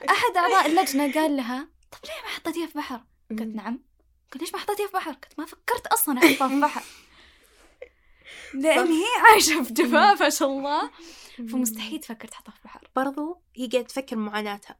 أحد 0.10 0.38
أعضاء 0.38 0.66
اللجنة 0.66 1.14
قال 1.14 1.38
لها 1.38 1.68
طب 1.92 1.98
ليه 2.06 2.22
ما 2.24 2.30
حطيتيها 2.30 2.68
في 2.68 2.78
بحر؟ 2.78 3.02
قلت 3.32 3.42
مم. 3.42 3.56
نعم. 3.56 3.80
قلت 4.32 4.42
ليش 4.44 4.54
ما 4.54 4.60
حطيتيها 4.60 4.88
في 4.88 4.94
بحر؟ 4.94 5.12
قلت 5.12 5.40
ما 5.40 5.46
فكرت 5.46 5.88
أصلا 5.88 6.18
أحطها 6.18 6.48
في 6.48 6.60
بحر. 6.62 6.84
لأن 8.54 8.88
هي 8.92 9.06
عايشة 9.32 9.64
في 9.64 9.74
جفاف 9.74 10.22
ما 10.22 10.30
شاء 10.30 10.50
الله. 10.50 10.92
فمستحيل 11.38 12.00
تفكر 12.00 12.28
تحطها 12.28 12.52
في 12.52 12.60
بحر. 12.66 12.88
برضو 12.96 13.42
هي 13.56 13.68
قاعدة 13.68 13.88
تفكر 13.88 14.16
معاناتها. 14.16 14.78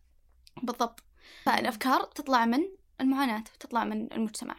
بالضبط. 0.64 1.04
فالأفكار 1.46 2.04
تطلع 2.04 2.46
من 2.46 2.60
المعاناة 3.02 3.44
وتطلع 3.56 3.84
من 3.84 4.14
المجتمع. 4.14 4.56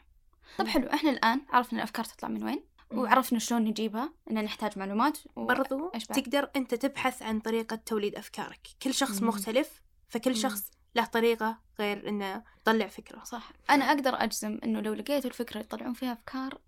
طب 0.58 0.68
حلو 0.68 0.86
إحنا 0.88 1.10
الآن 1.10 1.40
عرفنا 1.50 1.78
الأفكار 1.78 2.04
تطلع 2.04 2.28
من 2.28 2.44
وين. 2.44 2.64
وعرفنا 2.90 3.38
شلون 3.38 3.64
نجيبها 3.64 4.12
ان 4.30 4.44
نحتاج 4.44 4.78
معلومات 4.78 5.18
و... 5.36 5.44
برضو 5.44 5.90
بعد؟ 5.90 6.00
تقدر 6.00 6.50
أنت 6.56 6.74
تبحث 6.74 7.22
عن 7.22 7.40
طريقة 7.40 7.76
توليد 7.76 8.14
أفكارك 8.14 8.68
كل 8.82 8.94
شخص 8.94 9.22
مم. 9.22 9.28
مختلف 9.28 9.82
فكل 10.08 10.30
مم. 10.30 10.36
شخص 10.36 10.70
له 10.94 11.04
طريقة 11.04 11.58
غير 11.78 12.08
إنه 12.08 12.44
يطلع 12.60 12.86
فكرة 12.86 13.24
صح 13.24 13.52
أنا 13.70 13.84
أقدر 13.84 14.14
أجزم 14.14 14.58
إنه 14.64 14.80
لو 14.80 14.94
لقيتوا 14.94 15.30
الفكرة 15.30 15.60
يطلعون 15.60 15.92
فيها 15.92 16.12
أفكار 16.12 16.60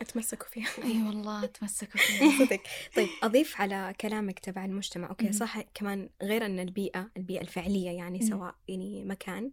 أتمسكوا 0.00 0.48
فيها 0.48 0.68
أي 0.84 1.02
والله 1.02 1.46
تمسكوا 1.46 2.00
فيها 2.06 2.38
صدق 2.38 2.62
طيب 2.96 3.16
أضيف 3.22 3.60
على 3.60 3.94
كلامك 4.00 4.38
تبع 4.38 4.64
المجتمع 4.64 5.08
okay 5.08 5.24
مهم. 5.24 5.32
صح 5.32 5.60
كمان 5.60 6.10
غير 6.22 6.46
أن 6.46 6.60
البيئة 6.60 7.10
البيئة 7.16 7.40
الفعلية 7.40 7.90
يعني. 7.90 8.22
سواء 8.22 8.54
يعني 8.68 9.04
مكان 9.04 9.52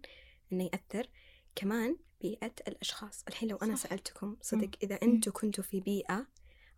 إنه 0.54 0.64
يأثر 0.64 1.10
كمان 1.56 1.98
بيئة 2.22 2.54
الأشخاص. 2.68 3.24
الحين 3.28 3.50
لو 3.50 3.58
أنا 3.58 3.76
صح. 3.76 3.90
سألتكم 3.90 4.38
صدق. 4.42 4.70
إذا 4.84 5.00
أنتوا 5.04 5.34
كنتوا 5.34 5.64
في 5.64 5.80
بيئة 5.80 6.28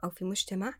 أو 0.03 0.09
في 0.09 0.25
مجتمع 0.25 0.73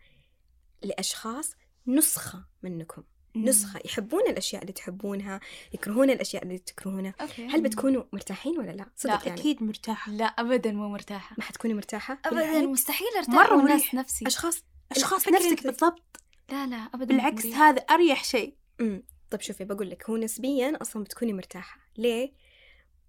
لأشخاص 0.82 1.56
نسخة 1.88 2.46
منكم. 2.64 3.04
نسخة. 3.36 3.80
يحبون 3.86 4.22
الأشياء 4.22 4.62
اللي 4.62 4.74
تحبونها 4.74 5.40
يكرهون 5.74 6.10
الأشياء 6.10 6.44
اللي 6.44 6.58
تكرهونها. 6.58 7.14
okay. 7.22 7.48
هل 7.48 7.62
بتكونوا 7.62 8.04
مرتاحين 8.14 8.60
ولا 8.60 8.72
لا؟ 8.72 8.86
صدق 8.96 9.14
لا، 9.14 9.28
يعني. 9.28 9.42
أكيد 9.42 9.64
مرتاحة. 9.64 10.12
لا 10.12 10.26
ابدا 10.26 10.72
مو 10.72 10.90
مرتاحة. 10.90 11.36
ما 11.38 11.44
حتكوني 11.44 11.74
مرتاحة؟ 11.74 12.20
بالعكس. 12.32 12.68
مستحيل 12.68 13.08
أرتاح. 13.18 13.34
مرة 13.36 13.56
مريح. 13.56 13.94
نفسي. 13.94 14.28
أشخاص 14.28 14.64
أشخاص 14.92 15.28
نفسك. 15.28 15.64
بالضبط. 15.64 16.22
لا 16.50 16.68
لا 16.68 16.76
ابدا 16.78 16.98
مو 16.98 17.06
بالعكس 17.06 17.46
مريح. 17.46 17.58
هذا 17.58 17.82
أريح 17.82 18.24
شيء. 18.24 18.56
امم 18.82 19.04
طيب 19.32 19.42
شوفي 19.42 19.64
بقول 19.64 19.90
لك 19.90 20.10
هو 20.10 20.18
نسبيا 20.18 20.78
أصلا 20.82 21.04
بتكوني 21.04 21.34
مرتاحة. 21.34 21.80
ليه؟ 21.98 22.34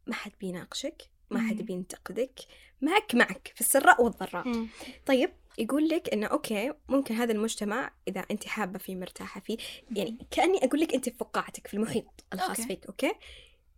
ما 0.06 0.14
حد 0.14 0.32
بيناقشك. 0.40 1.10
ما 1.32 1.48
حد. 1.48 1.62
بينتقدك 1.62 2.40
معك 2.80 3.14
معك 3.14 3.52
في 3.54 3.60
السراء 3.60 4.02
والضراء. 4.02 4.66
طيب 5.06 5.30
يقول 5.58 5.88
لك 5.88 6.12
إنه 6.12 6.26
okay 6.26 6.72
ممكن 6.88 7.14
هذا 7.14 7.32
المجتمع 7.32 7.90
إذا 8.08 8.24
انت 8.30 8.46
حابة 8.46 8.78
فيه 8.78 8.96
مرتاحة 8.96 9.40
فيه 9.40 9.56
يعني 9.90 10.26
كأني 10.30 10.64
أقول 10.64 10.80
لك 10.80 10.94
انت 10.94 11.08
في 11.08 11.16
فقاعتك 11.16 11.66
في 11.66 11.74
المحيط 11.74 12.24
الخاص 12.32 12.48
okay. 12.48 12.62
فيك 12.62 12.86
okay 12.86 13.12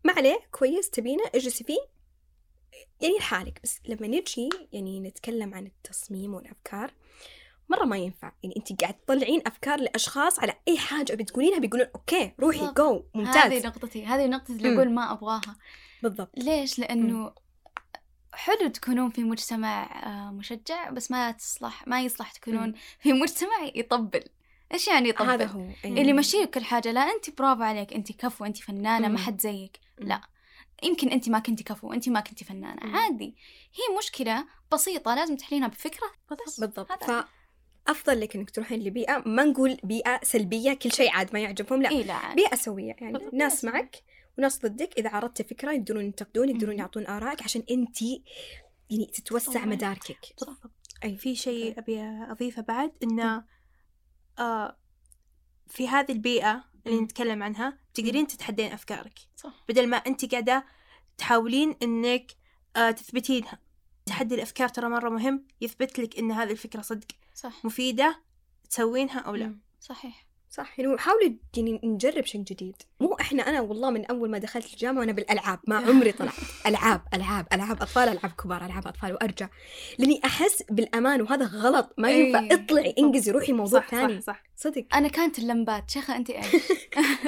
ما 0.04 0.12
عليه 0.12 0.38
كويس 0.52 0.90
تبينه 0.90 1.24
اجلسي 1.34 1.64
فيه 1.64 1.78
يعني 3.00 3.16
لحالك 3.18 3.60
بس 3.62 3.80
لما 3.88 4.06
نجي 4.06 4.48
يعني 4.72 5.00
نتكلم 5.00 5.54
عن 5.54 5.66
التصميم 5.66 6.34
والأفكار 6.34 6.94
مرة 7.68 7.84
ما 7.84 7.96
ينفع 7.96 8.32
يعني 8.42 8.56
انت 8.56 8.80
قاعد 8.82 8.94
تطلعين 8.94 9.42
أفكار 9.46 9.80
لأشخاص 9.80 10.38
على 10.38 10.54
أي 10.68 10.78
حاجة 10.78 11.14
بتقولينها 11.14 11.58
بيقولون 11.58 11.86
okay 11.94 12.32
روحي. 12.40 12.72
go 12.76 12.94
هذه 12.94 13.04
ممتاز 13.14 13.66
نقطتي 13.66 14.06
هذه 14.06 14.26
نقطتي 14.26 14.52
اللي. 14.52 14.74
أقول 14.74 14.90
ما 14.90 15.12
أبغاها 15.12 15.56
بالضبط 16.02 16.30
ليش 16.36 16.78
لأنه 16.78 17.32
حلو 18.34 18.68
تكونون 18.68 19.10
في 19.10 19.24
مجتمع 19.24 19.82
آه، 20.06 20.30
مشجع 20.32 20.90
بس 20.90 21.10
ما 21.10 21.30
تصلح 21.30 21.86
ما 21.86 22.02
يصلح 22.02 22.32
تكونون. 22.32 22.74
في 23.00 23.12
مجتمع 23.12 23.70
يطبل 23.74 24.24
إيش 24.72 24.88
يعني 24.88 25.08
يطبل 25.08 25.30
هذا 25.30 25.44
هو 25.46 25.60
أي. 25.84 25.90
اللي 25.90 26.08
يمشيك 26.10 26.50
كل 26.50 26.64
حاجة 26.64 26.92
لا 26.92 27.00
أنت 27.00 27.38
برافو 27.38 27.62
عليك 27.62 27.92
أنت 27.92 28.12
كفو 28.12 28.44
أنت 28.44 28.56
فنانة 28.58 29.08
مم. 29.08 29.14
ما 29.14 29.20
حد 29.20 29.40
زيك. 29.40 29.78
لا 29.98 30.20
يمكن 30.82 31.08
أنت 31.08 31.28
ما 31.28 31.38
كنتي 31.38 31.64
كفو 31.64 31.92
أنت 31.92 32.08
ما 32.08 32.20
كنتي 32.20 32.44
فنانة 32.44 32.86
مم. 32.86 32.96
عادي 32.96 33.36
هي 33.74 33.98
مشكلة 33.98 34.44
بسيطة 34.72 35.14
لازم 35.14 35.36
تحلينها 35.36 35.68
بفكرة 35.68 36.10
بس 36.46 36.60
بالضبط 36.60 36.92
هذا 36.92 37.24
فأفضل 37.86 38.20
لك 38.20 38.36
إنك 38.36 38.50
تروحين 38.50 38.80
لبيئة 38.82 39.22
ما 39.26 39.44
نقول 39.44 39.78
بيئة 39.84 40.20
سلبية 40.22 40.72
كل 40.74 40.92
شيء 40.92 41.10
عاد 41.10 41.32
ما 41.32 41.40
يعجبهم 41.40 41.82
لا 41.82 41.90
إيه 41.90 42.02
لا. 42.04 42.34
بيئة 42.34 42.54
سوية 42.56 42.96
يعني 43.00 43.18
ناس. 43.32 43.64
معك 43.64 43.96
وناس 44.38 44.58
ضدك 44.58 44.98
إذا 44.98 45.10
عرضت 45.10 45.42
فكرة 45.42 45.72
يقدرون 45.72 46.04
ينتقدون 46.04 46.48
يقدرون. 46.48 46.78
يعطون 46.78 47.06
آرائك 47.06 47.42
عشان 47.42 47.62
أنت 47.70 48.02
يعني 48.90 49.06
تتوسع 49.06 49.52
طبعاً. 49.52 49.66
مداركك. 49.66 50.34
بالضبط 50.40 50.70
أي 51.04 51.16
في 51.16 51.36
شيء 51.36 51.78
أبي 51.78 52.02
أضيفه 52.02 52.62
بعد 52.62 52.92
إنه 53.02 53.44
آه 54.38 54.76
في 55.66 55.88
هذه 55.88 56.12
البيئة 56.12 56.64
اللي. 56.86 57.00
نتكلم 57.00 57.42
عنها 57.42 57.78
تقدرين 57.94 58.26
تتحدين 58.26 58.72
أفكارك. 58.72 59.18
صح. 59.36 59.64
بدل 59.68 59.88
ما 59.88 59.96
أنت 59.96 60.30
قاعدة 60.32 60.64
تحاولين 61.18 61.76
إنك 61.82 62.32
آه 62.76 62.90
تثبتينها. 62.90 63.58
تحدي 64.06 64.34
الأفكار 64.34 64.68
ترى 64.68 64.88
مرة 64.88 65.08
مهم 65.08 65.46
يثبت 65.60 65.98
لك 65.98 66.18
إن 66.18 66.32
هذه 66.32 66.50
الفكرة 66.50 66.82
صدق 66.82 67.06
صح. 67.34 67.64
مفيدة 67.64 68.22
تسوينها 68.70 69.20
أو 69.20 69.34
لا. 69.34 69.58
صحيح. 69.80 70.26
صح؟ 70.54 70.78
يعني 70.80 70.98
حاولوا 70.98 71.30
يعني 71.56 71.80
نجرب 71.84 72.24
شيء 72.24 72.40
جديد. 72.42 72.76
مو 73.00 73.14
إحنا 73.20 73.48
أنا 73.48 73.60
والله 73.60 73.90
من 73.90 74.04
أول 74.06 74.30
ما 74.30 74.38
دخلت 74.38 74.72
الجامعة 74.72 75.00
وأنا 75.00 75.12
بالألعاب 75.12 75.58
ما 75.68 75.76
عمري 75.88 76.12
طلعت. 76.12 76.34
ألعاب 76.66 77.02
ألعاب 77.14 77.46
ألعاب 77.52 77.82
أطفال 77.82 78.08
ألعاب 78.08 78.30
كبار 78.32 78.64
ألعاب 78.66 78.86
أطفال 78.86 79.12
وأرجع. 79.12 79.48
لأني 79.98 80.20
أحس 80.24 80.62
بالأمان 80.70 81.22
وهذا 81.22 81.44
غلط. 81.46 81.94
ما 81.98 82.08
إيه. 82.08 82.26
ينفع. 82.36 82.54
اطلعي 82.54 82.94
انجزي 82.98 83.30
روحي 83.30 83.52
موضوع 83.52 83.80
صح 83.80 83.88
ثاني. 83.88 84.20
صح. 84.20 84.34
صح 84.34 84.42
صدق. 84.56 84.84
أنا 84.94 85.08
كانت 85.08 85.38
اللمبات. 85.38 85.90
شيخة 85.90 86.16
أنت 86.16 86.30
إيش؟ 86.30 86.46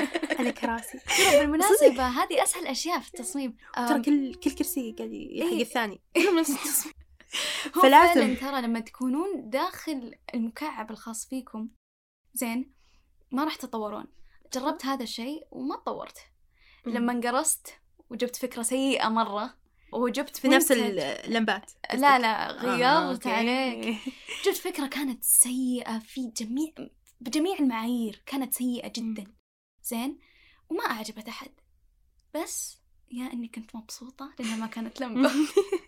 أنا 0.41 0.51
كراسي. 0.51 0.99
ترى 0.99 1.41
بالمناسبة 1.41 2.07
هذه 2.09 2.43
أسهل 2.43 2.67
أشياء 2.67 3.01
في 3.01 3.09
التصميم. 3.15 3.57
ترى 3.77 4.03
كل 4.03 4.35
كل 4.35 4.51
كرسي 4.51 4.95
قاعد 4.99 5.13
يحق 5.13 5.51
إيه. 5.53 5.63
الثاني. 5.63 6.01
كلهم 6.17 6.39
نفس 6.39 6.51
التصميم. 6.51 6.95
فلازم- 7.83 8.35
فعلا 8.35 8.35
ترى 8.35 8.63
لما 8.63 8.81
تكونون 8.81 9.51
داخل 9.51 10.15
المكعب 10.35 10.91
الخاص 10.91 11.27
فيكم 11.29 11.69
زين 12.35 12.76
ما 13.31 13.45
راح 13.45 13.57
تتطورون. 13.57 14.07
جربت 14.55 14.87
هذا 14.87 15.03
الشيء 15.03 15.47
وما 15.51 15.77
تطورت. 15.77 16.19
لما 16.87 17.13
انقرصت 17.13 17.75
وجبت 18.11 18.37
فكرة 18.37 18.63
سيئة 18.63 19.09
مرة 19.09 19.55
وجبت 19.93 20.37
في 20.37 20.49
نفس 20.49 20.73
اللمبات. 20.73 21.71
لا 21.95 22.19
لا 22.19 22.51
آه، 22.51 22.53
غيرت 22.53 23.27
أوكي. 23.27 23.31
عليك. 23.31 23.99
جبت 24.45 24.57
فكرة 24.57 24.87
كانت 24.87 25.25
سيئة 25.25 25.99
في 25.99 26.33
جميع 26.37 26.73
بجميع 27.21 27.59
المعايير. 27.59 28.23
كانت 28.27 28.55
سيئة 28.55 28.89
جدا. 28.89 29.27
زين؟ 29.83 30.19
وما 30.71 30.85
أعجبت 30.85 31.29
أحد. 31.29 31.51
بس 32.35 32.79
يا 33.13 33.33
إني 33.33 33.49
كنت 33.49 33.77
مبسوطة 33.77 34.35
لأنها 34.39 34.57
ما 34.57 34.67
كانت 34.67 35.01
لمبة. 35.01 35.31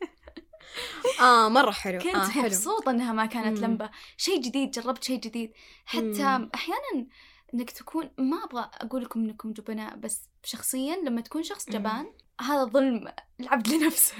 آه 1.21 1.49
مرة 1.49 1.71
حلو. 1.71 1.99
كنت 1.99 2.15
آه 2.15 2.29
حلو. 2.29 2.45
مبسوطة 2.45 2.91
إنها 2.91 3.13
ما 3.13 3.27
كانت 3.27 3.59
مم. 3.59 3.65
لمبة. 3.65 3.91
شيء 4.17 4.41
جديد 4.41 4.71
جربت 4.71 5.05
شيء 5.05 5.21
جديد. 5.21 5.53
حتى 5.87 6.05
مم. 6.39 6.51
أحيانا 6.55 7.07
إنك 7.55 7.71
تكون 7.71 8.11
ما 8.19 8.45
أبغى 8.45 8.71
أقول 8.75 9.03
لكم 9.03 9.21
إنكم 9.21 9.53
جبناء 9.53 9.97
بس 9.97 10.29
شخصيا 10.45 10.97
لما 10.97 11.21
تكون 11.21 11.43
شخص 11.43 11.69
مم. 11.69 11.75
جبان 11.75 12.13
هذا 12.41 12.65
ظلم 12.65 13.09
العبد 13.41 13.69
لنفسه. 13.73 14.15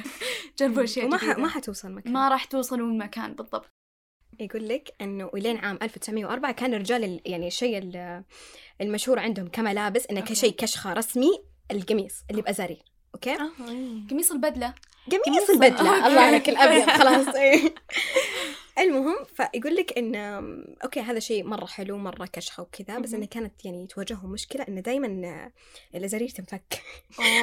جربوا 0.59 0.85
وما 1.05 1.17
ح... 1.17 1.25
جديدة. 1.25 1.39
ما 1.43 1.49
حتوصل 1.49 1.93
مكان. 1.93 2.13
ما 2.13 2.29
راح 2.29 2.45
توصلوا 2.45 2.87
المكان 2.87 3.33
بالضبط. 3.35 3.67
يقول 4.41 4.69
لك 4.69 4.95
إنه 5.01 5.31
إلين 5.35 5.57
عام 5.57 5.79
1904 5.83 6.53
كان 6.53 6.75
الرجال 6.75 7.05
ال- 7.05 7.21
يعني 7.27 7.47
الشيء 7.47 7.79
ال- 7.79 8.25
المشهور 8.81 9.19
عندهم 9.19 9.49
كملابس 9.49 10.07
إنه. 10.07 10.21
كشيء 10.21 10.51
كشخة 10.53 10.93
رسمي 10.93 11.31
القميص 11.71 12.23
اللي 12.31 12.43
بازارير 12.43 12.83
okay؟ 13.15 13.33
آه، 13.35 13.51
إيه. 13.69 14.09
قميص 14.11 14.31
البدلة. 14.33 14.75
قميص 15.09 15.27
قميص 15.27 15.51
البدله. 15.51 16.07
الله 16.07 16.21
عليك 16.21 16.49
الأبيض 16.49 16.91
خلاص 17.01 17.35
إيه. 17.35 17.75
المهم 18.79 19.17
فيقول 19.35 19.77
لك 19.77 19.99
إن 19.99 20.15
okay 20.85 21.01
هذا 21.01 21.19
شيء 21.19 21.45
مرة 21.45 21.67
حلو 21.67 21.99
مرة 21.99 22.27
كشخه 22.33 22.63
وكذا 22.63 22.99
بس. 22.99 23.15
إنه 23.15 23.27
كانت 23.27 23.65
يعني 23.65 23.87
تواجههم 23.87 24.33
مشكلة 24.33 24.65
إنه 24.69 24.81
دائما 24.81 25.51
الازارير 25.95 26.29
تنفك. 26.29 26.83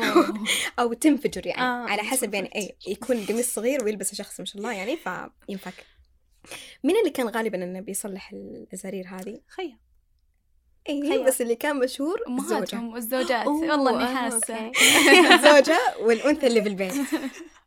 أو 0.79 0.93
تنفجر 0.93 1.47
يعني 1.47 1.61
آه، 1.61 1.89
على 1.89 2.01
حسب 2.01 2.33
يعني. 2.33 2.55
اي 2.55 2.75
يكون 2.87 3.15
القميص 3.15 3.53
صغير 3.53 3.83
ويلبسه 3.83 4.15
شخص 4.15 4.39
ما 4.39 4.45
شاء 4.45 4.57
الله 4.57 4.73
يعني 4.73 4.97
فينفك 4.97 5.85
مين 6.83 6.95
اللي 6.97 7.09
كان 7.09 7.27
غالبا 7.27 7.63
إنه 7.63 7.79
بيصلح 7.79 8.31
الازارير 8.31 9.07
هذه؟ 9.07 9.39
خير 9.47 9.77
اي. 10.89 11.23
بس 11.23 11.41
اللي 11.41 11.55
كان 11.55 11.79
مشهور 11.79 12.21
أمهاتهم 12.27 12.93
والزوجات 12.93 13.47
والله 13.47 13.95
إني 13.95 14.17
حاسة 14.17 14.55
أوكي. 14.55 15.33
الزوجة 15.35 15.79
والأنثى 16.01 16.47
اللي 16.47 16.59
بالبيت 16.59 16.93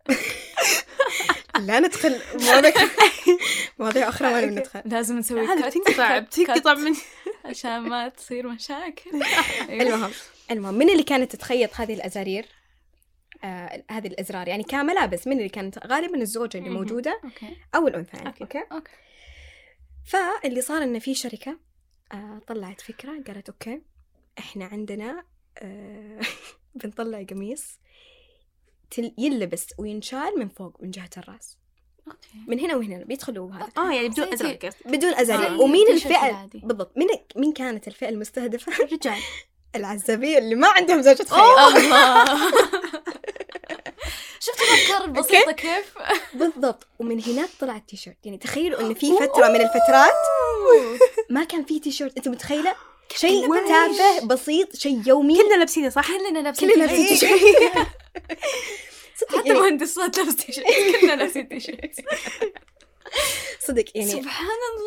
لا 1.59 1.81
ندخل 1.81 2.21
مواضيع 2.41 2.73
مواضيع 3.79 4.09
أخرى 4.09 4.29
ما 4.33 4.45
ندخل. 4.45 4.83
لازم 4.85 5.19
نسوي 5.19 5.41
هذا 5.47 5.69
كت- 5.71 5.79
بتنقطع 6.27 6.75
من 6.75 6.95
عشان 7.45 7.79
ما 7.79 8.09
تصير 8.09 8.49
مشاكل. 8.49 9.11
أيوة. 9.69 9.83
المهم 9.95 10.11
المهم 10.51 10.75
من 10.75 10.91
اللي 10.91 11.03
كانت 11.03 11.33
تتخيط 11.33 11.71
هذه 11.75 11.95
الأزارير؟ 11.95 12.47
آه 13.45 13.85
هذه 13.91 14.07
الأزرار 14.07 14.49
يعني 14.49 14.63
كملابس 14.63 15.27
من 15.27 15.37
اللي 15.39 15.49
كانت؟ 15.49 15.87
غالبا 15.87 16.17
الزوجة 16.23 16.59
اللي 16.59 16.71
okay. 17.25 17.57
أو 17.75 17.89
الأنثى 17.89 18.17
يعني. 18.17 18.35
okay. 18.41 18.63
okay؟ 18.73 18.91
فاللي 20.07 20.61
صار 20.61 20.83
إن 20.83 20.99
في 20.99 21.15
شركة 21.15 21.59
آه 22.13 22.41
طلعت 22.47 22.81
فكرة 22.81 23.23
قالت 23.27 23.49
okay 23.49 23.83
إحنا 24.39 24.65
عندنا 24.65 25.25
آه 25.59 26.21
بنطلع 26.75 27.23
قميص 27.23 27.79
يلبس 29.19 29.67
وينشال 29.79 30.33
من 30.37 30.49
فوق 30.49 30.77
من 30.81 30.91
جهة 30.91 31.11
الرأس. 31.17 31.59
okay. 32.07 32.39
من 32.49 32.61
هنا 32.61 32.77
وهنا 32.77 33.05
بيدخلوا 33.05 33.53
هذا 33.53 33.69
آه 33.79 33.93
يعني 33.93 34.09
بدون 34.09 34.33
أزرة. 34.33 34.71
بدون 34.87 35.15
أزارير 35.15 35.49
زي 35.49 35.55
ومين 35.55 35.87
العادي. 36.07 36.59
بالضبط؟ 36.65 36.93
مين 36.97 37.09
مين 37.37 37.53
كانت 37.53 37.89
الفئة 37.89 38.09
المستهدفة؟ 38.09 38.73
رجال. 38.93 39.19
العزابية 39.75 40.39
اللي 40.39 40.55
ما 40.55 40.69
عندهم 40.69 41.03
زوجة 41.03 41.27
خير 41.29 41.69
الله 41.69 42.35
شفتوا 44.41 44.67
الافكار 44.67 45.05
البسيطه 45.05 45.53
كيف؟ 45.53 45.95
بالضبط. 46.35 46.87
ومن 46.99 47.23
هناك 47.23 47.49
طلع 47.61 47.77
التيشيرت. 47.77 48.17
يعني 48.25 48.39
تخيلوا 48.39 48.81
انه 48.81 48.95
في 48.95 49.17
فترة 49.17 49.49
من 49.49 49.61
الفترات 49.61 50.15
ما 51.31 51.45
كان 51.45 51.65
في 51.65 51.81
تيشيرت. 51.81 52.17
انت 52.17 52.29
متخيلة؟ 52.29 52.75
شيء؟ 53.17 53.67
تافه 53.67 54.27
بسيط 54.27 54.77
شيء 54.77 55.03
يومي. 55.07 55.43
كلنا 55.43 55.55
لابسينه 55.55 55.89
صح؟ 55.89 56.09
كلنا 56.09 56.39
لابسين 56.39 56.71
كلنا 56.71 56.85
لابسين 56.85 57.07
تيشيرت. 57.07 57.87
صدق 59.17 59.39
حتى 59.39 59.49
يعني 59.49 59.61
مهندسات 59.61 60.19
لابس 60.19 60.37
تيشيرت 60.37 60.67
كلنا 61.01 61.13
لابسين 61.13 61.49
تيشيرت 61.49 61.95
صدق 63.69 63.85
يعني 63.95 64.11
سبحان. 64.11 64.47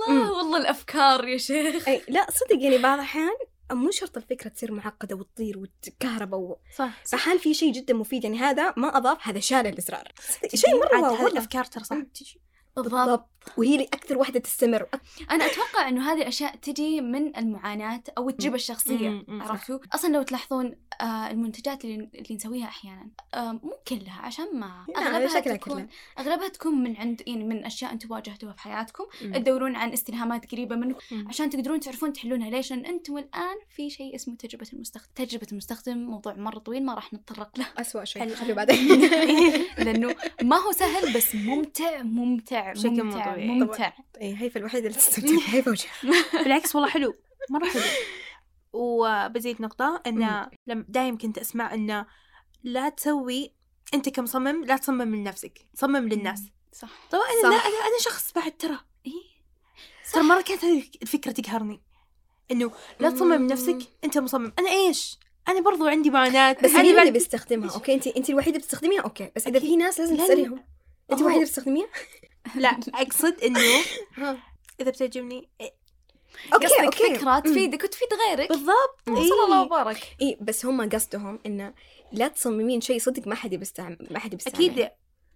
الله 0.09 0.31
والله 0.37 0.57
الأفكار 0.57 1.27
يا 1.27 1.37
شيخ. 1.37 1.87
أي 1.87 2.01
لا 2.07 2.27
صدق 2.31 2.63
يعني 2.63 2.77
بعض 2.77 2.93
الأحيان 2.93 3.31
مو 3.71 3.91
شرط 3.91 4.17
الفكرة 4.17 4.49
تصير 4.49 4.71
معقدة 4.71 5.15
وتطير 5.15 5.57
وتكهرب 5.57 6.33
و... 6.33 6.55
صح 6.77 7.03
فأحيان 7.05 7.37
في 7.37 7.53
شيء 7.53 7.73
جدا 7.73 7.93
مفيد 7.93 8.23
يعني 8.23 8.37
هذا 8.39 8.73
ما 8.77 8.97
أضاف 8.97 9.17
هذا 9.27 9.39
شال 9.39 9.67
الأزرار. 9.67 10.11
صدق 10.41 10.55
شيء 10.55 10.75
واو 10.75 11.05
هذه. 11.05 11.27
الافكار 11.27 11.65
ترى 11.65 11.83
صح. 11.83 11.95
تجي 12.13 12.41
بالضبط 12.75 13.27
وهي 13.57 13.73
اللي 13.73 13.87
أكثر 13.93 14.17
واحدة 14.17 14.39
تستمر 14.39 14.85
أنا 15.31 15.45
أتوقع 15.45 15.89
إنه 15.89 16.11
هذه 16.11 16.21
الاشياء 16.21 16.55
تجي 16.55 17.01
من 17.01 17.37
المعاناة 17.37 18.03
أو 18.17 18.29
التجربة 18.29 18.55
الشخصية. 18.55 19.23
عرفتوا 19.29 19.79
أصلا 19.93 20.13
لو 20.13 20.21
تلاحظون 20.23 20.75
آه 21.01 21.31
المنتجات 21.31 21.85
اللي, 21.85 22.09
اللي 22.15 22.35
نسويها 22.35 22.65
أحيانا 22.65 23.09
آه 23.33 23.51
مو 23.51 23.73
كلها 23.87 24.21
عشان 24.21 24.59
ما 24.59 24.85
أغلبها 24.97 25.39
تكون 25.39 25.57
كلها. 25.57 25.87
أغلبها 26.19 26.47
تكون 26.47 26.83
من 26.83 26.97
عند 26.97 27.21
يعني 27.27 27.43
من 27.43 27.65
أشياء 27.65 27.93
أنتم 27.93 28.11
واجهتوها 28.11 28.53
في 28.53 28.61
حياتكم 28.61 29.03
مم. 29.21 29.33
تدورون 29.33 29.75
عن 29.75 29.93
استلهامات 29.93 30.51
قريبة 30.51 30.75
منكم. 30.75 31.27
عشان 31.27 31.49
تقدرون 31.49 31.79
تعرفون 31.79 32.13
تحلونها 32.13 32.49
ليش 32.49 32.71
لأن 32.71 32.85
أنتم 32.85 33.17
الآن 33.17 33.55
في 33.69 33.89
شيء 33.89 34.15
اسمه 34.15 34.35
تجربة 34.35 34.67
المستخدم 34.73 35.11
تجربة 35.15 35.47
المستخدم 35.51 35.97
موضوع 35.97 36.33
مرة 36.33 36.59
طويل 36.59 36.85
ما 36.85 36.93
راح 36.93 37.13
نتطرق 37.13 37.59
له 37.59 37.67
أسوأ 37.77 38.05
شيء. 38.05 38.35
خليه 38.35 38.53
بعدين 38.53 39.01
لأنه 39.85 40.15
ما 40.41 40.55
هو 40.55 40.71
سهل 40.71 41.13
بس 41.13 41.35
ممتع 41.35 42.01
ممتع 42.01 42.60
بشكل 42.71 42.89
مو 42.89 43.03
ممتع 43.03 43.31
طبيعي. 43.33 43.47
ممتع. 43.47 43.93
إيه 44.21 44.35
هيفا 44.41 44.59
الوحيدة 44.59 44.87
اللي 44.87 44.97
تستمتع 44.97 45.45
هيفا 45.47 45.71
وجهها 45.71 46.43
بالعكس 46.43 46.75
والله 46.75 46.89
حلو 46.89 47.15
مرة 47.49 47.65
حلو. 47.69 47.81
وبزيد 48.73 49.61
نقطة 49.61 50.01
إنه 50.07 50.47
لما 50.67 50.85
دايم 50.87 51.17
كنت 51.17 51.37
أسمع 51.37 51.73
إنه 51.73 52.05
لا 52.63 52.89
تسوي 52.89 53.53
أنت 53.93 54.09
كمصمم 54.09 54.63
لا 54.65 54.77
تصمم 54.77 55.15
لنفسك 55.15 55.59
صمم 55.73 56.09
للناس. 56.09 56.41
صح. 56.73 56.89
طبعا 57.11 57.23
أنا 57.43 57.57
صح. 57.57 57.65
أنا 57.65 57.99
شخص 57.99 58.33
بعد 58.33 58.57
ترى. 58.57 58.77
إيه؟ 59.05 59.13
ترى 60.13 60.23
مرة 60.23 60.41
كانت 60.41 60.65
هذه 60.65 60.83
الفكرة 61.01 61.31
تقهرني. 61.31 61.81
إنه 62.51 62.71
لا 62.99 63.09
تصمم 63.09 63.33
لنفسك 63.33 63.77
أنت 64.03 64.17
مصمم. 64.17 64.53
أنا 64.59 64.69
إيش؟ 64.69 65.19
أنا 65.47 65.61
برضو 65.61 65.87
عندي 65.87 66.09
معاناة. 66.09 66.57
بس 66.63 66.69
هي 66.71 66.81
اللي 66.81 66.93
بعد 66.93 67.07
بيستخدمها. 67.07 67.73
okay 67.73 67.93
أنت 67.93 68.07
أنت 68.07 68.29
الوحيدة 68.29 68.57
بتستخدميها؟ 68.57 69.01
okay 69.01 69.31
بس 69.35 69.47
إذا 69.47 69.59
في 69.59 69.75
ناس 69.75 69.99
لازم 69.99 70.15
لا، 70.15 70.19
لا. 70.19 70.25
تساليهم 70.25 70.63
أنت. 71.11 71.21
الوحيدة 71.21 71.41
بتستخدميها؟ 71.41 71.87
لا 72.55 72.79
أقصد 72.93 73.35
إنه 73.43 73.59
ها. 74.17 74.37
إذا 74.81 74.89
بتعجبني. 74.91 75.49
إيه، 75.61 75.73
okay 76.53 76.65
قصدك 76.65 76.79
okay. 76.79 77.15
فكرة 77.15 77.39
تفيدك 77.39 77.83
وتفيد 77.83 78.07
غيرك. 78.27 78.49
بالضبط. 78.49 78.99
مم. 79.07 79.15
صلى 79.15 79.43
الله 79.45 79.59
إيه. 79.61 79.65
وبارك. 79.65 80.15
اي 80.21 80.37
بس 80.41 80.65
هم 80.65 80.89
قصدهم 80.89 81.39
انه 81.45 81.73
لا 82.11 82.27
تصممين 82.27 82.81
شيء 82.81 82.99
صدق 82.99 83.27
ما 83.27 83.35
حد 83.35 83.55
بيستعمل 83.55 84.07
ما 84.11 84.19
حد 84.19 84.35
بيستعمله 84.35 84.71
أكيد. 84.71 84.89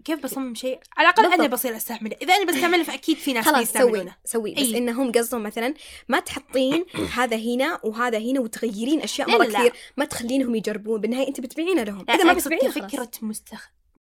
كيف 0.05 0.23
بصمم 0.23 0.55
شيء؟ 0.55 0.79
على 0.97 1.05
الأقل 1.09 1.25
أنا 1.25 1.35
بالضبط. 1.35 1.53
بصير 1.53 1.75
أستعمله. 1.75 2.15
إذا 2.21 2.35
أنا 2.35 2.45
بستعمله 2.45 2.83
فأكيد 2.83 3.17
في 3.17 3.33
ناس 3.33 3.45
خلاص 3.45 3.71
سوي 3.71 4.11
سوي. 4.25 4.53
بس 4.53 4.59
إي. 4.59 4.77
إنهم 4.77 5.11
قصدهم 5.11 5.43
مثلا 5.43 5.73
ما 6.07 6.19
تحطين 6.19 6.85
هذا 7.17 7.37
هنا 7.37 7.79
وهذا 7.83 8.17
هنا 8.17 8.39
وتغيرين 8.39 9.01
أشياء 9.01 9.29
مرة. 9.31 9.45
كثير 9.45 9.73
ما 9.97 10.05
تخلينهم 10.05 10.55
يجربون. 10.55 11.01
بالنهاية 11.01 11.27
أنت 11.27 11.39
بتبيعينها 11.41 11.83
لهم. 11.83 12.05
إذا 12.09 12.23
ما 12.23 12.31
أقصد 12.31 12.41
بتبيعينها 12.41 12.71
خلاص. 12.71 12.91
كفكرة 12.91 13.11
مستخ... 13.21 13.69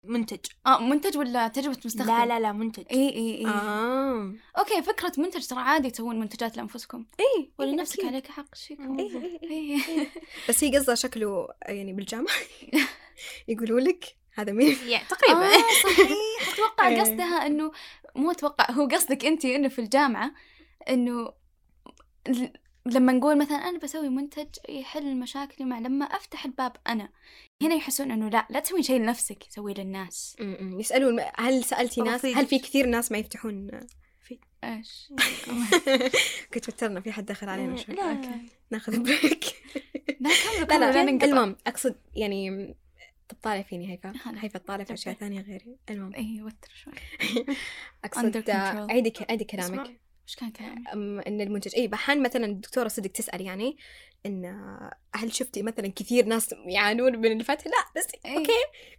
منتج. 0.03 0.39
آه 0.65 0.79
منتج 0.79 1.17
ولا 1.17 1.47
تجربة 1.47 1.77
مستخدم؟ 1.85 2.11
لا 2.11 2.25
لا 2.25 2.39
لا 2.39 2.51
منتج. 2.51 2.83
اي 2.91 3.09
اي 3.09 3.37
اي 3.37 3.45
آه. 3.47 4.33
okay 4.57 4.81
فكرة 4.81 5.11
منتج 5.17 5.45
ترى 5.47 5.59
عادي 5.59 5.91
تسوون 5.91 6.19
منتجات 6.19 6.57
لأنفسكم. 6.57 7.05
اي 7.19 7.51
ولا 7.59 7.69
إي، 7.69 7.75
نفسك 7.75 7.99
أكيد. 7.99 8.07
عليك 8.07 8.27
حق 8.27 8.55
شيكم 8.55 8.99
إيه، 8.99 9.39
إيه، 9.43 9.79
إيه. 9.89 10.07
بس 10.49 10.63
هي 10.63 10.77
قصدها 10.77 10.95
شكله 10.95 11.47
يعني 11.61 11.93
بالجامعة. 11.93 12.35
يقولوا 13.47 13.79
لك 13.79 14.15
هذا 14.33 14.51
مين؟ 14.51 14.77
يعني 14.91 15.05
تقريبا. 15.09 15.45
آه 15.45 15.61
صحيح. 15.83 16.09
أتوقع 16.53 16.87
إيه. 16.87 17.01
قصدها 17.01 17.45
إنه 17.45 17.71
مو 18.15 18.31
أتوقع 18.31 18.71
هو 18.71 18.87
قصدك 18.87 19.25
أنت 19.25 19.45
إنه 19.45 19.67
في 19.67 19.79
الجامعة 19.79 20.33
إنه 20.89 21.33
لما 22.93 23.13
نقول 23.13 23.37
مثلا 23.37 23.57
أنا 23.57 23.79
بسوي 23.79 24.09
منتج 24.09 24.47
يحل 24.69 25.15
مشاكلي 25.19 25.65
مع 25.65 25.79
لما 25.79 26.05
أفتح 26.05 26.45
الباب 26.45 26.71
أنا 26.87 27.09
هنا 27.61 27.75
يحسون 27.75 28.11
إنه 28.11 28.29
لا 28.29 28.47
لا 28.49 28.59
تسوي 28.59 28.83
شيء 28.83 28.99
لنفسك 28.99 29.43
سويه 29.49 29.73
للناس. 29.73 30.35
م- 30.39 30.63
م. 30.65 30.79
يسألون 30.79 31.19
هل 31.35 31.63
سألتي 31.63 32.01
ناس. 32.01 32.25
هل 32.25 32.45
في 32.47 32.59
كثير 32.59 32.85
ناس 32.85 33.11
ما 33.11 33.17
يفتحون؟ 33.17 33.69
إيش؟ 34.63 35.13
كنت 36.53 36.65
توترنا 36.65 37.01
في 37.01 37.11
حد 37.11 37.25
دخل 37.25 37.49
علينا 37.49 37.75
شوي. 37.77 37.95
لا. 37.95 38.11
okay. 38.11 38.41
ناخذ 38.71 38.99
break 38.99 39.45
لا 40.69 40.77
لا 40.77 40.91
لا 40.91 41.25
المهم 41.25 41.55
أقصد 41.67 41.95
يعني 42.15 42.75
طب 43.29 43.37
طالع 43.43 43.61
فيني 43.61 43.91
هيفا. 43.93 44.13
هيفا 44.37 44.59
طالع 44.59 44.83
في 44.83 44.93
أشياء 44.93 45.13
طب. 45.15 45.19
ثانية 45.19 45.41
غيري. 45.41 45.77
المهم. 45.89 46.13
اي 46.15 46.41
وتر 46.41 46.71
شوي. 46.83 46.93
أقصد. 48.05 48.49
عيدي 48.91 49.13
عيدي 49.29 49.43
كلامك. 49.43 49.99
إيش 50.27 50.35
كان 50.35 50.51
كلامي؟ 50.51 50.83
إن 51.27 51.41
المنتج 51.41 51.75
اي 51.75 51.87
بحان 51.87 52.23
مثلا 52.23 52.45
الدكتوره 52.45 52.87
صدق 52.87 53.11
تسأل 53.11 53.41
يعني 53.41 53.77
إن 54.25 54.45
هل 55.15 55.33
شفتي 55.33 55.63
مثلا 55.63 55.87
كثير 55.87 56.25
ناس 56.25 56.55
يعانون 56.65 57.15
من 57.15 57.39
الفتح 57.39 57.67
لا 57.67 58.01
بس 58.01 58.07
إيه. 58.25 58.37
okay 58.37 58.51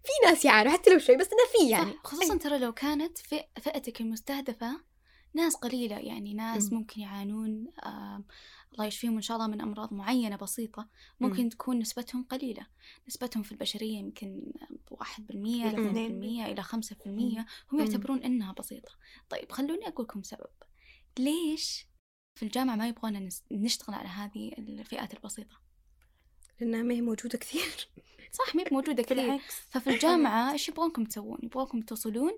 في 0.04 0.26
ناس 0.28 0.44
يعانوا 0.44 0.72
حتى 0.72 0.90
لو 0.90 0.98
شوي 0.98 1.16
بس 1.16 1.26
إنه 1.32 1.64
في 1.64 1.70
يعني 1.70 1.90
صح 1.92 2.00
خصوصا 2.04 2.36
ترى 2.36 2.58
لو 2.58 2.72
كانت 2.72 3.18
فئتك 3.60 4.00
المستهدفة 4.00 4.80
ناس 5.34 5.56
قليلة 5.56 5.98
يعني 5.98 6.34
ناس 6.34 6.72
مم. 6.72 6.78
ممكن 6.78 7.00
يعانون 7.00 7.66
آم، 7.86 8.24
الله 8.72 8.84
يشفيهم 8.86 9.14
إن 9.16 9.22
شاء 9.22 9.36
الله 9.36 9.48
من 9.48 9.60
أمراض 9.60 9.92
معينة 9.94 10.36
بسيطة 10.36 10.88
ممكن 11.20 11.48
تكون 11.48 11.78
نسبتهم 11.78 12.22
قليلة 12.24 12.66
نسبتهم 13.08 13.42
في 13.42 13.52
البشرية 13.52 13.98
يمكن 13.98 14.52
واحد 14.90 15.26
بالمية 15.26 15.62
إلى 15.62 15.70
إلى 15.70 15.76
اثنين 15.80 15.88
اثنين. 15.90 16.08
بالمية 16.20 16.46
إلى 16.52 16.62
خمسة 16.62 16.96
بالمية 17.04 17.38
هم 17.72 17.78
مم. 17.78 17.80
يعتبرون 17.80 18.22
إنها 18.22 18.52
بسيطة 18.52 18.92
طيب 19.30 19.52
خلوني 19.52 19.88
أقول 19.88 20.04
لكم 20.04 20.22
سبب 20.22 20.46
ليش 21.20 21.86
في 22.38 22.42
الجامعة 22.42 22.76
ما 22.76 22.88
يبغونا 22.88 23.30
نس- 23.30 23.42
نشتغل 23.52 23.94
على 23.94 24.08
هذه 24.08 24.52
الفئات 24.58 25.14
البسيطة؟ 25.14 25.60
لأنها 26.60 26.82
ما 26.82 26.94
هي 26.94 27.00
موجودة 27.00 27.38
كثير. 27.38 27.88
صح 28.38 28.54
مي 28.54 28.64
موجودة 28.72 29.02
كثير. 29.02 29.16
بالعكس. 29.16 29.54
ففي 29.70 29.90
الجامعة 29.90 30.52
إيش 30.52 30.68
يبغونكم 30.68 31.04
تسوون؟ 31.04 31.38
يبغونكم 31.42 31.80
توصلون 31.80 32.32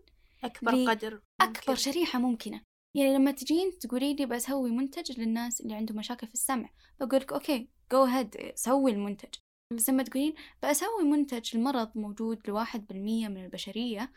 أكبر 0.44 0.72
لي- 0.74 0.86
قدر 0.90 1.20
أكبر 1.40 1.60
ممكن. 1.68 1.74
شريحة 1.74 2.18
ممكنة. 2.18 2.60
يعني 2.96 3.14
لما 3.14 3.30
تجين 3.30 3.78
تقولي 3.78 4.14
لي 4.14 4.26
بسوي 4.26 4.70
منتج 4.70 5.20
للناس 5.20 5.60
اللي 5.60 5.74
عندهم 5.74 5.98
مشاكل 5.98 6.26
في 6.26 6.34
السمع 6.34 6.68
بقول 7.00 7.20
لك 7.20 7.32
okay 7.32 7.68
go 7.92 8.04
ahead 8.04 8.52
سوي 8.54 8.90
المنتج. 8.90 9.28
بس 9.72 9.90
لما 9.90 10.02
تقولين 10.02 10.34
بسوي 10.62 11.04
منتج 11.04 11.56
لمرض 11.56 11.90
موجود 11.98 12.48
لواحد 12.48 12.86
بالمية 12.86 13.28
من 13.28 13.44
البشرية 13.44 14.12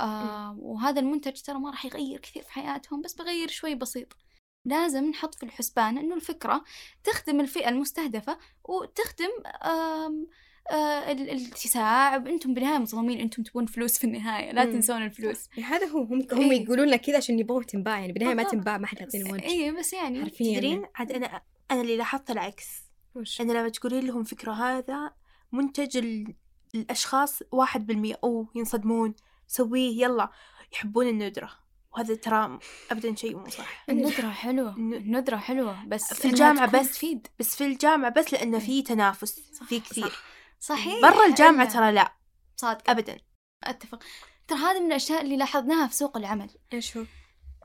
آه 0.00 0.56
وهذا 0.58 1.00
المنتج 1.00 1.40
ترى 1.40 1.58
ما 1.58 1.70
راح 1.70 1.84
يغير 1.84 2.18
كثير 2.20 2.42
في 2.42 2.52
حياتهم 2.52 3.02
بس 3.02 3.14
بغير 3.14 3.48
شوي 3.48 3.74
بسيط. 3.74 4.16
لازم 4.64 5.04
نحط 5.10 5.34
في 5.34 5.42
الحسبان 5.42 5.98
إنه 5.98 6.14
الفكرة 6.14 6.64
تخدم 7.04 7.40
الفئة 7.40 7.68
المستهدفة 7.68 8.38
وتخدم 8.64 9.30
آم 9.64 10.26
آه 10.70 11.12
ال- 11.12 11.30
الاتساع. 11.30 12.16
أنتم 12.16 12.54
بالنهاية 12.54 12.78
مظلومين 12.78 13.20
أنتم 13.20 13.42
تبون 13.42 13.66
فلوس 13.66 13.98
في 13.98 14.04
النهاية 14.04 14.52
لا 14.52 14.64
مم. 14.64 14.72
تنسون 14.72 15.02
الفلوس. 15.02 15.48
يعني 15.56 15.64
هذا 15.64 15.86
هو 15.86 16.02
هم 16.02 16.26
هم 16.32 16.50
إيه. 16.50 16.62
يقولون 16.62 16.88
لك 16.88 17.00
كذا 17.00 17.16
عشان 17.16 17.38
يبغوا 17.38 17.62
تنباع. 17.62 18.00
يعني 18.00 18.12
بالنهاية 18.12 18.34
ما. 18.34 18.42
تنباع 18.42 18.78
ما 18.78 18.86
حد 18.86 19.00
يعطينا 19.00 19.32
وجه 19.32 19.44
اي 19.44 19.70
بس 19.72 19.92
يعني 19.92 20.24
حرفيا. 20.24 20.56
تدرين 20.58 20.84
عاد 20.94 21.12
أنا 21.12 21.42
أنا 21.70 21.80
اللي 21.80 21.96
لاحظت 21.96 22.30
العكس. 22.30 22.66
وش؟ 23.14 23.40
أنا 23.40 23.52
لما 23.52 23.68
تقولين 23.68 24.06
لهم 24.06 24.24
فكرة 24.24 24.52
هذا 24.52 25.12
منتج 25.52 25.96
ال... 25.96 26.34
الأشخاص 26.74 27.42
واحد 27.52 27.86
بالمية 27.86 28.18
أوه 28.24 28.48
ينصدمون. 28.54 29.14
سويه 29.56 30.02
يلا 30.04 30.30
يحبون 30.72 31.08
الندرة. 31.08 31.50
وهذا 31.92 32.14
ترى 32.14 32.58
أبدا 32.90 33.14
شيء 33.14 33.36
مو 33.36 33.48
صح. 33.48 33.84
الندرة 33.90 34.30
حلوة. 34.30 34.76
الن- 34.76 34.94
الندرة 34.94 35.36
حلوة. 35.36 35.84
بس 35.86 36.14
في 36.14 36.24
الجامعة 36.28 36.70
بس 36.80 36.90
تفيد 36.92 37.26
بس 37.38 37.56
في 37.56 37.66
الجامعة 37.66 38.10
بس 38.10 38.32
لأنه 38.32 38.58
إيه. 38.58 38.64
في 38.66 38.82
تنافس 38.82 39.40
في 39.68 39.80
كثير. 39.80 40.08
صح. 40.08 40.22
صحيح 40.60 41.02
برا 41.02 41.26
الجامعة 41.26 41.68
إلا- 41.68 41.72
ترى 41.72 41.92
لا. 41.92 42.12
صادقة 42.56 42.90
أبدا. 42.90 43.18
أتفق. 43.64 44.02
ترى 44.48 44.58
هذا 44.58 44.78
من 44.80 44.86
الأشياء 44.86 45.20
اللي 45.22 45.36
لاحظناها 45.36 45.86
في 45.86 45.94
سوق 45.94 46.16
العمل. 46.16 46.50
إيش 46.72 46.96
هو؟ 46.96 47.04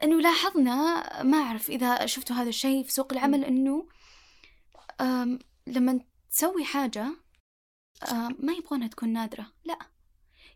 إنه 0.03 0.21
لاحظنا 0.21 1.23
ما 1.23 1.37
أعرف 1.37 1.69
إذا 1.69 2.05
شفتوا 2.05 2.35
هذا 2.35 2.49
الشيء 2.49 2.83
في 2.83 2.91
سوق 2.91 3.13
العمل 3.13 3.45
إنه 3.45 3.87
لما 5.67 5.99
تسوي 6.31 6.65
حاجة 6.65 7.07
ما 8.39 8.53
يبغونها 8.53 8.87
تكون 8.87 9.13
نادرة. 9.13 9.45
لا. 9.65 9.79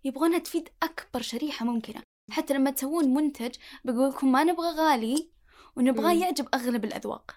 يبغونها 0.04 0.40
تفيد 0.40 0.70
أكبر 0.84 1.22
شريحة 1.22 1.66
ممكنة. 1.66 2.02
حتى 2.32 2.54
لما 2.54 2.72
تسوون 2.72 3.14
منتج 3.14 3.56
بقول 3.86 4.10
لكم 4.10 4.32
ما 4.32 4.44
نبغى 4.44 4.70
غالي 4.70 5.30
ونبغاه. 5.76 6.14
يعجب 6.14 6.48
أغلب 6.54 6.86
الأذواق. 6.86 7.36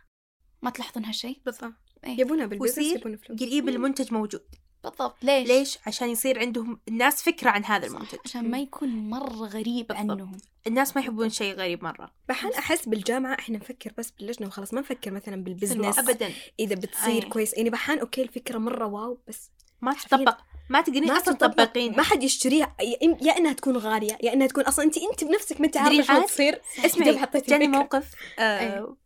ما 0.62 0.70
تلاحظون 0.70 1.04
هالشيء؟ 1.04 1.40
بالضبط. 1.46 1.74
إيه. 2.04 2.20
يبونها 2.20 2.46
بالبزنس 2.46 2.78
يبون 2.78 3.16
فلوس. 3.16 3.40
قريب. 3.40 3.68
المنتج 3.68 4.12
موجود. 4.12 4.44
بالضبط. 4.84 5.24
ليش؟ 5.24 5.48
ليش؟ 5.48 5.78
عشان 5.86 6.08
يصير 6.08 6.38
عندهم 6.38 6.80
الناس 6.88 7.22
فكرة 7.22 7.50
عن 7.50 7.64
هذا 7.64 7.88
صح، 7.88 7.94
المنتج. 7.94 8.18
عشان 8.24 8.50
ما 8.50 8.58
يكون 8.58 8.88
مرة 8.88 9.32
غريب 9.32 9.86
بالضبط. 9.86 10.10
عنهم. 10.10 10.32
الناس 10.66 10.96
ما 10.96 11.02
يحبون 11.02 11.30
شيء 11.30 11.54
غريب 11.54 11.84
مرة. 11.84 12.14
بحال 12.28 12.54
أحس 12.54 12.88
بالجامعة 12.88 13.34
إحنا 13.38 13.58
نفكر 13.58 13.92
بس 13.98 14.10
باللجنة 14.10 14.46
وخلاص؟ 14.46 14.74
ما 14.74 14.80
نفكر 14.80 15.10
مثلا 15.10 15.44
بال 15.44 15.54
business. 15.54 15.98
أبدا. 15.98 16.32
إذا 16.60 16.74
بتصير 16.74 17.24
أي. 17.24 17.28
كويس. 17.28 17.54
يعني 17.54 17.70
بحان 17.70 17.98
okay 17.98 18.22
الفكرة 18.22 18.58
مرة 18.58 18.86
wow 18.86 19.18
بس 19.28 19.50
ما 19.80 19.94
تطبق. 19.94 20.38
ما 20.68 20.80
تقدرين 20.80 21.14
تطبق 21.14 21.32
تطبقين 21.32 21.96
ما 21.96 22.02
حد 22.02 22.22
يشتريها. 22.22 22.76
يا 23.22 23.36
إنها 23.38 23.52
تكون 23.52 23.76
غالية 23.76 24.18
يا 24.22 24.32
إنها 24.32 24.46
تكون 24.46 24.64
أصلا 24.64 24.84
انت 24.84 24.98
انت 24.98 25.24
بنفسك 25.24 25.60
ما 25.60 25.66
انت 25.66 25.76
عارفه 25.76 25.90
تدرين 25.90 26.04
شلون 26.04 26.18
عاد؟ 26.18 26.28
تصير 26.28 26.60
اسمعي 26.84 27.26
جاني. 27.48 27.68
موقف. 27.68 28.10
آه 28.38 28.96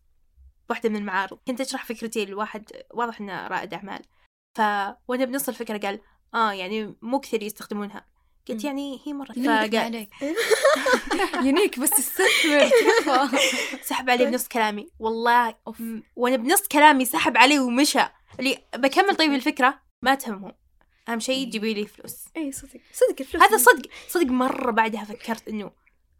واحدة 0.70 0.88
من 0.88 0.96
المعارض. 0.96 1.38
كنت 1.46 1.60
أشرح 1.60 1.84
فكرتي 1.84 2.24
لواحد 2.24 2.72
واضح 2.94 3.20
إنه 3.20 3.46
رائد 3.46 3.74
أعمال. 3.74 4.02
ف 4.54 4.60
وأنا 5.08 5.24
بنص 5.24 5.48
الفكرة 5.48 5.78
قال 5.78 6.00
آه 6.34 6.52
يعني 6.52 6.96
مو 7.02 7.20
كثير 7.20 7.42
يستخدمونها. 7.42 8.06
قلت. 8.48 8.64
يعني 8.64 9.00
هي 9.06 9.12
مرة 9.12 9.32
unique 9.36 9.70
فقال 9.70 9.76
عليك. 9.76 10.10
unique 11.46 11.78
بس 11.78 11.92
استثمر. 11.92 12.70
سحب 13.82 14.10
علي 14.10 14.24
بنص 14.26 14.48
كلامي. 14.48 14.90
والله 14.98 15.54
وأنا 16.16 16.36
بنص 16.36 16.62
كلامي 16.62 17.04
سحب 17.04 17.36
علي 17.36 17.58
ومشى. 17.58 18.00
اللي 18.40 18.58
بكمل 18.76 19.16
طيب 19.16 19.32
الفكرة 19.40 19.80
ما 20.02 20.14
تهمهم. 20.14 20.52
أهم 21.08 21.20
شيء. 21.20 21.48
تجيبي 21.48 21.74
لي 21.74 21.86
فلوس. 21.86 22.24
إي 22.36 22.52
صدق. 22.52 22.80
صدق 22.92 23.16
الفلوس 23.20 23.42
هذا 23.42 23.56
صدق. 23.56 23.90
صدق 24.08 24.26
مرة 24.26 24.70
بعدها 24.70 25.04
فكرت 25.04 25.48
إنه 25.48 25.70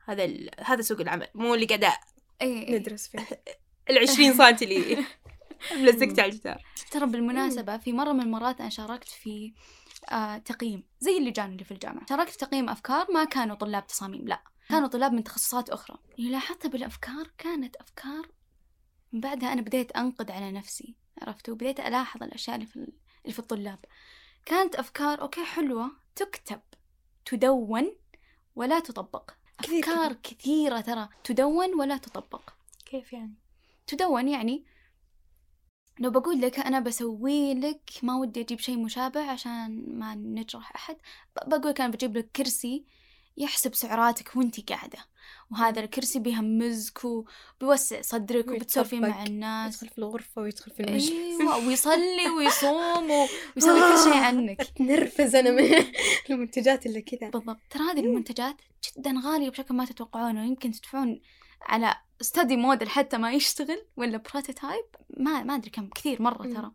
هذا 0.09 0.25
ال... 0.25 0.51
هذا 0.59 0.83
سوق 0.83 1.01
العمل 1.01 1.27
مو 1.35 1.55
اللي 1.55 1.67
قاعدة 1.67 1.99
إي 2.43 2.79
ندرس 2.79 3.09
فيه. 3.09 3.27
ال 3.91 3.99
20 3.99 4.35
سم 4.35 4.65
اللي 4.65 5.05
ملزقت 5.77 6.19
على 6.19 6.33
الجدار 6.33 6.63
ترى 6.91 7.07
بالمناسبة 7.07 7.77
في 7.77 7.93
مرة 7.93 8.13
من 8.13 8.21
المرات 8.21 8.61
أنا 8.61 8.69
شاركت 8.69 9.09
في 9.09 9.53
آه 10.11 10.39
تقييم 10.39 10.85
زي 11.01 11.19
اللي 11.19 11.31
جانوا 11.31 11.53
اللي 11.53 11.65
في 11.65 11.71
الجامعة. 11.71 12.07
شاركت 12.09 12.31
في 12.31 12.39
تقييم 12.39 12.69
أفكار 12.69 13.07
ما 13.13 13.25
كانوا 13.25 13.57
طلاب 13.57 13.87
تصاميم 13.87 14.29
لا. 14.29 14.43
كانوا 14.69 14.89
طلاب 14.89 15.13
من 15.13 15.25
تخصصات 15.25 15.71
أخرى. 15.71 15.99
اللي 16.19 16.31
لاحظته 16.31 16.69
بالأفكار 16.69 17.31
كانت 17.39 17.77
أفكار 17.77 18.29
من 19.13 19.21
بعدها 19.21 19.53
أنا 19.53 19.63
بديت 19.63 19.93
أنقد 19.93 20.31
على 20.31 20.53
نفسي 20.53 20.95
عرفتوا 21.23 21.55
بديت 21.55 21.81
ألاحظ 21.81 22.23
الأشياء 22.23 22.57
اللي 22.57 22.67
في, 22.67 22.77
اللي 22.77 23.33
في 23.33 23.39
الطلاب. 23.39 23.79
كانت 24.49 24.75
أفكار 24.75 25.21
أوكي 25.21 25.45
حلوة 25.45 25.91
تكتب 26.17 26.61
تدون 27.25 27.97
ولا 28.57 28.81
تطبق. 28.81 29.31
كثير 29.63 29.79
أفكار 29.85 30.13
كثيرة 30.13 30.81
ترى 30.81 31.09
تدون 31.25 31.75
ولا 31.75 31.97
تطبق. 31.97 32.51
كيف 32.87 33.13
يعني؟ 33.13 33.35
تدون 33.87 34.29
يعني 34.29 34.65
لو 36.01 36.11
بقول 36.11 36.41
لك 36.41 36.59
أنا 36.59 36.81
بسوي 36.81 37.55
لك 37.55 37.91
ما 38.03 38.17
ودي 38.17 38.41
أجيب 38.41 38.59
شيء 38.59 38.79
مشابه 38.79 39.31
عشان 39.31 39.85
ما 39.99 40.15
نجرح 40.15 40.75
أحد 40.75 40.97
بقول 41.47 41.71
لك 41.71 41.81
أنا 41.81 41.93
بجيب 41.93 42.17
لك 42.17 42.31
كرسي 42.37 42.85
يحسب 43.39 43.75
سعراتك 43.75 44.37
وانتي 44.37 44.65
قاعدة. 44.69 44.99
وهذا 45.51 45.81
الكرسي 45.81 46.19
بيهمزك 46.19 47.05
وبيوسع 47.05 48.01
صدرك 48.03 48.49
وبتسولفين 48.49 49.01
مع. 49.03 49.23
الناس. 49.23 49.75
يدخل 49.75 49.89
في 49.89 49.99
الغرفة 49.99 50.43
ويدخل 50.43 50.71
في 50.71 50.81
المجلس 50.81 51.11
أيوه 51.11 51.67
ويصلي 51.67 52.29
ويصوم 52.39 53.11
ويسوي 53.57 53.81
كل 53.81 53.99
شيء 54.05 54.23
عنك. 54.23 54.61
اتنرفز 54.71 55.35
أنا 55.35 55.51
من 55.51 55.85
المنتجات 56.31 56.87
اللي 56.87 57.03
كذا. 57.03 57.31
بالضبط. 57.31 57.59
ترى 57.71 57.83
هذه 57.83 58.01
المنتجات 58.01 58.57
جدا 58.99 59.15
غالية 59.25 59.51
بشكل 59.51 59.75
ما 59.75 59.85
تتوقعونه 59.85 60.47
يمكن 60.47 60.73
تدفعون 60.73 61.21
على 61.63 61.95
study 62.21 62.57
model 62.57 62.89
حتى 62.89 63.19
ما 63.19 63.33
يشتغل 63.33 63.83
ولا 63.97 64.17
prototype 64.19 64.85
ما 65.17 65.43
ما 65.43 65.55
أدري 65.55 65.71
كم 65.71 65.89
كثير 65.89 66.23
مرة 66.23 66.47
مم. 66.47 66.55
ترى. 66.55 66.73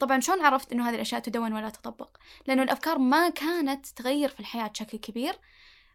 طبعا 0.00 0.20
شلون 0.20 0.40
عرفت 0.42 0.72
إنه 0.72 0.88
هذه 0.88 0.94
الأشياء 0.94 1.20
تدون 1.20 1.52
ولا 1.52 1.70
تطبق؟ 1.70 2.16
لأنه 2.46 2.62
الأفكار 2.62 2.98
ما 2.98 3.28
كانت 3.28 3.86
تغير 3.86 4.28
في 4.28 4.40
الحياة 4.40 4.68
بشكل 4.68 4.98
كبير 4.98 5.38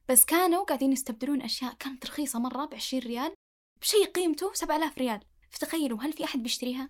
بس 0.10 0.26
كانوا 0.26 0.64
قاعدين 0.64 0.94
يستبدلون 0.94 1.42
أشياء. 1.42 1.74
كانت 1.80 2.06
رخيصة 2.06 2.40
مرة 2.40 2.66
ب 2.66 2.74
20 2.74 3.04
ريال 3.04 3.34
بشيء 3.82 4.06
قيمته 4.06 4.54
7000 4.54 4.98
ريال. 4.98 5.20
فتخيلوا 5.50 6.00
هل 6.02 6.14
في 6.14 6.24
أحد 6.24 6.44
بيشتريها؟ 6.44 6.90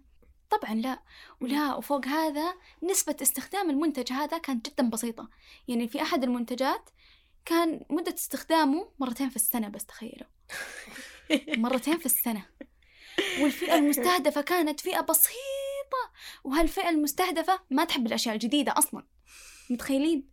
طبعا 0.49 0.73
لا. 0.73 0.99
ولا 1.41 1.75
وفوق 1.75 2.05
هذا 2.05 2.53
نسبة 2.83 3.15
استخدام 3.21 3.69
المنتج 3.69 4.13
هذا 4.13 4.37
كانت 4.37 4.69
جدا 4.69 4.89
بسيطة. 4.89 5.29
يعني 5.67 5.87
في 5.87 6.01
أحد 6.01 6.23
المنتجات 6.23 6.89
كان 7.45 7.85
مدة 7.89 8.13
استخدامه 8.13 8.91
مرتين 8.99 9.29
في 9.29 9.35
السنة 9.35 9.69
بس 9.69 9.85
تخيلوا. 9.85 10.27
مرتين 11.63 11.97
في 11.97 12.05
السنة. 12.05 12.45
والفئة 13.41 13.75
المستهدفة 13.75 14.41
كانت 14.41 14.79
فئة 14.79 15.01
بسيطة 15.01 15.58
وهالفئة 16.43 16.89
المستهدفة 16.89 17.59
ما 17.69 17.83
تحب 17.83 18.07
الأشياء 18.07 18.35
الجديدة 18.35 18.73
أصلا. 18.77 19.03
متخيلين؟ 19.69 20.29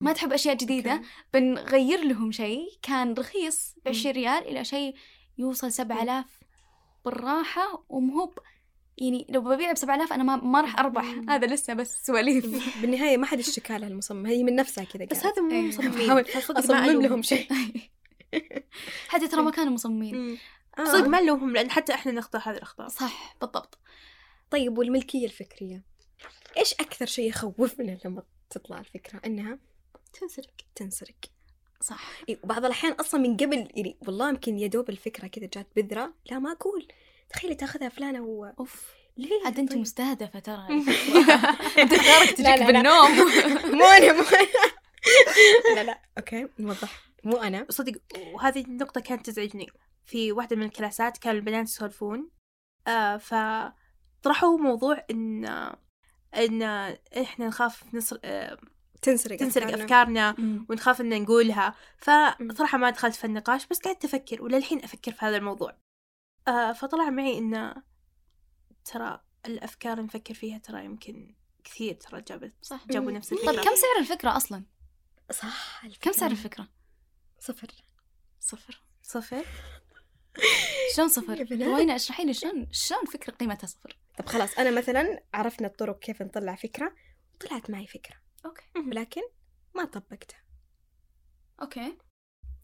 ما 0.00 0.12
تحب 0.12 0.32
أشياء 0.32 0.54
جديدة؟ 0.54 0.92
okay. 0.92 1.06
بنغير 1.32 2.04
لهم 2.04 2.32
شيء. 2.32 2.68
كان 2.82 3.14
رخيص 3.14 3.74
ب 3.84 3.88
20 3.88 4.14
ريال 4.14 4.48
إلى 4.48 4.64
شيء 4.64 4.94
يوصل 5.38 5.72
7000 5.72 6.26
بالراحة 7.04 7.84
ومهوب 7.88 8.38
يعني 8.98 9.26
لو 9.30 9.40
ببيع 9.40 9.72
ب 9.72 9.76
7000 9.76 10.12
أنا 10.12 10.22
ما, 10.22 10.36
ما 10.36 10.60
راح 10.60 10.78
أربح. 10.78 11.04
مم. 11.04 11.30
هذا 11.30 11.46
لسه 11.46 11.74
بس 11.74 12.06
سواليف. 12.06 12.46
بالنهاية 12.82 13.16
ما 13.16 13.26
حد 13.26 13.38
اشتكى 13.38 13.78
لها 13.78 13.88
المصمم. 13.88 14.26
هي 14.26 14.44
من 14.44 14.56
نفسها 14.56 14.84
كذا 14.84 15.04
بس. 15.04 15.26
هذا 15.26 15.42
مو 15.42 15.50
إيه. 15.50 15.68
مصممين. 15.68 16.10
أصمم. 16.36 17.02
لهم 17.02 17.22
شيء. 17.22 17.48
حتى 19.08 19.28
ترى 19.28 19.42
ما 19.42 19.50
كانوا 19.50 19.72
مصممين. 19.72 20.16
مم. 20.16 20.38
آه. 20.78 20.84
صدق 20.84 21.06
ما 21.06 21.20
نلومهم 21.20 21.52
لأن 21.52 21.70
حتى 21.70 21.94
إحنا 21.94 22.12
نخطأ 22.12 22.38
هذه 22.38 22.56
الأخطاء. 22.56 22.88
صح 22.88 23.36
بالضبط. 23.40 23.78
طيب 24.50 24.78
والملكية 24.78 25.24
الفكرية؟ 25.26 25.82
إيش 26.56 26.72
أكثر 26.74 27.06
شيء 27.06 27.28
يخوفنا 27.28 27.98
لما 28.04 28.22
تطلع 28.50 28.78
الفكرة؟ 28.78 29.20
إنها 29.26 29.58
تنسرق. 30.20 30.54
تنسرق. 30.74 31.14
صح. 31.80 32.10
إيه، 32.28 32.38
وبعض 32.44 32.64
الأحيان 32.64 32.92
أصلا 32.92 33.20
من 33.20 33.36
قبل 33.36 33.68
يعني 33.74 33.96
والله 34.06 34.28
يمكن 34.28 34.58
يا 34.58 34.66
دوب 34.66 34.90
الفكرة 34.90 35.26
كذا 35.26 35.46
جات 35.54 35.66
بذرة 35.76 36.14
لا 36.30 36.38
ما 36.38 36.52
أقول. 36.52 36.88
تخيلي 37.30 37.54
تأخذها 37.54 37.88
فلانة 37.88 38.22
و 38.22 38.44
أوف. 38.44 38.92
ليه؟ 39.16 39.44
عاد 39.44 39.58
أنت 39.58 39.70
طيب؟ 39.72 39.80
مستهدفة 39.80 40.38
ترى. 40.38 40.66
أفكارك 41.78 42.40
لا، 42.40 42.56
تجيك. 42.56 42.66
بالنوم. 42.66 43.10
مو 43.78 43.84
أنا 43.84 44.12
مو 44.12 44.22
أنا. 44.22 44.48
لا 45.76 45.84
لا. 45.84 46.00
أوكي 46.18 46.48
نوضح. 46.58 47.02
مو 47.24 47.36
أنا. 47.36 47.66
صدق 47.70 48.00
وهذه 48.34 48.60
النقطة 48.60 49.00
كانت 49.00 49.26
تزعجني. 49.26 49.66
في 50.04 50.32
واحدة 50.32 50.56
من 50.56 50.62
الكلاسات 50.62 51.18
كان 51.18 51.36
البنات 51.36 51.66
يسولفون. 51.68 52.30
آه 52.86 53.16
فطرحوا 54.20 54.58
موضوع 54.58 55.04
إن 55.10 55.44
إن 56.36 56.62
إحنا 57.22 57.46
نخاف 57.46 57.94
نسر... 57.94 58.18
آه 58.24 58.58
تنسرق 59.02 59.36
تنسرق 59.36 59.64
أفكارنا. 59.64 60.30
أفكارنا 60.30 60.64
ونخاف 60.70 61.00
إن 61.00 61.22
نقولها 61.22 61.74
مم. 62.40 62.48
فصراحة 62.48 62.78
ما 62.78 62.90
دخلت 62.90 63.14
في 63.14 63.24
النقاش 63.24 63.66
بس 63.66 63.78
قعدت 63.80 64.04
أفكر 64.04 64.42
وللحين 64.42 64.84
أفكر 64.84 65.12
في 65.12 65.24
هذا 65.26 65.36
الموضوع 65.36 65.76
آه 66.48 66.72
فطلع 66.72 67.10
معي 67.10 67.38
إن 67.38 67.82
ترى 68.84 69.20
الأفكار 69.46 69.92
اللي 69.92 70.04
نفكر 70.04 70.34
فيها 70.34 70.58
ترى 70.58 70.84
يمكن 70.84 71.34
كثير 71.64 71.94
ترى 71.94 72.20
جابت 72.20 72.52
صح 72.62 72.86
جابوا. 72.86 73.12
نفس 73.12 73.28
طيب 73.30 73.38
الفكرة 73.38 73.62
كم 73.62 73.76
سعر 73.76 73.98
الفكرة 74.00 74.36
أصلا؟ 74.36 74.64
صح 75.32 75.86
كم 76.00 76.12
سعر 76.12 76.30
الفكرة؟ 76.30 76.68
صفر 77.38 77.68
صفر 78.40 78.82
صفر 79.02 79.44
شلون 80.96 81.08
صفر؟ 81.08 81.46
روينا 81.52 81.94
اشرحي 81.96 82.24
لي 82.24 82.34
شلون 82.34 82.68
شلون 82.72 83.04
فكرة 83.04 83.32
قيمتها 83.32 83.66
صفر؟ 83.66 83.98
طب 84.18 84.26
خلاص 84.26 84.58
أنا 84.58 84.70
مثلا 84.70 85.22
عرفنا 85.34 85.66
الطرق 85.66 85.98
كيف 85.98 86.22
نطلع 86.22 86.54
فكرة 86.54 86.94
طلعت 87.40 87.70
معي 87.70 87.86
فكرة 87.86 88.16
أوكي 88.46 88.64
ولكن 88.76 89.22
ما 89.74 89.84
طبقتها 89.84 90.42
أوكي 91.62 91.98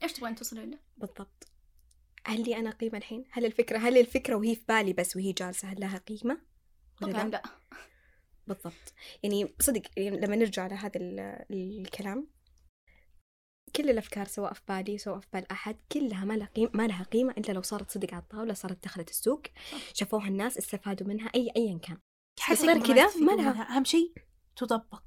إيش 0.02 0.12
تبغين 0.12 0.34
توصلين 0.34 0.70
له؟ 0.70 0.78
بالضبط 0.96 1.48
هل 2.26 2.42
لي 2.44 2.56
أنا 2.56 2.70
قيمة 2.70 2.98
الحين؟ 2.98 3.24
هل 3.30 3.44
الفكرة 3.44 3.78
هل 3.78 3.98
الفكرة 3.98 4.34
وهي 4.34 4.54
في 4.56 4.64
بالي 4.68 4.92
بس 4.92 5.16
وهي 5.16 5.32
جالسة 5.32 5.68
هل 5.68 5.80
لها 5.80 5.98
قيمة؟ 5.98 6.40
ولا 7.02 7.12
طبعا 7.12 7.24
لا؟ 7.24 7.30
لا 7.30 7.42
بالضبط 8.46 8.92
يعني 9.22 9.54
صدق 9.60 9.82
يعني 9.96 10.20
لما 10.20 10.36
نرجع 10.36 10.62
على 10.62 10.74
هذا 10.74 10.96
ال- 11.00 11.44
الكلام 11.80 12.28
كل 13.76 13.90
الأفكار 13.90 14.26
سواء 14.26 14.52
في 14.52 14.60
بالي 14.68 14.98
سواء 14.98 15.18
في 15.20 15.26
بال 15.32 15.50
أحد 15.52 15.76
كلها 15.92 16.24
ما 16.24 16.34
لها 16.34 16.48
قيمه 16.56 16.70
ما 16.74 16.86
لها 16.86 17.02
قيمة 17.02 17.34
إلا 17.38 17.52
لو 17.52 17.62
صارت 17.62 17.90
صدق 17.90 18.14
على 18.14 18.22
الطاولة 18.22 18.54
صارت 18.54 18.84
دخلت 18.84 19.10
السوق 19.10 19.42
شافوها 19.94 20.28
الناس 20.28 20.58
استفادوا 20.58 21.06
منها 21.06 21.30
اي 21.34 21.50
ايا 21.56 21.78
كان. 21.78 21.98
حتى 22.40 22.66
غير 22.66 22.78
كذا 22.82 23.16
ما 23.20 23.32
لها. 23.32 23.76
أهم 23.76 23.84
شيء 23.84 24.12
تطبق. 24.56 25.02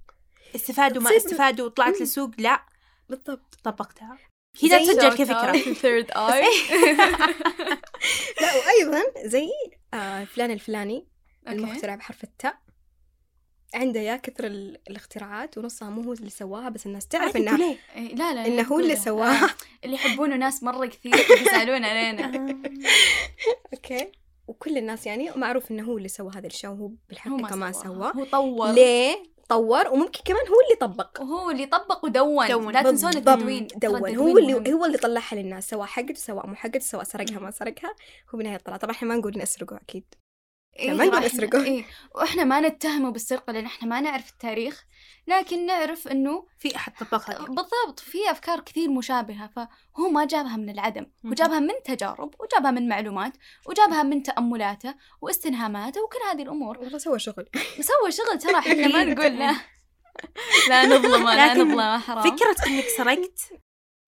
استفادوا 0.56 1.02
ما 1.02 1.18
استفادوا 1.18 1.66
وطلعت 1.66 1.94
مم. 1.94 2.00
للسوق 2.00 2.32
لا. 2.38 2.66
بالضبط. 3.10 3.56
طبقتها. 3.64 4.18
هنا 4.64 4.84
زي 4.86 4.94
تسجل 4.94 5.10
كفكرة. 5.10 5.74
third 5.82 6.12
eye 6.12 6.42
لا 8.42 8.56
وأيضا 8.56 9.04
زي 9.26 9.50
آه 9.94 10.24
فلان 10.24 10.52
الفلاني 10.52 11.08
المخترع 11.48 11.96
بحرف 11.96 12.24
التاء. 12.24 12.60
عنده 13.74 14.00
يا 14.00 14.16
كثر 14.16 14.46
ال- 14.46 14.78
الاختراعات 14.90 15.58
ونصها 15.58 15.90
مو 15.90 16.02
هو 16.02 16.14
اللي 16.14 16.30
سواها 16.30 16.70
بس 16.70 16.86
الناس 16.86 17.08
تعرف 17.08 17.34
تقول 17.34 17.62
إيه. 17.96 18.16
لا 18.16 18.34
لا 18.34 18.46
إنه 18.48 18.62
هو 18.64 18.80
اللي 18.80 18.96
سواها. 18.96 19.40
سواها 19.40 19.56
اللي 19.84 19.96
يحبونه 19.96 20.36
ناس 20.36 20.64
مرة 20.64 20.86
كثير 20.86 21.16
يسألون 21.16 21.84
علينا. 21.86 22.32
okay. 23.74 24.12
وكل 24.48 24.78
الناس 24.78 25.06
يعني 25.08 25.32
معروف 25.36 25.72
إنه 25.72 25.84
هو 25.84 25.98
اللي 25.98 26.08
سوى 26.10 26.32
هذا 26.36 26.48
الشيء 26.48 26.70
وهو 26.70 26.86
هو 26.86 26.92
بالحقيقة 27.10 27.56
ما 27.56 27.72
سوى 27.72 28.12
هو 28.16 28.24
طور. 28.32 28.72
ليه 28.72 29.24
طور؟ 29.50 29.88
وممكن 29.88 30.20
كمان 30.26 30.48
هو 30.48 30.56
اللي 30.66 30.76
طبق. 30.80 31.22
وهو 31.22 31.52
اللي 31.52 31.66
طبق 31.66 32.06
ودون, 32.06 32.48
دون. 32.48 32.74
لا 32.74 32.82
تنسون. 32.84 33.10
التدوين. 33.10 33.68
دون. 33.76 34.16
هو 34.18 34.38
اللي 34.38 34.54
مهم. 34.54 34.68
هو 34.74 34.86
اللي 34.86 34.98
طلعها 34.98 35.36
للناس 35.36 35.70
سواء 35.70 35.86
حقته 35.88 36.14
سواء 36.14 36.48
مو 36.48 36.56
حقته 36.56 36.80
سواء 36.80 37.04
سرقها 37.04 37.40
ما 37.40 37.52
سرقها. 37.52 37.90
هو 38.34 38.38
بالنهايه 38.38 38.58
طلع 38.58 38.78
طبعا 38.78 38.92
إحنا 38.92 39.08
ما 39.08 39.16
نقول 39.16 39.38
نسرقه 39.38 39.76
أكيد. 39.78 40.04
إيه 40.80 40.94
ما. 40.94 41.24
إيه 41.66 41.86
وإحنا 42.16 42.44
ما 42.44 42.60
نتهمه 42.60 43.10
بالسرقة 43.10 43.54
لأن 43.54 43.66
إحنا 43.66 43.88
ما 43.88 44.02
نعرف 44.02 44.30
التاريخ 44.30 44.86
لكن 45.28 45.66
نعرف 45.66 46.08
إنه 46.08 46.46
في 46.60 46.76
أحد 46.76 46.94
طبقها 46.94 47.38
بالضبط 47.38 48.00
في 48.00 48.32
أفكار 48.32 48.60
كثير 48.60 48.90
مشابهة 48.90 49.48
فهو 49.48 50.10
ما 50.10 50.26
جابها 50.26 50.58
من 50.58 50.70
العدم. 50.70 51.02
هو 51.04 51.10
مهم. 51.24 51.34
جابها 51.34 51.60
من 51.60 51.74
تجارب 51.86 52.36
وجابها 52.40 52.72
من 52.72 52.88
معلومات 52.88 53.34
وجابها 53.66 54.04
من 54.04 54.24
تأملاته 54.24 54.96
واستنهاماته 55.22 56.04
وكل 56.04 56.20
هذه 56.32 56.42
الأمور. 56.42 56.78
والله 56.78 56.98
سوى 56.98 57.20
شغل. 57.20 57.46
سوى 57.90 58.12
شغل 58.12 58.40
ترى 58.40 58.60
إحنا 58.60 58.88
ما 58.88 59.04
نقول 59.14 59.38
لا. 59.38 59.56
لا 60.70 60.86
نظلمه 60.86 61.36
لا 61.36 61.54
نظلمه 61.54 62.00
حرام. 62.00 62.24
فكرة 62.24 62.68
إنك 62.68 62.86
سرقت 62.98 63.40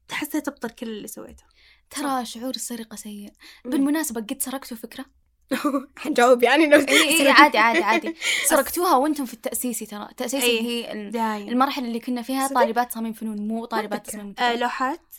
تحسها 0.08 0.41
تبطل 0.41 0.69
كل 0.69 0.88
اللي 0.88 1.08
سويته. 1.08 1.43
ترى 1.89 2.25
شعور 2.25 2.49
السرقة 2.49 2.95
سيء. 2.95 3.34
بالمناسبة 3.65 4.21
قد 4.21 4.41
سرقتوا 4.41 4.77
فكرة؟ 4.77 5.05
حنجاوب 5.97 6.43
يعني 6.43 6.65
لو 6.67 6.79
اي 6.79 7.03
اي 7.09 7.17
سرقت. 7.17 7.39
عادي 7.39 7.57
عادي 7.57 7.83
عادي 7.83 8.15
سرقتوها 8.49 8.95
وأنتم 8.95 9.25
في 9.25 9.33
التأسيسي 9.33 9.85
ترى 9.85 10.07
التأسيسي 10.12 10.47
إيه. 10.47 10.62
هي 10.62 11.51
المرحلة 11.51 11.88
اللي 11.88 11.99
كنا 11.99 12.21
فيها 12.21 12.47
صدق؟ 12.47 12.59
طالبات 12.59 12.91
تصميم 12.91 13.13
فنون 13.13 13.47
مو 13.47 13.65
طالبات. 13.65 14.07
تصميم 14.07 14.35
آه. 14.39 14.55
لوحات 14.55 15.15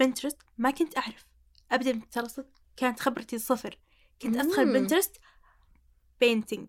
بنترست 0.00 0.38
ما 0.58 0.70
كنت 0.70 0.98
أعرف 0.98 1.26
أبدا 1.72 2.00
ترى 2.12 2.26
كانت 2.76 3.00
خبرتي 3.00 3.38
صفر 3.38 3.78
كنت 4.22 4.36
أدخل. 4.36 4.72
بنترست 4.72 5.16
بينتينج 6.20 6.68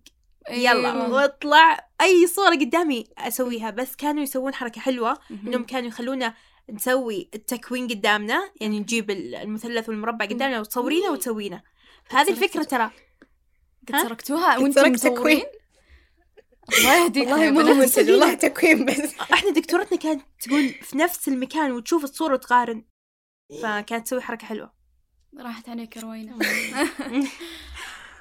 أيوة. 0.49 0.71
يلا 0.71 1.07
واطلع 1.07 1.89
أي 2.01 2.27
صورة 2.27 2.55
قدامي 2.55 3.03
أسويها 3.17 3.69
بس 3.69 3.95
كانوا 3.95 4.23
يسوون 4.23 4.53
حركة 4.53 4.81
حلوة 4.81 5.17
مهم. 5.29 5.47
إنهم 5.47 5.63
كانوا 5.63 5.87
يخلونا 5.87 6.33
نسوي 6.69 7.29
التكوين 7.33 7.87
قدامنا 7.87 8.49
يعني 8.61 8.79
نجيب 8.79 9.11
المثلث 9.11 9.89
والمربع 9.89 10.25
قدامنا 10.25 10.59
وتصورينه 10.59 11.11
وتسوينه 11.11 11.61
فهذه 12.09 12.29
الفكرة 12.31 12.63
ترى. 12.63 12.91
قد 13.87 13.95
ها؟ 13.95 14.03
سرقتوها 14.03 14.57
وأنتم 14.57 14.81
سرقت 14.97 14.99
تكوين. 15.17 15.43
الله 16.79 17.03
يهديكم 17.05 17.31
والله 17.31 17.73
مو. 17.73 17.79
منتج 17.81 18.09
والله 18.11 18.33
تكوين 18.33 18.85
بس 18.85 19.15
إحنا 19.33 19.51
دكتورتنا 19.51 19.97
كانت 19.97 20.21
تقول 20.41 20.69
في 20.69 20.97
نفس 20.97 21.27
المكان 21.27 21.71
وتشوف 21.71 22.03
الصورة 22.03 22.33
وتقارن. 22.33 22.85
فكانت 23.61 24.05
تسوي 24.07 24.21
حركة 24.21 24.47
حلوة. 24.47 24.73
راحت 25.39 25.69
عليك 25.69 25.95
يا 25.97 26.01
روينة 26.01 26.37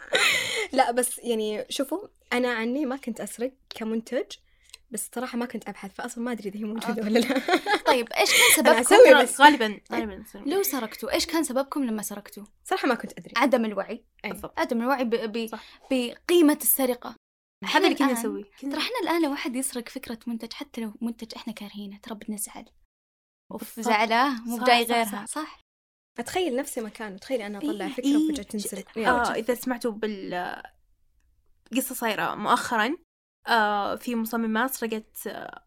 لا 0.72 0.90
بس 0.90 1.18
يعني 1.18 1.66
شوفوا 1.70 2.09
أنا 2.33 2.53
عني 2.55 2.87
ما 2.87 2.96
كنت 2.96 3.20
أسرق 3.20 3.53
كمنتج. 3.70 4.25
بس 4.91 5.11
صراحة 5.15 5.39
ما 5.39 5.47
كنت 5.47 5.69
أبحث 5.69 5.93
فاصلا 5.95 6.25
ما 6.25 6.33
أدري 6.33 6.49
إذا 6.49 6.59
هي 6.59 6.65
موجودة 6.65 7.03
ولا 7.03 7.19
لا. 7.19 7.39
طيب 7.87 8.13
إيش 8.13 8.31
كان 8.31 8.51
سببكم 8.57 9.23
بس. 9.23 9.41
غالبا 9.41 9.81
غالبا 9.93 10.25
لو 10.47 10.63
سرقتوا 10.63 11.13
إيش 11.13 11.27
كان 11.27 11.45
سببكم 11.45 11.85
لما 11.85 12.03
سرقتوا؟ 12.03 12.45
صراحة 12.65 12.89
ما 12.89 12.95
كنت 12.95 13.13
أدري. 13.19 13.33
عدم 13.37 13.65
الوعي. 13.65 14.05
بالضبط. 14.25 14.59
عدم 14.61 14.81
الوعي 14.83 15.05
ب... 15.05 15.11
ب... 15.15 15.51
بقيمة 15.91 16.59
السرقة. 16.63 17.15
هذا 17.65 17.79
اللي 17.85 17.95
كنا 17.95 18.09
الآن- 18.09 18.19
نسوي 18.19 18.45
ترى 18.61 18.79
إحنا 18.79 18.99
الآن 19.03 19.23
لو 19.23 19.31
واحد 19.31 19.57
يسرق 19.57 19.89
فكرة 19.89 20.19
منتج 20.27 20.53
حتى 20.53 20.81
لو 20.81 20.93
منتج 21.01 21.33
إحنا 21.37 21.53
كارهينه 21.53 21.99
ترى 22.03 22.15
بنزعل. 22.15 22.65
أوف. 23.53 23.81
زعلاه 23.81 24.41
مو 24.45 24.57
صح، 24.59 24.65
غيرها. 24.65 25.05
صح. 25.05 25.25
صح. 25.27 25.61
أتخيل 26.19 26.57
نفسي 26.57 26.81
مكانه 26.81 27.17
تخيلي 27.19 27.47
أنا 27.47 27.59
أطلع 27.59 27.85
إيه، 27.87 27.93
فكرة 27.93 28.05
إيه. 28.05 28.17
وفجاه 28.17 28.43
تنسرق. 28.43 28.99
آه 28.99 29.33
إذا 29.35 29.55
سمعتوا 29.55 29.91
بال 29.93 30.63
قصة 31.77 31.95
صايرة 31.95 32.35
مؤخرا 32.35 32.97
آه 33.47 33.97
في 33.97 34.15
مصممة 34.15 34.67
سرقت 34.67 35.27
آه 35.27 35.65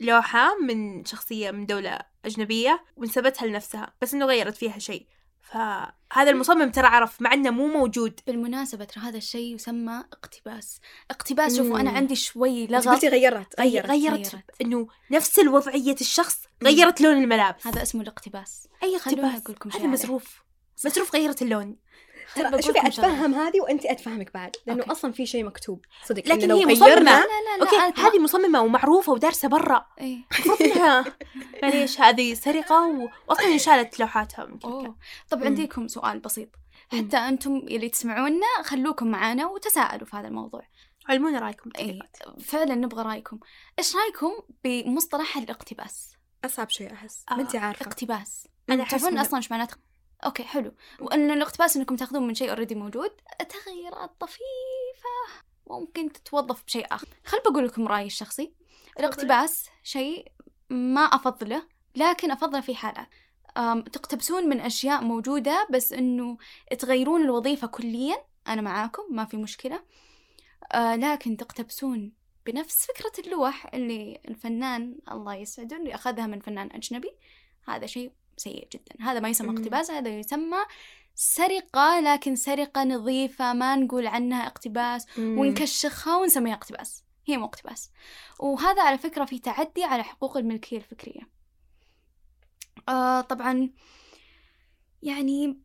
لوحة 0.00 0.58
من 0.58 1.04
شخصية 1.04 1.50
من 1.50 1.66
دولة 1.66 1.98
أجنبية 2.24 2.84
ونسبتها 2.96 3.46
لنفسها 3.46 3.94
بس 4.02 4.14
إنه 4.14 4.26
غيرت 4.26 4.56
فيها 4.56 4.78
شيء. 4.78 5.06
فهذا 5.42 6.30
المصمم 6.30 6.70
ترى 6.70 6.86
عرف 6.86 7.22
مع 7.22 7.32
إنه 7.32 7.50
مو 7.50 7.66
موجود. 7.66 8.20
بالمناسبة 8.26 8.84
ترى 8.84 9.04
هذا 9.04 9.16
الشيء 9.16 9.54
يسمى 9.54 10.04
اقتباس. 10.12 10.80
اقتباس 11.10 11.56
شوفوا 11.56 11.80
أنا 11.80 11.90
مم. 11.90 11.96
عندي 11.96 12.16
شوي 12.16 12.66
لغط. 12.66 12.88
قلتي 12.88 13.08
غيرت 13.08 13.60
غي- 13.60 13.68
غيرت 13.80 13.90
غيرت. 13.90 14.34
غيرت. 14.34 14.44
إنه 14.60 14.88
نفس 15.10 15.38
الوضعية 15.38 15.96
الشخص 16.00 16.42
غيرت 16.64 17.00
لون 17.00 17.22
الملابس. 17.22 17.66
هذا 17.66 17.82
اسمه 17.82 18.02
الاقتباس. 18.02 18.68
أي 18.82 18.98
خلوني 18.98 19.36
اقتباس؟ 19.36 19.56
هذا 19.74 19.78
عليه. 19.78 19.86
مزروف 19.92 20.42
مزروف 20.84 21.14
غيرت 21.14 21.42
اللون. 21.42 21.76
ترى 22.34 22.50
بقول 22.50 22.64
شوفي. 22.64 22.86
أتفهم 22.86 23.34
هذه 23.34 23.60
وانت 23.60 23.86
أتفهمك 23.86 24.34
بعد 24.34 24.56
لأنه 24.66 24.80
okay. 24.80 24.92
أصلا 24.92 25.12
في 25.12 25.26
شيء 25.26 25.44
مكتوب 25.44 25.84
صدق 26.04 26.28
لكن 26.28 26.50
هي. 26.52 26.64
غيرنا 26.64 27.10
لا 27.10 27.20
لا 27.20 27.64
لا 27.64 27.82
okay 27.86 28.00
هذه 28.00 28.18
مصممة 28.18 28.60
ومعروفة 28.62 29.12
ودارسة 29.12 29.48
برا 29.48 29.86
إيه. 30.00 30.18
انها 30.60 31.04
معليش 31.62 32.00
هذه 32.00 32.34
سرقة 32.34 32.86
و- 32.88 33.08
واصلا 33.28 33.46
انشالت 33.46 34.00
لوحاتها 34.00 34.44
من. 34.44 34.58
طب. 35.30 35.44
عنديكم 35.44 35.88
سؤال 35.88 36.18
بسيط. 36.18 36.48
حتى 36.92 37.16
أنتم 37.16 37.56
اللي 37.56 37.88
تسمعونا 37.88 38.46
خلوكم 38.62 39.06
معانا 39.06 39.46
وتساءلوا 39.46 40.06
في 40.06 40.16
هذا 40.16 40.28
الموضوع 40.28 40.62
علمونا 41.08 41.38
رأيكم 41.38 41.70
إيه. 41.78 41.98
فعلا 42.44 42.74
نبغى 42.74 43.02
رأيكم 43.02 43.38
إيش 43.78 43.96
رأيكم 43.96 44.32
بمصطلح 44.64 45.36
الاقتباس 45.36 46.12
أصعب 46.44 46.70
شيء 46.70 46.92
أحس 46.92 47.24
آه، 47.30 47.34
ما 47.34 47.42
انت 47.42 47.56
عارفة 47.56 47.86
اقتباس 47.86 48.48
أحس 48.70 48.90
تعرفون 48.90 49.18
أصلا 49.18 49.36
إيش 49.36 49.50
معناته 49.50 49.76
okay 50.24 50.42
حلو. 50.42 50.72
وأن 51.00 51.30
الاقتباس 51.30 51.76
إنكم 51.76 51.96
تأخذون 51.96 52.26
من 52.26 52.34
شيء 52.34 52.50
already 52.50 52.74
موجود 52.74 53.10
تغييرات 53.48 54.10
طفيفة 54.20 55.44
ممكن 55.70 56.12
تتوظف 56.12 56.64
بشيء 56.64 56.86
آخر. 56.90 57.06
خل 57.24 57.38
بقول 57.46 57.66
لكم 57.66 57.88
رأيي 57.88 58.06
الشخصي. 58.06 58.54
الاقتباس 58.98 59.68
شيء 59.82 60.32
ما 60.70 61.00
أفضله 61.00 61.62
لكن 61.96 62.30
أفضله 62.30 62.60
في 62.60 62.74
حالات 62.74 63.08
تقتبسون 63.92 64.48
من 64.48 64.60
أشياء 64.60 65.02
موجودة 65.04 65.68
بس 65.70 65.92
إنه 65.92 66.38
تغيرون 66.78 67.22
الوظيفة 67.22 67.66
كليا. 67.66 68.24
أنا 68.48 68.62
معاكم 68.62 69.02
ما 69.10 69.24
في 69.24 69.36
مشكلة. 69.36 69.84
آه 70.72 70.96
لكن 70.96 71.36
تقتبسون 71.36 72.12
بنفس 72.46 72.86
فكرة 72.86 73.26
اللوح 73.26 73.74
اللي 73.74 74.20
الفنان 74.28 74.98
الله 75.10 75.34
يسعده 75.34 75.76
اللي 75.76 75.94
أخذها 75.94 76.26
من 76.26 76.40
فنان 76.40 76.70
أجنبي. 76.72 77.16
هذا 77.68 77.86
شيء 77.86 78.12
سيء 78.36 78.68
جدا 78.72 79.04
هذا 79.04 79.20
ما 79.20 79.28
يسمى. 79.28 79.58
اقتباس 79.58 79.90
هذا 79.90 80.18
يسمى 80.18 80.58
سرقة 81.14 82.00
لكن 82.00 82.36
سرقة 82.36 82.84
نظيفة 82.84 83.52
ما 83.52 83.76
نقول 83.76 84.06
عنها 84.06 84.46
اقتباس 84.46 85.18
مم. 85.18 85.38
ونكشخها 85.38 86.16
ونسميها 86.16 86.54
اقتباس 86.54 87.04
هي 87.26 87.36
مو 87.36 87.44
اقتباس 87.44 87.90
وهذا 88.40 88.82
على 88.82 88.98
فكرة 88.98 89.24
في 89.24 89.38
تعدي 89.38 89.84
على 89.84 90.04
حقوق 90.04 90.36
الملكية 90.36 90.76
الفكرية 90.76 91.28
آه 92.88 93.20
طبعا 93.20 93.70
يعني 95.02 95.60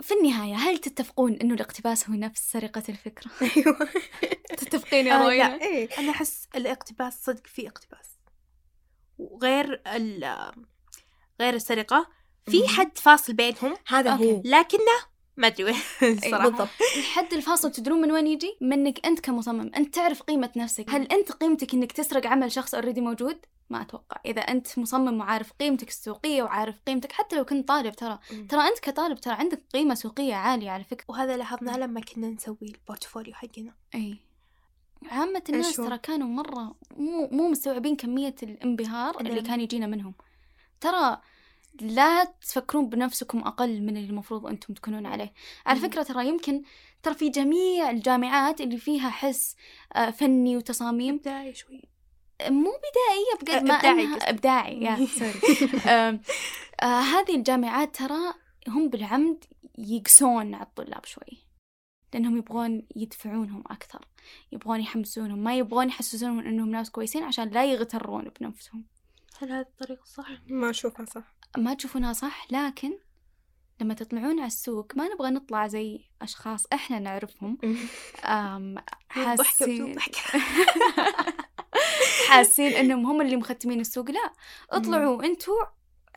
في 0.00 0.14
النهاية 0.14 0.54
هل 0.54 0.78
تتفقون 0.78 1.32
أنه 1.32 1.54
الاقتباس 1.54 2.10
هو 2.10 2.14
نفس 2.14 2.52
سرقة 2.52 2.82
الفكرة؟ 2.88 3.30
أيوه 3.56 3.88
تتفقين 4.58 5.06
يا 5.06 5.14
آه،؟ 5.14 5.28
لا 5.28 5.62
إيه 5.62 5.88
أنا 5.98 6.10
أحس 6.10 6.48
الاقتباس 6.56 7.24
صدق 7.24 7.46
في 7.46 7.68
اقتباس 7.68 8.18
وغير 9.18 9.82
ال 9.86 10.24
غير 11.40 11.54
السرقة 11.54 12.06
في. 12.46 12.68
حد 12.68 12.98
فاصل 12.98 13.32
بينهم 13.32 13.74
هذا 13.86 14.10
okay. 14.10 14.32
هو 14.32 14.42
لكنه 14.44 15.14
ما 15.36 15.46
أدري 15.46 15.64
وين 15.64 15.74
الصراحة 16.02 16.48
بالضبط 16.48 16.68
الحد 16.96 17.32
الفاصل 17.32 17.70
تدرون 17.72 18.00
من 18.00 18.12
وين 18.12 18.26
يجي؟ 18.26 18.56
منك 18.60 19.06
أنت 19.06 19.20
كمصمم، 19.20 19.70
أنت 19.76 19.94
تعرف 19.94 20.22
قيمة 20.22 20.50
نفسك، 20.56 20.90
هل 20.90 21.02
أنت 21.02 21.32
قيمتك 21.32 21.74
إنك 21.74 21.92
تسرق 21.92 22.26
عمل 22.26 22.52
شخص 22.52 22.74
already 22.74 23.00
موجود؟ 23.00 23.38
ما 23.70 23.82
أتوقع، 23.82 24.20
إذا 24.26 24.40
أنت 24.40 24.78
مصمم 24.78 25.20
وعارف 25.20 25.52
قيمتك 25.52 25.88
السوقية 25.88 26.42
وعارف 26.42 26.80
قيمتك 26.86 27.12
حتى 27.12 27.36
لو 27.36 27.44
كنت 27.44 27.68
طالب 27.68 27.94
ترى،. 27.94 28.18
ترى 28.48 28.60
أنت 28.60 28.78
كطالب 28.78 29.18
ترى 29.18 29.34
عندك 29.34 29.62
قيمة 29.74 29.94
سوقية 29.94 30.34
عالية 30.34 30.70
على 30.70 30.84
فكرة. 30.84 31.04
وهذا 31.08 31.36
لاحظناه 31.36 31.78
لما 31.78 32.00
كنا 32.00 32.28
نسوي 32.28 32.56
ال 32.62 32.69
portfolio 32.69 33.34
حقنا 33.34 33.74
أي 33.94 34.16
عامة 35.10 35.42
الناس؟ 35.48 35.76
ترى 35.76 35.98
كانوا 35.98 36.28
مرة 36.28 36.76
مو 36.96 37.28
مو 37.32 37.48
مستوعبين 37.48 37.96
كمية 37.96 38.34
الانبهار 38.42 39.20
اللي. 39.20 39.42
كان 39.42 39.60
يجينا 39.60 39.86
منهم. 39.86 40.14
ترى 40.84 41.20
لا 41.80 42.24
تفكرون 42.24 42.88
بنفسكم 42.88 43.38
أقل 43.38 43.82
من 43.82 43.96
اللي 43.96 44.08
المفروض 44.10 44.46
أنتم 44.46 44.74
تكونون 44.74 45.06
عليه 45.06 45.32
على. 45.66 45.80
فكرة 45.80 46.02
ترى 46.02 46.28
يمكن 46.28 46.62
ترى 47.02 47.14
في 47.14 47.28
جميع 47.28 47.90
الجامعات 47.90 48.60
اللي 48.60 48.78
فيها 48.78 49.10
حس 49.10 49.56
آه، 49.94 50.10
فني 50.10 50.56
وتصاميم 50.56 51.14
إبداعي 51.14 51.54
شوي 51.54 51.82
مو 52.42 52.70
بدائية 52.70 53.58
بقد 53.60 53.64
ما 53.68 53.74
إبداعي 53.74 54.04
أنها. 54.04 54.30
إبداعي 54.30 54.80
يا 54.82 55.06
sorry 55.18 55.40
آم، 55.94 56.20
آه، 56.82 57.00
هذه 57.00 57.36
الجامعات 57.36 57.96
ترى 57.96 58.34
هم 58.68 58.88
بالعمد 58.88 59.44
يقسون 59.78 60.54
على 60.54 60.62
الطلاب 60.64 61.04
شوي 61.04 61.44
لأنهم 62.14 62.36
يبغون 62.36 62.82
يدفعونهم 62.96 63.64
أكثر 63.70 64.08
يبغون 64.52 64.80
يحمسونهم 64.80 65.38
ما 65.38 65.56
يبغون 65.58 65.88
يحسسونهم 65.88 66.38
أنهم 66.38 66.70
ناس 66.70 66.90
كويسين 66.90 67.22
عشان 67.22 67.48
لا 67.48 67.64
يغترون 67.64 68.30
بنفسهم 68.40 68.84
هل 69.38 69.52
هذه 69.52 69.60
الطريقة 69.60 70.04
صح؟ 70.04 70.28
ما 70.46 70.70
أشوفها 70.70 71.06
صح. 71.06 71.34
ما 71.58 71.74
تشوفونها 71.74 72.12
صح 72.12 72.46
لكن 72.52 72.98
لما 73.80 73.94
تطلعون 73.94 74.38
على 74.38 74.46
السوق 74.46 74.92
ما 74.96 75.08
نبغى 75.08 75.30
نطلع 75.30 75.66
زي 75.66 76.00
أشخاص 76.22 76.66
إحنا 76.72 76.98
نعرفهم. 76.98 77.58
آم، 78.24 78.74
ضحكة 78.74 79.24
بدون 79.26 79.36
حاسين 79.36 79.94
ضحكة. 79.94 80.38
حاسين 82.28 82.72
إنهم 82.72 83.06
هم 83.06 83.20
اللي 83.20 83.36
مختمين 83.36 83.80
السوق. 83.80 84.10
لا 84.10 84.32
اطلعوا 84.70 85.24
أنتوا. 85.24 85.64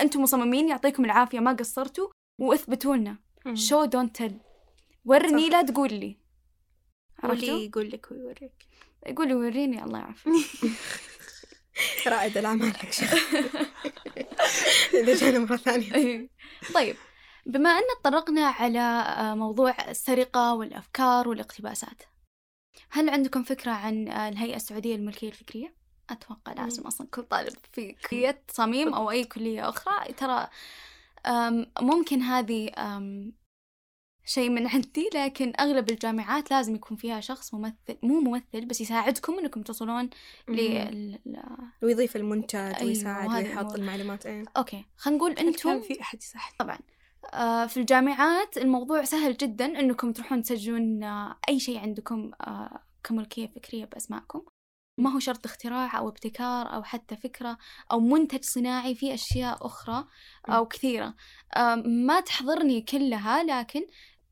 أنتوا 0.01 0.21
مصممين 0.21 0.69
يعطيكم 0.69 1.05
العافية 1.05 1.39
ما 1.39 1.53
قصرتوا 1.53 2.07
واثبتوا 2.39 2.95
لنا 2.95 3.17
شو 3.53 3.85
دونت 3.85 4.15
تل 4.15 4.39
ورني 5.05 5.47
صح. 5.47 5.51
لا 5.51 5.61
تقول 5.61 5.93
لي. 5.93 6.17
عرفتوا؟ 7.23 7.57
يقول 7.57 7.89
لك 7.89 8.11
ويوريك. 8.11 8.67
قولي 9.17 9.33
وريني 9.35 9.83
الله 9.83 9.99
يعافيك. 9.99 10.33
رائد 12.09 12.37
الأعمال 12.37 12.77
حق 12.77 12.91
شيخ 12.91 13.13
إذا 14.93 15.15
جانا 15.15 15.39
مرة 15.39 15.55
ثانية 15.55 15.95
إيه. 15.95 16.29
طيب 16.73 16.95
بما 17.45 17.69
أن 17.69 17.83
تطرقنا 17.99 18.45
على 18.45 18.79
آه، 18.79 19.35
موضوع 19.35 19.75
السرقة 19.89 20.55
والأفكار 20.55 21.27
والاقتباسات 21.27 22.03
هل 22.89 23.09
عندكم 23.09 23.43
فكرة 23.43 23.71
عن 23.71 24.07
آه، 24.07 24.29
الهيئة 24.29 24.55
السعودية 24.55 24.95
للملكية 24.95 25.27
الفكرية؟ 25.27 25.75
أتوقع 26.09 26.53
لازم 26.53 26.87
أصلا 26.87 27.07
كل 27.07 27.23
طالب 27.23 27.53
في 27.73 27.95
كلية 28.09 28.43
تصاميم 28.47 28.93
أو 28.93 29.11
أي 29.11 29.23
كلية 29.23 29.69
أخرى 29.69 30.13
ترى 30.13 30.47
ممكن 31.81 32.21
هذه 32.21 32.71
شيء 34.27 34.49
من 34.49 34.67
عندي 34.67 35.09
لكن 35.15 35.53
أغلب 35.59 35.89
الجامعات 35.89 36.51
لازم 36.51 36.75
يكون 36.75 36.97
فيها 36.97 37.19
شخص 37.19 37.53
ممثل 37.53 37.97
مو 38.03 38.19
ممثل 38.19 38.65
بس 38.65 38.81
يساعدكم 38.81 39.39
إنكم 39.39 39.61
تصلون 39.61 40.09
لل 40.47 41.19
ويضيف 41.83 42.15
المنتج 42.15 42.55
أيوة، 42.59 42.83
ويساعد 42.83 43.29
ويحط. 43.29 43.75
المعلومات 43.75 44.25
إيه. 44.25 44.43
أوكي 44.57 44.85
خلينا 44.97 45.17
نقول 45.17 45.31
أنتم 45.31 45.81
في 45.81 46.01
أحد 46.01 46.23
يساعد؟ 46.23 46.51
طبعا. 46.59 46.79
آه، 47.33 47.65
في 47.65 47.77
الجامعات 47.77 48.57
الموضوع 48.57 49.03
سهل 49.03 49.37
جدا 49.37 49.79
إنكم 49.79 50.11
تروحون 50.11 50.41
تسجلون 50.41 51.03
آه، 51.03 51.39
أي 51.49 51.59
شيء 51.59 51.79
عندكم 51.79 52.31
آه، 52.41 52.79
كملكية 53.03 53.47
فكرية 53.47 53.85
باسمائكم 53.85 54.41
ما 54.97 55.09
هو 55.09 55.19
شرط 55.19 55.45
اختراع 55.45 55.97
أو 55.97 56.09
ابتكار 56.09 56.73
أو 56.73 56.83
حتى 56.83 57.15
فكرة 57.15 57.57
أو 57.91 57.99
منتج 57.99 58.43
صناعي 58.43 58.95
في 58.95 59.13
أشياء 59.13 59.65
أخرى 59.65 60.07
أو 60.49 60.65
كثيرة. 60.65 61.15
آه، 61.55 61.75
ما 61.75 62.19
تحضرني 62.19 62.81
كلها 62.81 63.43
لكن 63.43 63.81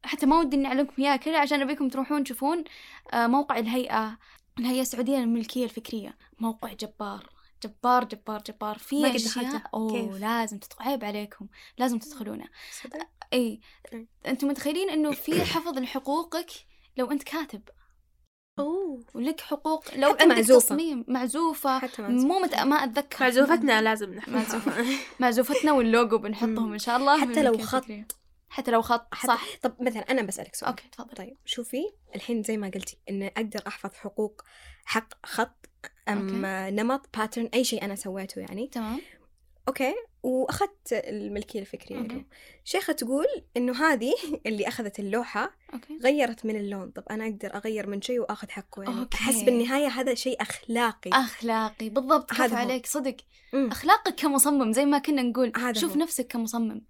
حتى 0.05 0.25
ما 0.25 0.39
ودي 0.39 0.55
إني 0.55 0.67
أعلمكم 0.67 0.93
إياها 0.99 1.15
كلها 1.15 1.39
عشان 1.39 1.61
أبيكم 1.61 1.89
تروحون 1.89 2.23
تشوفون 2.23 2.63
آه، 3.13 3.27
موقع 3.27 3.57
الهيئة 3.57 4.17
الهيئة 4.59 4.81
السعودية 4.81 5.17
للملكية 5.17 5.63
الفكرية 5.63 6.17
موقع 6.39 6.73
جبار 6.73 7.29
جبار 7.63 8.03
جبار 8.03 8.41
جبار 8.47 8.77
في 8.77 9.15
أشياء. 9.15 9.61
أوه؟ 9.73 10.19
لازم 10.19 10.57
تدخل 10.57 10.85
عيب 10.85 11.03
عليكم 11.03 11.47
لازم 11.77 11.99
تدخلونه 11.99 12.45
إي. 13.33 13.59
أنتم 14.27 14.47
متخيلين 14.47 14.89
إنه 14.89 15.11
في 15.11 15.45
حفظ 15.45 15.77
لحقوقك 15.77 16.51
لو 16.97 17.11
أنت 17.11 17.23
كاتب 17.23 17.61
أوه 18.59 19.03
ولك 19.13 19.41
حقوق 19.41 19.95
لو 19.95 20.09
حتى 20.09 20.23
عندك 20.23 20.35
معزوفة. 20.35 20.65
تصميم 20.67 21.05
معزوفة 21.07 21.79
حتى 21.79 22.01
معزوفة. 22.01 22.27
مو 22.27 22.39
مت... 22.39 22.55
ما 22.55 22.75
أتذكر 22.75 23.17
معزوفتنا 23.23 23.81
لازم. 23.81 24.13
نحفظها 24.13 24.85
معزوفتنا 25.19 25.71
واللوجو 25.71 26.17
بنحطهم. 26.17 26.73
إن 26.73 26.79
شاء 26.79 26.97
الله 26.97 27.21
حتى 27.21 27.43
لو 27.43 27.57
خط. 27.57 27.75
الفكرية. 27.75 28.07
حتى 28.55 28.71
لو 28.71 28.81
خط 28.81 29.15
حتى- 29.15 29.27
صح. 29.27 29.45
طب 29.61 29.75
مثلا 29.79 30.01
أنا 30.11 30.21
بسألك 30.21 30.55
سؤال. 30.55 30.69
okay 30.69 30.83
تفضل. 30.91 31.15
طيب 31.15 31.37
شوفي 31.45 31.83
الحين 32.15 32.43
زي 32.43 32.57
ما 32.57 32.67
قلتي 32.69 32.97
إن 33.09 33.23
أقدر 33.23 33.61
أحفظ 33.67 33.89
حقوق 33.93 34.41
حق 34.85 35.25
خط 35.25 35.69
أم 36.09 36.45
نمط 36.75 37.17
pattern 37.17 37.49
أي 37.53 37.63
شيء 37.63 37.85
أنا 37.85 37.95
سويته 37.95 38.39
يعني. 38.39 38.67
تمام. 38.67 39.01
okay 39.67 39.93
وأخذت 40.23 40.93
الملكية 40.93 41.59
الفكرية 41.59 41.97
okay. 41.99 42.25
شيخة 42.63 42.93
تقول 42.93 43.25
إنه 43.57 43.85
هذه 43.85 44.13
اللي 44.47 44.67
أخذت 44.67 44.99
اللوحة 44.99 45.55
okay. 45.73 45.97
غيرت 46.03 46.45
من 46.45 46.55
اللون. 46.55 46.91
طب 46.91 47.03
أنا 47.11 47.25
أقدر 47.25 47.55
أغير 47.55 47.87
من 47.87 48.01
شيء 48.01 48.19
وأخذ 48.19 48.49
حقه 48.49 48.83
يعني. 48.83 48.99
okay. 48.99 49.17
أحس 49.17 49.41
بالنهاية 49.41 49.87
هذا 49.87 50.13
شيء 50.13 50.41
أخلاقي. 50.41 51.09
أخلاقي 51.13 51.89
بالضبط 51.89 52.29
كيف 52.29 52.41
هذا. 52.41 52.55
عليك 52.57 52.85
صدق. 52.85 53.15
مم. 53.53 53.71
أخلاقك 53.71 54.15
كمصمم 54.15 54.71
زي 54.73 54.85
ما 54.85 54.97
كنا 54.97 55.21
نقول. 55.21 55.51
هذا 55.57 55.79
شوف 55.79 55.91
هو. 55.93 55.97
نفسك 56.01 56.27
كمصمم. 56.27 56.81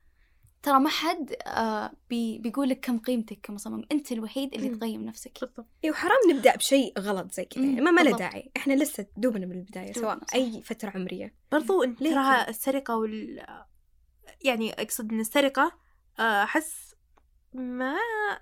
ترى 0.65 0.79
ما 0.79 0.89
حد 0.89 1.35
آه 1.47 1.91
بي 2.09 2.37
بيقول 2.37 2.69
لك 2.69 2.79
كم 2.79 2.99
قيمتك 2.99 3.39
كمصمم 3.43 3.83
أنت 3.91 4.11
الوحيد 4.11 4.53
اللي. 4.53 4.69
تقيم 4.69 5.05
نفسك 5.05 5.37
بالضبط 5.41 5.67
اي 5.83 5.91
وحرام 5.91 6.17
نبدأ 6.29 6.55
بشيء 6.55 6.99
غلط 6.99 7.31
زي 7.33 7.45
كذا 7.45 7.63
يعني 7.63 7.81
ما 7.81 7.91
ما 7.91 8.01
له. 8.01 8.17
داعي 8.17 8.51
إحنا 8.57 8.73
لسه 8.73 9.05
دوبنا 9.17 9.45
بالبدايه 9.45 9.91
دوبنا، 9.91 10.01
سواء 10.01 10.19
صح. 10.27 10.35
أي 10.35 10.61
فترة 10.61 10.89
عمرية 10.95 11.33
برضو 11.51 11.83
ترى 11.83 11.95
كذا؟ 12.13 12.49
السرقة 12.49 12.95
وال 12.95 13.45
يعني 14.41 14.73
أقصد 14.73 15.11
إن 15.11 15.19
السرقة 15.19 15.71
آه، 16.19 16.43
أحس 16.43 16.95
ما 17.53 17.95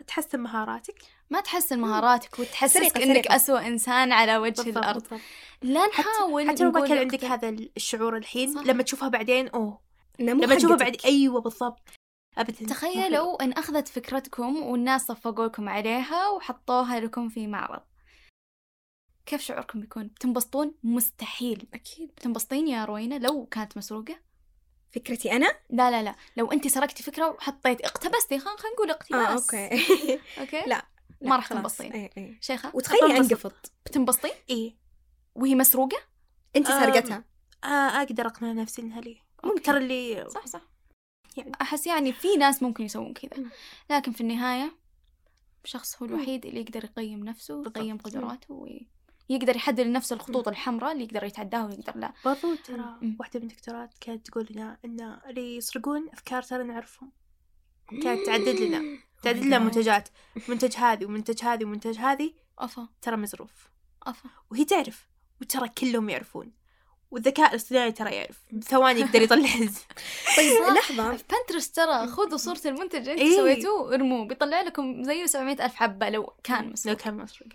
تحسن 0.08 0.40
مهاراتك 0.40 1.02
ما 1.30 1.42
تحسن 1.42 1.80
مهاراتك 1.80 2.40
وتحسسك 2.40 2.98
إنك 2.98 3.24
سرقة. 3.24 3.36
أسوأ 3.36 3.68
إنسان 3.68 4.12
على 4.12 4.38
وجه 4.38 4.62
بالضبط 4.62 4.78
الأرض 4.78 5.02
بالضبط. 5.02 5.22
لا 5.62 5.88
نحاول 5.88 6.50
حتى 6.50 6.64
لو 6.64 6.72
ما 6.72 6.88
كان 6.88 6.98
عندك. 6.98 7.26
هذا 7.26 7.50
الشعور 7.50 8.18
الحين 8.18 8.54
صح. 8.54 8.62
لما 8.62 8.84
تشوفها 8.84 9.10
بعدين 9.10 9.48
أوه 9.48 9.80
لما 10.20 10.56
تشوفها 10.56 10.78
بعد. 10.78 10.98
أيوه 11.06 11.42
بالضبط 11.42 11.90
ابدا. 12.38 12.66
تخيلوا 12.66 13.44
إن 13.44 13.52
أخذت 13.54 13.88
فكرتكم 13.88 14.64
والناس 14.64 15.02
صفقوا 15.02 15.46
لكم 15.46 15.70
عليها 15.70 16.28
وحطوها 16.30 17.00
لكم 17.00 17.30
في 17.30 17.48
معرض. 17.48 17.82
كيف 19.26 19.42
شعوركم 19.42 19.82
بيكون؟ 19.82 20.08
بتنبسطون 20.08 20.76
مستحيل. 20.84 21.68
أكيد. 21.74 22.10
بتنبسطين 22.10 22.68
يا 22.68 22.86
روينا 22.86 23.16
لو 23.16 23.46
كانت 23.46 23.78
مسروقة؟ 23.78 24.16
فكرتي 24.92 25.32
أنا؟ 25.32 25.54
لا 25.70 25.92
لا 25.92 26.04
لا. 26.04 26.16
لو 26.38 26.52
أنت 26.52 26.68
سرقتي 26.68 27.04
فكرة 27.04 27.30
وحطيت 27.30 27.82
اقتبستي 27.82 28.40
خلينا 28.40 28.58
خلينا 28.58 28.76
نقول 28.76 28.90
آه 28.90 28.94
اقتباس. 28.94 29.54
okay. 29.54 29.70
okay؟ 30.40 30.64
لا 30.68 30.86
ما 31.22 31.36
راح. 31.36 31.48
تنبسطين. 31.48 31.92
اي 31.94 32.10
اي 32.18 32.38
شيخة 32.42 32.72
وتخيلي. 32.74 33.18
انقفط 33.18 33.72
بتنبسطين 33.86 34.32
إيه. 34.50 34.76
وهي 35.36 35.56
مسروقة؟ 35.56 35.98
أنت 36.56 36.68
سرقتها. 36.68 37.24
آه 37.64 37.68
أقدر 37.68 38.28
أقنع 38.28 38.52
نفسي 38.52 38.82
إنها 38.82 39.02
لي. 39.02 39.22
ممكن 39.44 39.62
ترى 39.62 39.78
اللي 39.78 40.30
صح 40.30 40.46
صح. 40.48 40.73
يعني. 41.38 41.52
أحس 41.62 41.88
يعني 41.88 42.14
في 42.14 42.36
ناس 42.38 42.64
ممكن 42.64 42.84
يسوون 42.84 43.14
كذا. 43.14 43.46
لكن 43.90 44.12
في 44.12 44.22
النهاية 44.22 44.76
شخص 45.66 46.02
هو. 46.02 46.06
الوحيد 46.06 46.46
اللي 46.46 46.62
يقدر 46.62 46.84
يقيم 46.84 47.26
نفسه. 47.26 47.56
ويقيم. 47.56 47.98
قدراته 47.98 48.68
ويقدر 49.30 49.56
يحدد 49.56 49.80
لنفسه 49.80 50.14
الخطوط 50.14 50.48
الحمراء 50.48 50.92
اللي 50.92 51.04
يقدر 51.04 51.24
يتعداها 51.24 51.66
ويقدر 51.66 51.98
لا 51.98 52.14
برضو 52.26 52.56
ترى. 52.56 53.16
واحدة 53.20 53.40
من 53.40 53.46
الدكتورات 53.46 53.94
كانت 54.02 54.28
تقول 54.28 54.48
لنا 54.52 54.78
إن 54.86 55.20
اللي 55.30 55.58
يسرقون 55.58 56.10
أفكار 56.14 56.42
ترى 56.42 56.64
نعرفهم 56.64 57.12
كانت 58.04 58.26
تعدد 58.26 58.60
لنا 58.60 59.00
تعدد 59.24 59.44
لنا. 59.44 59.60
منتجات 59.60 60.10
منتج 60.50 60.78
هذه 60.78 61.06
ومنتج 61.06 61.44
هذه 61.44 61.66
ومنتج 61.66 61.98
هذه 61.98 62.34
أفا 62.60 62.88
ترى 63.02 63.18
مزروف 63.18 63.70
أفا 64.04 64.30
وهي 64.52 64.66
تعرف 64.66 65.08
وترى 65.42 65.70
كلهم 65.70 66.10
يعرفون 66.10 66.52
والذكاء 67.14 67.50
الاصطناعي 67.50 67.92
ترى 67.92 68.12
يعرف. 68.16 68.40
بثواني 68.52 69.00
يقدر 69.00 69.22
يطلع 69.22 69.48
طيب 70.38 70.82
في 70.82 71.24
Pinterest 71.32 71.76
ترى 71.76 72.08
خذوا 72.08 72.38
صورة 72.38 72.62
المنتج 72.66 73.10
اللي 73.10 73.22
إيه. 73.22 73.36
سويتوه 73.38 73.94
ارموه 73.94 74.28
بيطلع 74.28 74.62
لكم 74.62 75.04
زيه 75.04 75.26
700 75.26 75.66
ألف 75.66 75.76
حبة 75.76 76.10
لو 76.10 76.34
كان 76.44 76.64
لو 76.66 76.72
مسروق 76.72 76.98
كان 76.98 77.14
مسروق 77.18 77.50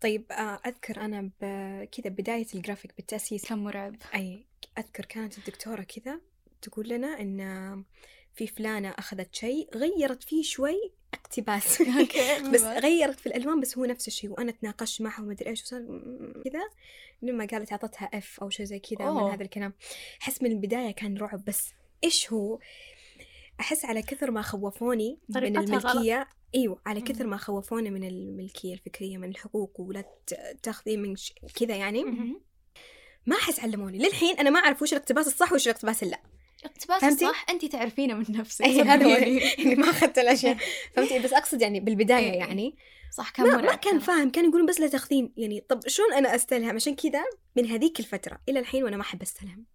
طيب 0.00 0.32
آه، 0.32 0.60
أذكر 0.66 1.00
أنا 1.00 1.30
ب- 1.40 1.84
كذا 1.84 2.10
بداية 2.10 2.46
الجرافيك 2.54 2.92
بالتأسيس. 2.96 3.44
كان 3.48 3.58
مرعب. 3.58 3.96
أي 4.14 4.46
أذكر 4.78 5.04
كانت 5.04 5.38
الدكتورة 5.38 5.82
كذا 5.82 6.20
تقول 6.62 6.88
لنا 6.88 7.20
إن 7.20 7.84
في 8.34 8.46
فلانة 8.46 8.94
أخذت 8.98 9.34
شيء 9.34 9.68
غيرت 9.74 10.22
فيه 10.22 10.42
شوي 10.42 10.92
اقتباس. 11.14 11.82
بس 12.52 12.62
غيرت 12.62 13.20
في 13.20 13.26
الألوان 13.26 13.60
بس 13.60 13.78
هو 13.78 13.84
نفس 13.84 14.08
الشيء 14.08 14.30
وأنا 14.30 14.52
تناقشت 14.52 15.02
معها 15.02 15.22
ومدري 15.22 15.50
إيش 15.50 15.62
وصار 15.62 15.80
كذا. 16.44 16.62
لما 17.22 17.46
قالت 17.46 17.72
أعطتها 17.72 18.10
اف 18.14 18.40
أو 18.40 18.50
شيء 18.50 18.66
زي 18.66 18.78
كذا 18.78 19.10
من. 19.10 19.30
هذا 19.32 19.42
الكلام. 19.42 19.72
أحس 20.22 20.42
من 20.42 20.52
البداية 20.52 20.90
كان 20.90 21.18
رعب 21.18 21.44
بس 21.44 21.72
إيش 22.04 22.32
هو؟ 22.32 22.58
أحس 23.60 23.84
على 23.84 24.02
كثر 24.02 24.30
ما 24.30 24.42
خوفوني 24.42 25.18
من 25.28 25.56
الملكية. 25.56 26.28
إيوه 26.54 26.80
على. 26.86 27.00
كثر 27.00 27.26
ما 27.26 27.36
خوفوني 27.36 27.90
من 27.90 28.04
الملكية 28.04 28.74
الفكرية 28.74 29.16
من 29.18 29.28
الحقوق 29.28 29.80
ولا 29.80 30.04
تاخذي 30.62 30.96
من 30.96 31.16
ش... 31.16 31.34
كذا 31.54 31.76
يعني. 31.76 32.04
ما 33.26 33.36
أحس 33.36 33.60
علموني. 33.60 33.98
للحين 33.98 34.38
أنا 34.38 34.50
ما 34.50 34.58
أعرف 34.60 34.82
وش 34.82 34.92
الاقتباس 34.92 35.26
الصح 35.26 35.52
وش 35.52 35.68
الاقتباس 35.68 36.02
اللا. 36.02 36.20
اقتباس؟ 36.64 37.20
صح؟ 37.20 37.46
انت 37.50 37.64
تعرفينه 37.64 38.14
من 38.14 38.24
نفسك 38.28 38.64
اي 38.64 38.82
هذا. 38.82 39.06
اللي 39.58 39.74
ما 39.74 39.90
اخذت 39.90 40.18
الاشياء 40.18 40.56
فهمتي؟ 40.94 41.18
بس 41.18 41.32
أقصد 41.32 41.62
يعني 41.62 41.80
بالبداية 41.80 42.32
إيه. 42.32 42.38
يعني. 42.38 42.76
صح 43.12 43.30
كان 43.30 43.46
ما, 43.46 43.56
ما 43.56 43.74
كان. 43.74 43.98
فاهم 43.98 44.30
كان 44.30 44.44
يقولون 44.48 44.66
بس 44.66 44.80
لا 44.80 44.88
تاخذين. 44.88 45.32
يعني 45.36 45.60
طب 45.60 45.88
شلون 45.88 46.12
أنا 46.12 46.34
أستلهم؟ 46.34 46.74
عشان 46.74 46.94
كذا 46.94 47.24
من 47.56 47.66
هذيك 47.66 48.00
الفترة 48.00 48.40
إلى 48.48 48.58
الحين 48.58 48.84
وأنا 48.84 48.96
ما 48.96 49.02
أحب 49.02 49.22
أستلهم. 49.22 49.66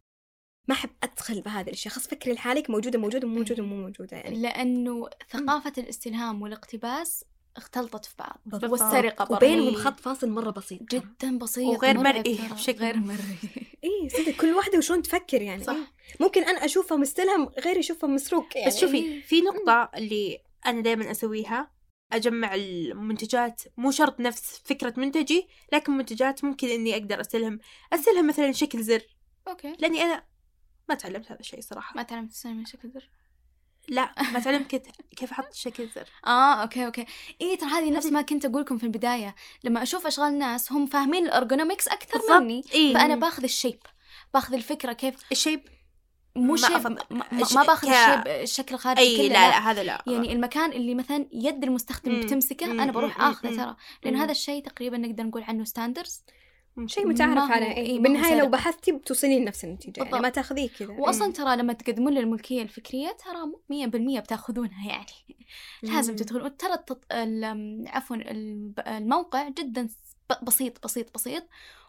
ما 0.67 0.75
أحب 0.75 0.89
أدخل 1.03 1.41
بهذه 1.41 1.67
الأشياء. 1.67 1.93
خلاص 1.93 2.07
فكري 2.07 2.33
لحالك 2.33 2.69
موجودة 2.69 2.99
موجودة 2.99 3.27
مو 3.27 3.35
موجودة 3.35 3.63
مو 3.63 3.75
موجودة 3.75 4.17
يعني. 4.17 4.41
لأنه 4.41 5.09
ثقافة 5.31 5.73
الاستلهام 5.77 6.41
والاقتباس 6.41 7.23
اختلطت 7.57 8.05
في 8.05 8.15
بعض 8.19 8.41
بالضبط. 8.45 8.71
والسرقة 8.71 9.25
برضو. 9.25 9.35
وبينهم 9.35 9.73
خط 9.73 9.99
فاصل 9.99 10.29
مرة 10.29 10.51
بسيط. 10.51 10.81
جدا 10.81 11.37
بسيط 11.37 11.65
وغير 11.65 11.97
مرئي. 11.97 12.39
بشكل 12.51 12.79
غير 12.79 12.97
مرئي. 12.97 13.37
اي 13.83 14.09
صدق 14.09 14.31
كل 14.31 14.53
واحدة 14.53 14.77
وشلون 14.77 15.01
تفكر 15.01 15.41
يعني. 15.41 15.63
صح. 15.63 15.77
ممكن 16.19 16.43
أنا 16.43 16.65
أشوفها 16.65 16.97
مستلهم 16.97 17.49
غير 17.65 17.77
يشوفها 17.77 18.09
مسروق 18.09 18.47
يعني. 18.55 18.67
بس 18.67 18.79
شوفي 18.79 19.21
في 19.21 19.41
نقطة 19.41 19.89
اللي 19.95 20.39
أنا 20.65 20.81
دائما 20.81 21.11
أسويها 21.11 21.71
أجمع 22.11 22.55
المنتجات 22.55 23.61
مو 23.77 23.91
شرط 23.91 24.19
نفس 24.19 24.61
فكرة 24.65 24.93
منتجي 24.97 25.47
لكن 25.73 25.93
منتجات 25.97 26.43
ممكن 26.43 26.67
إني 26.67 26.93
أقدر 26.93 27.21
أستلهم 27.21 27.59
أستلهم 27.93 28.27
مثلا 28.27 28.51
شكل 28.51 28.83
زر. 28.83 29.01
أوكي. 29.47 29.73
لأني 29.79 30.01
أنا 30.01 30.23
ما 30.89 30.95
تعلمت 30.95 31.31
هذا 31.31 31.39
الشيء 31.39 31.61
صراحة. 31.61 31.95
ما 31.95 32.03
تعلمت 32.03 32.31
تستلم 32.31 32.57
من 32.57 32.65
شكل 32.65 32.89
زر. 32.89 33.09
لا 33.89 34.11
ما 34.33 34.39
تعلمت 34.39 34.67
كيف 34.67 34.81
كيف 35.17 35.31
أحط 35.31 35.53
شكل 35.53 35.87
زر 35.95 36.07
آه 36.27 36.53
okay 36.53 36.85
okay 36.85 37.05
اي 37.41 37.55
ترى 37.57 37.69
هذه 37.69 37.91
نفس 37.91 38.05
ما 38.05 38.21
كنت 38.21 38.45
أقول 38.45 38.61
لكم 38.61 38.77
في 38.77 38.83
البداية 38.83 39.35
لما 39.63 39.83
أشوف 39.83 40.07
أشغال 40.07 40.37
ناس 40.37 40.71
هم 40.71 40.85
فاهمين 40.85 41.25
ال 41.25 41.31
ergonomics 41.31 41.87
أكثر 41.87 42.19
بالضبط. 42.19 42.41
مني 42.41 42.63
إيه. 42.73 42.93
فأنا 42.93 43.15
باخذ 43.15 43.43
ال 43.43 43.49
shape 43.49 43.79
باخذ 44.33 44.53
الفكرة 44.53 44.93
كيف 44.93 45.15
ال 45.31 45.36
shape 45.36 45.61
مو 46.35 46.55
shape 46.55 46.71
أفهم. 46.71 46.97
ما, 47.09 47.25
ما, 47.31 47.63
باخذ 47.63 47.87
ك- 47.87 47.91
ال 47.93 47.99
shape 47.99 48.27
الشكل 48.27 48.75
الخارجي 48.75 49.01
أي 49.01 49.17
كله 49.17 49.27
لا 49.27 49.49
لا 49.49 49.71
هذا 49.71 49.83
لا 49.83 50.03
يعني 50.07 50.33
المكان 50.33 50.71
اللي 50.71 50.95
مثلا 50.95 51.27
يد 51.33 51.63
المستخدم. 51.63 52.19
بتمسكه. 52.21 52.65
أنا 52.71 52.91
بروح. 52.91 53.21
آخذه. 53.21 53.55
ترى 53.55 53.75
لأن. 54.03 54.15
هذا 54.15 54.31
الشيء 54.31 54.63
تقريبا 54.63 54.97
نقدر 54.97 55.23
نقول 55.23 55.43
عنه 55.43 55.63
standards 55.63 56.23
شيء 56.87 57.07
متعارف 57.07 57.51
إيه، 57.51 57.93
ما 57.93 57.97
هو 57.99 58.01
بالنهاية 58.03 58.39
لو. 58.41 58.49
بحثتي 58.49 58.91
بتوصلين 58.91 59.41
لنفس 59.41 59.63
النتيجة 59.63 60.03
يعني. 60.03 60.19
ما 60.19 60.29
تاخذيه 60.29 60.69
كذا 60.69 60.93
واصلا 60.93 61.27
إيه. 61.27 61.33
ترى 61.33 61.55
لما 61.55 61.73
تقدمون 61.73 62.13
لي 62.13 62.19
الملكيه 62.19 62.61
الفكرية 62.61 63.11
ترى 63.11 63.51
مية 63.69 63.85
بالمية 63.87 64.19
بتاخذونها 64.19 64.87
يعني 64.87 65.37
لازم. 65.83 66.15
تدخلون 66.15 66.57
ترى 66.57 66.73
التط... 66.73 67.05
ال- 67.11 67.83
عفوا 67.87 68.15
الموقع 68.97 69.49
جدا 69.49 69.89
بسيط 70.43 70.83
بسيط 70.83 71.13
بسيط 71.13 71.43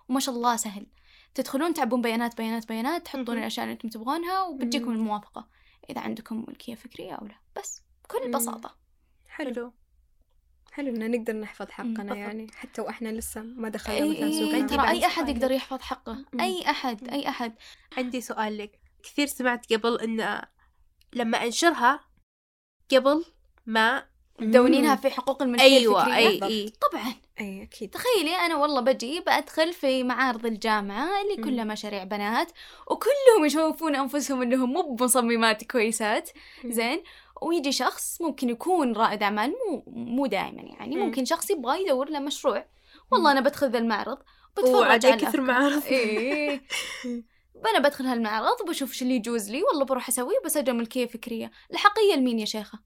وما 0.08 0.20
شاء 0.20 0.34
الله 0.34 0.56
سهل 0.56 0.86
تدخلون 1.34 1.74
تعبون 1.74 2.02
بيانات 2.02 2.36
بيانات 2.36 2.68
بيانات 2.68 3.04
تحطون. 3.04 3.38
الأشياء 3.38 3.64
اللي 3.64 3.72
أنتم 3.74 3.88
تبغونها 3.88 4.42
وبتجيكم. 4.42 4.90
الموافقة 4.90 5.48
إذا 5.90 6.00
عندكم 6.00 6.44
ملكية 6.48 6.74
فكرية 6.74 7.12
أو 7.12 7.26
لا 7.26 7.34
بس 7.56 7.82
بكل. 8.04 8.30
بساطة 8.30 8.76
حلو 9.28 9.72
حلو 10.72 10.88
ان 10.96 11.10
نقدر 11.10 11.32
نحفظ 11.36 11.66
مم، 11.66 11.72
حقنا 11.72 11.92
بالضبط. 12.02 12.16
يعني 12.16 12.46
حتى 12.56 12.80
وإحنا 12.80 13.08
لسه 13.08 13.42
ما 13.42 13.68
دخلنا 13.68 13.98
أي 13.98 14.10
مثلا 14.10 14.32
سوق 14.32 14.48
أي 14.54 14.60
عندي 14.60 14.76
ترى 14.76 15.06
أحد 15.06 15.24
سؤال 15.24 15.28
يقدر. 15.36 15.50
يحفظ 15.50 15.80
حقه 15.80 16.24
مم. 16.32 16.40
أي 16.40 16.70
أحد 16.70 17.08
أي 17.08 17.28
أحد 17.28 17.54
عندي 17.96 18.20
سؤال 18.20 18.58
لك 18.58 18.80
كثير 19.02 19.26
سمعت 19.26 19.72
قبل 19.72 20.00
إن 20.00 20.42
لما 21.12 21.44
أنشرها 21.44 22.00
قبل 22.90 23.24
ما 23.66 24.06
تدونينها 24.40 24.96
في 24.96 25.10
حقوق 25.10 25.42
الملكية 25.42 25.64
أيوة 25.64 26.06
الفكرية. 26.06 26.46
أي. 26.46 26.52
أي. 26.52 26.72
طبعا. 26.90 27.14
أي 27.40 27.62
أكيد. 27.62 27.90
تخيلي 27.90 28.36
أنا 28.36 28.56
والله 28.56 28.80
بجي 28.80 29.20
بدخل 29.20 29.72
في 29.72 30.04
معارض 30.04 30.46
الجامعة 30.46 31.08
اللي. 31.22 31.36
كلها 31.44 31.64
مشاريع 31.64 32.04
بنات 32.04 32.52
وكلهم 32.90 33.44
يشوفون 33.46 33.96
أنفسهم 33.96 34.42
إنهم 34.42 34.72
مو 34.72 34.94
بمصممات 34.94 35.64
كويسات. 35.64 36.30
زين. 36.66 37.02
ويجي 37.42 37.72
شخص 37.72 38.20
ممكن 38.22 38.48
يكون 38.48 38.92
رائد 38.92 39.22
أعمال 39.22 39.54
مو 39.70 39.84
مو 39.86 40.26
دائما 40.26 40.62
يعني. 40.62 40.96
مم. 40.96 41.02
ممكن 41.02 41.24
شخص 41.24 41.50
يبغى 41.50 41.82
يدور 41.82 42.08
له 42.10 42.18
مشروع. 42.18 42.66
والله 43.10 43.32
أنا 43.32 43.40
بدخل 43.40 43.70
ذا 43.70 43.78
المعرض 43.78 44.18
بتفرج 44.58 45.06
على 45.06 45.16
كثر. 45.16 45.40
معارض. 45.40 45.84
إيه 45.86 46.62
أنا 47.70 47.78
بدخل 47.78 48.06
هالمعرض 48.06 48.60
وبشوف 48.60 48.90
إيش 48.90 49.02
اللي 49.02 49.14
يجوز 49.14 49.50
لي 49.50 49.62
والله 49.62 49.84
بروح 49.84 50.08
أسويه 50.08 50.38
وبسجل 50.42 50.72
ملكيه 50.74 51.06
فكرية. 51.06 51.50
الحقيقيه 51.72 52.14
لمين 52.16 52.38
يا 52.38 52.44
شيخة؟ 52.44 52.78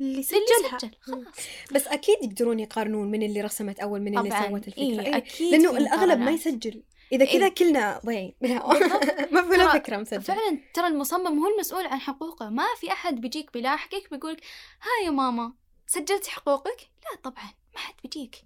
اللي 0.00 0.22
سجلها. 0.22 0.78
سجل 0.78 0.90
خلاص. 1.00 1.34
بس 1.72 1.86
أكيد 1.86 2.16
يقدرون 2.22 2.60
يقارنون 2.60 3.10
من 3.10 3.22
اللي 3.22 3.40
رسمت 3.40 3.80
أول 3.80 4.00
من 4.00 4.18
اللي 4.18 4.30
سوت 4.30 4.68
الفكرة. 4.68 4.82
إيه 4.82 5.00
إيه. 5.00 5.16
أكيد 5.16 5.50
لأنه 5.50 5.76
الأغلب 5.76 6.18
ما. 6.18 6.30
يسجل. 6.30 6.82
إذا 7.12 7.24
كذا 7.24 7.44
إيه. 7.44 7.54
كلنا 7.54 8.00
ضيعين. 8.06 8.34
ما 9.32 9.42
في 9.42 9.48
ولا 9.48 9.72
فكرة 9.72 9.96
مسجلة. 9.96 10.20
فعلا 10.20 10.60
ترى 10.74 10.86
المصمم 10.86 11.38
هو 11.38 11.46
المسؤول 11.46 11.86
عن 11.86 12.00
حقوقه. 12.00 12.50
ما 12.50 12.64
في 12.80 12.92
أحد 12.92 13.20
بيجيك 13.20 13.52
بيلاحقك 13.52 14.10
بيقولك 14.10 14.40
ها 14.82 15.06
يا 15.06 15.10
ماما 15.10 15.52
سجلتي 15.86 16.30
حقوقك؟ 16.30 16.80
لا 17.04 17.20
طبعا 17.22 17.44
ما 17.74 17.78
حد 17.80 17.94
بيجيك. 18.02 18.36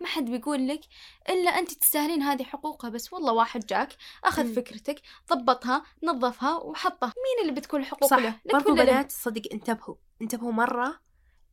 ما 0.00 0.06
حد 0.06 0.24
بيقول 0.24 0.68
لك 0.68 0.80
إلا 1.28 1.50
أنت 1.50 1.72
تستاهلين 1.72 2.22
هذه 2.22 2.42
حقوقها 2.42 2.90
بس 2.90 3.12
والله 3.12 3.32
واحد 3.32 3.66
جاك 3.66 3.88
أخذ 4.24 4.44
مم. 4.44 4.54
فكرتك 4.54 5.00
ضبطها 5.32 5.82
نظفها 6.02 6.56
وحطها 6.56 7.06
مين 7.06 7.48
اللي 7.48 7.60
بتكون 7.60 7.80
الحقوق 7.80 8.10
صح 8.10 8.16
له؟ 8.18 8.34
برضو؟ 8.52 8.74
بنات 8.74 9.12
صدق 9.12 9.42
انتبهوا 9.52 9.94
انتبهوا 10.22 10.52
مرة 10.52 11.00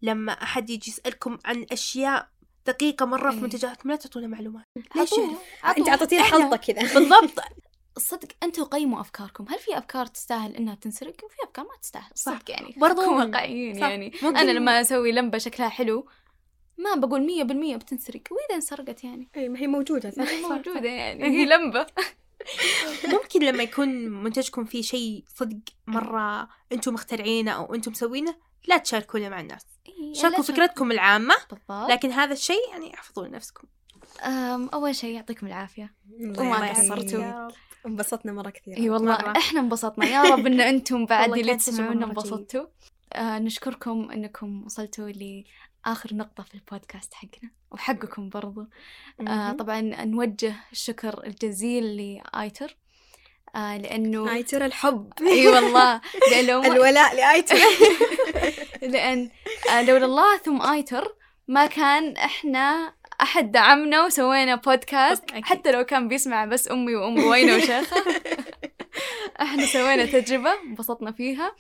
لما 0.01 0.31
أحد 0.43 0.69
يجي 0.69 0.91
يسألكم 0.91 1.37
عن 1.45 1.65
أشياء 1.71 2.29
دقيقة 2.67 3.05
مرة 3.05 3.31
في 3.31 3.37
إيه. 3.37 3.43
منتجاتكم 3.43 3.89
لا 3.89 3.95
تعطونا 3.95 4.27
معلومات 4.27 4.65
ليش 4.95 5.11
يعرف؟ 5.17 5.77
أنت. 5.77 5.89
اعطيتينا 5.89 6.23
خلطه 6.23 6.57
كذا 6.57 6.81
بالضبط 6.99 7.39
صدق 7.97 8.27
أنتوا 8.43 8.65
قيموا 8.65 9.01
أفكاركم 9.01 9.45
هل 9.49 9.59
في 9.59 9.77
أفكار 9.77 10.05
تستاهل 10.05 10.55
إنها 10.55 10.75
تنسرق 10.75 11.15
وفي 11.23 11.35
أفكار 11.43 11.65
ما 11.65 11.71
تستاهل 11.81 12.11
صح. 12.15 12.31
صدق 12.33 12.51
يعني 12.51 12.75
برضو. 12.77 13.17
واقعيين. 13.17 13.77
يعني 13.77 14.11
ممكن 14.23 14.37
أنا 14.37 14.51
لما 14.51 14.81
أسوي 14.81 15.11
لمبة 15.11 15.37
شكلها 15.37 15.69
حلو 15.69 16.07
ما 16.77 16.95
بقول 16.95 17.21
مية 17.21 17.43
بالمية 17.43 17.75
بتنسرق. 17.75 18.21
وإذا 18.31 18.55
انسرقت 18.55 19.03
يعني. 19.03 19.29
اي 19.37 19.49
ما 19.49 19.59
هي 19.59 19.67
موجودة. 19.67 20.09
صح 20.09 20.23
موجودة 20.49 20.89
يعني. 20.89 21.23
هي 21.37 21.45
لمبة. 21.45 21.85
ممكن 23.13 23.39
لما 23.43 23.63
يكون 23.63 23.89
منتجكم 24.23 24.65
فيه 24.65 24.81
شيء 24.81 25.23
صدق 25.35 25.57
مرة 25.87 26.49
أنتم 26.71 26.93
مخترعينه 26.93 27.51
أو 27.51 27.75
أنتم 27.75 27.91
مسوينه 27.91 28.35
لا 28.67 28.77
تشاركونه 28.77 29.29
مع 29.29 29.39
الناس. 29.39 29.65
إيه، 29.87 30.13
شاركوا 30.13 30.37
لا 30.37 30.43
فكرتكم 30.43 30.91
العامة 30.91 31.35
بالضبط. 31.49 31.89
لكن 31.91 32.11
هذا 32.11 32.33
الشيء 32.33 32.69
يعني 32.71 32.93
احفظوه 32.93 33.27
لنفسكم. 33.27 33.67
أم، 34.23 34.69
أول 34.73 34.95
شيء 34.95 35.15
يعطيكم 35.15 35.47
العافية. 35.47 35.93
الله 36.19 36.41
وما. 36.41 36.69
قصرتوا. 36.69 37.47
انبسطنا 37.85 38.31
مرة 38.33 38.49
كثير 38.49 38.77
إي 38.77 38.89
والله 38.89 39.11
مرة. 39.11 39.37
إحنا 39.37 39.59
انبسطنا. 39.59 40.05
يا 40.05 40.23
رب 40.23 40.47
إن 40.47 40.61
أنتم 40.61 41.05
بعد 41.11 41.37
اللي 41.37 41.55
تسمعونا 41.55 42.05
مرة. 42.05 42.09
انبسطتوا. 42.09 42.65
آه 43.13 43.39
نشكركم 43.39 44.11
إنكم 44.11 44.63
وصلتوا 44.65 45.09
لاخر 45.85 46.13
نقطة 46.15 46.43
في 46.43 46.53
البودكاست 46.55 47.13
حقنا 47.13 47.51
وحقكم 47.71 48.29
برضو 48.29 48.67
آه. 49.27 49.51
طبعا 49.51 49.81
نوجه 49.81 50.55
الشكر 50.71 51.23
الجزيل 51.27 51.83
لآيتر 51.97 52.75
آه 53.55 53.77
لأنه 53.77 54.33
آيتر 54.33 54.65
الحب 54.65 55.13
إي 55.21 55.47
والله 55.47 56.01
لأنه 56.31 56.59
ما- 56.61 56.67
الولاء 56.67 57.15
لآيتر 57.15 57.55
لأن 58.93 59.29
آه 59.71 59.81
لولا 59.81 60.05
الله 60.05 60.37
ثم 60.37 60.61
آيتر 60.61 61.15
ما 61.47 61.65
كان 61.65 62.17
إحنا 62.17 62.93
أحد 63.21 63.51
دعمنا 63.51 64.05
وسوينا 64.05 64.55
بودكاست 64.55 65.23
أكيد. 65.31 65.45
حتى 65.45 65.71
لو 65.71 65.83
كان 65.83 66.07
بيسمع 66.07 66.45
بس 66.45 66.71
أمي 66.71 66.95
وام 66.95 67.19
روينه 67.19 67.55
وشيخه 67.55 68.03
إحنا 69.41 69.65
سوينا 69.65 70.05
تجربة 70.05 70.53
انبسطنا 70.61 71.11
فيها. 71.11 71.55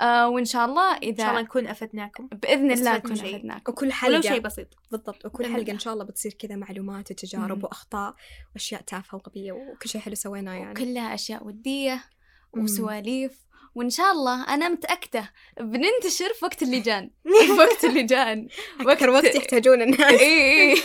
آه 0.00 0.28
وإن 0.28 0.44
شاء 0.44 0.64
الله 0.66 0.96
إن 0.96 1.00
شاء 1.00 1.10
الله 1.10 1.30
اذا 1.30 1.42
نكون 1.42 1.66
أفدناكم. 1.66 2.26
بإذن 2.26 2.70
الله 2.70 2.96
نكون. 2.96 3.12
أفدناكم. 3.12 3.72
وكل 3.72 3.86
ولو 3.86 3.94
حلقه 3.94 4.20
شيء 4.20 4.40
بسيط. 4.40 4.68
بالضبط. 4.90 5.26
وكل 5.26 5.44
حلقة 5.44 5.60
الله. 5.60 5.72
إن 5.72 5.78
شاء 5.78 5.94
الله 5.94 6.04
بتصير 6.04 6.32
كذا 6.32 6.56
معلومات 6.56 7.10
وتجارب. 7.10 7.64
وأخطاء 7.64 8.14
وأشياء 8.54 8.80
تافهة 8.80 9.16
وغبية 9.16 9.52
وكل 9.52 9.88
شيء 9.88 10.00
حلو 10.00 10.14
سويناه 10.14 10.54
يعني. 10.54 10.74
كلها 10.74 11.14
أشياء 11.14 11.46
ودية. 11.46 12.04
وسواليف. 12.52 13.32
وإن 13.74 13.90
شاء 13.90 14.12
الله 14.12 14.54
أنا 14.54 14.68
متأكدة 14.68 15.32
بننتشر 15.60 16.32
في 16.34 16.44
وقت 16.44 16.62
اللجان 16.62 17.10
في 17.46 17.52
وقت 17.52 17.84
اللجان 17.84 18.48
أكثر 18.80 19.10
وقت 19.10 19.34
يحتاجون 19.34 19.82
الناس. 19.82 20.00
اي 20.20 20.72
اي 20.72 20.82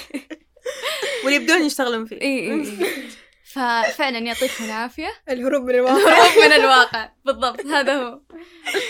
واللي 1.23 1.35
يبدون 1.35 1.65
يشتغلون 1.65 2.05
فيه. 2.05 2.21
اي 2.21 2.51
اي 2.51 2.65
ففعلا 3.55 4.19
يعطيكم 4.19 4.63
العافية. 4.63 5.11
الهروب 5.29 5.63
من 5.63 5.75
الواقع. 5.75 5.97
الهروب 5.97 6.45
من 6.45 6.51
الواقع. 6.51 7.09
بالضبط 7.25 7.65
هذا 7.65 7.93
هو. 7.93 8.21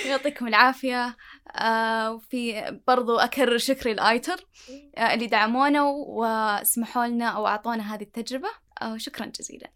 يعطيكم 0.05 0.47
العافية. 0.47 1.17
آه 1.55 2.11
وفي 2.11 2.63
برضو 2.87 3.17
أكرر 3.17 3.57
شكري 3.57 3.91
الآيتر 3.91 4.45
آه 4.97 5.13
اللي 5.13 5.27
دعمونا 5.27 5.83
وسمحوا 6.07 7.05
لنا 7.05 7.27
أو 7.27 7.47
أعطونا 7.47 7.95
هذه 7.95 8.03
التجربة. 8.03 8.49
آه 8.81 8.97
شكرا 8.97 9.25
جزيلا. 9.25 9.69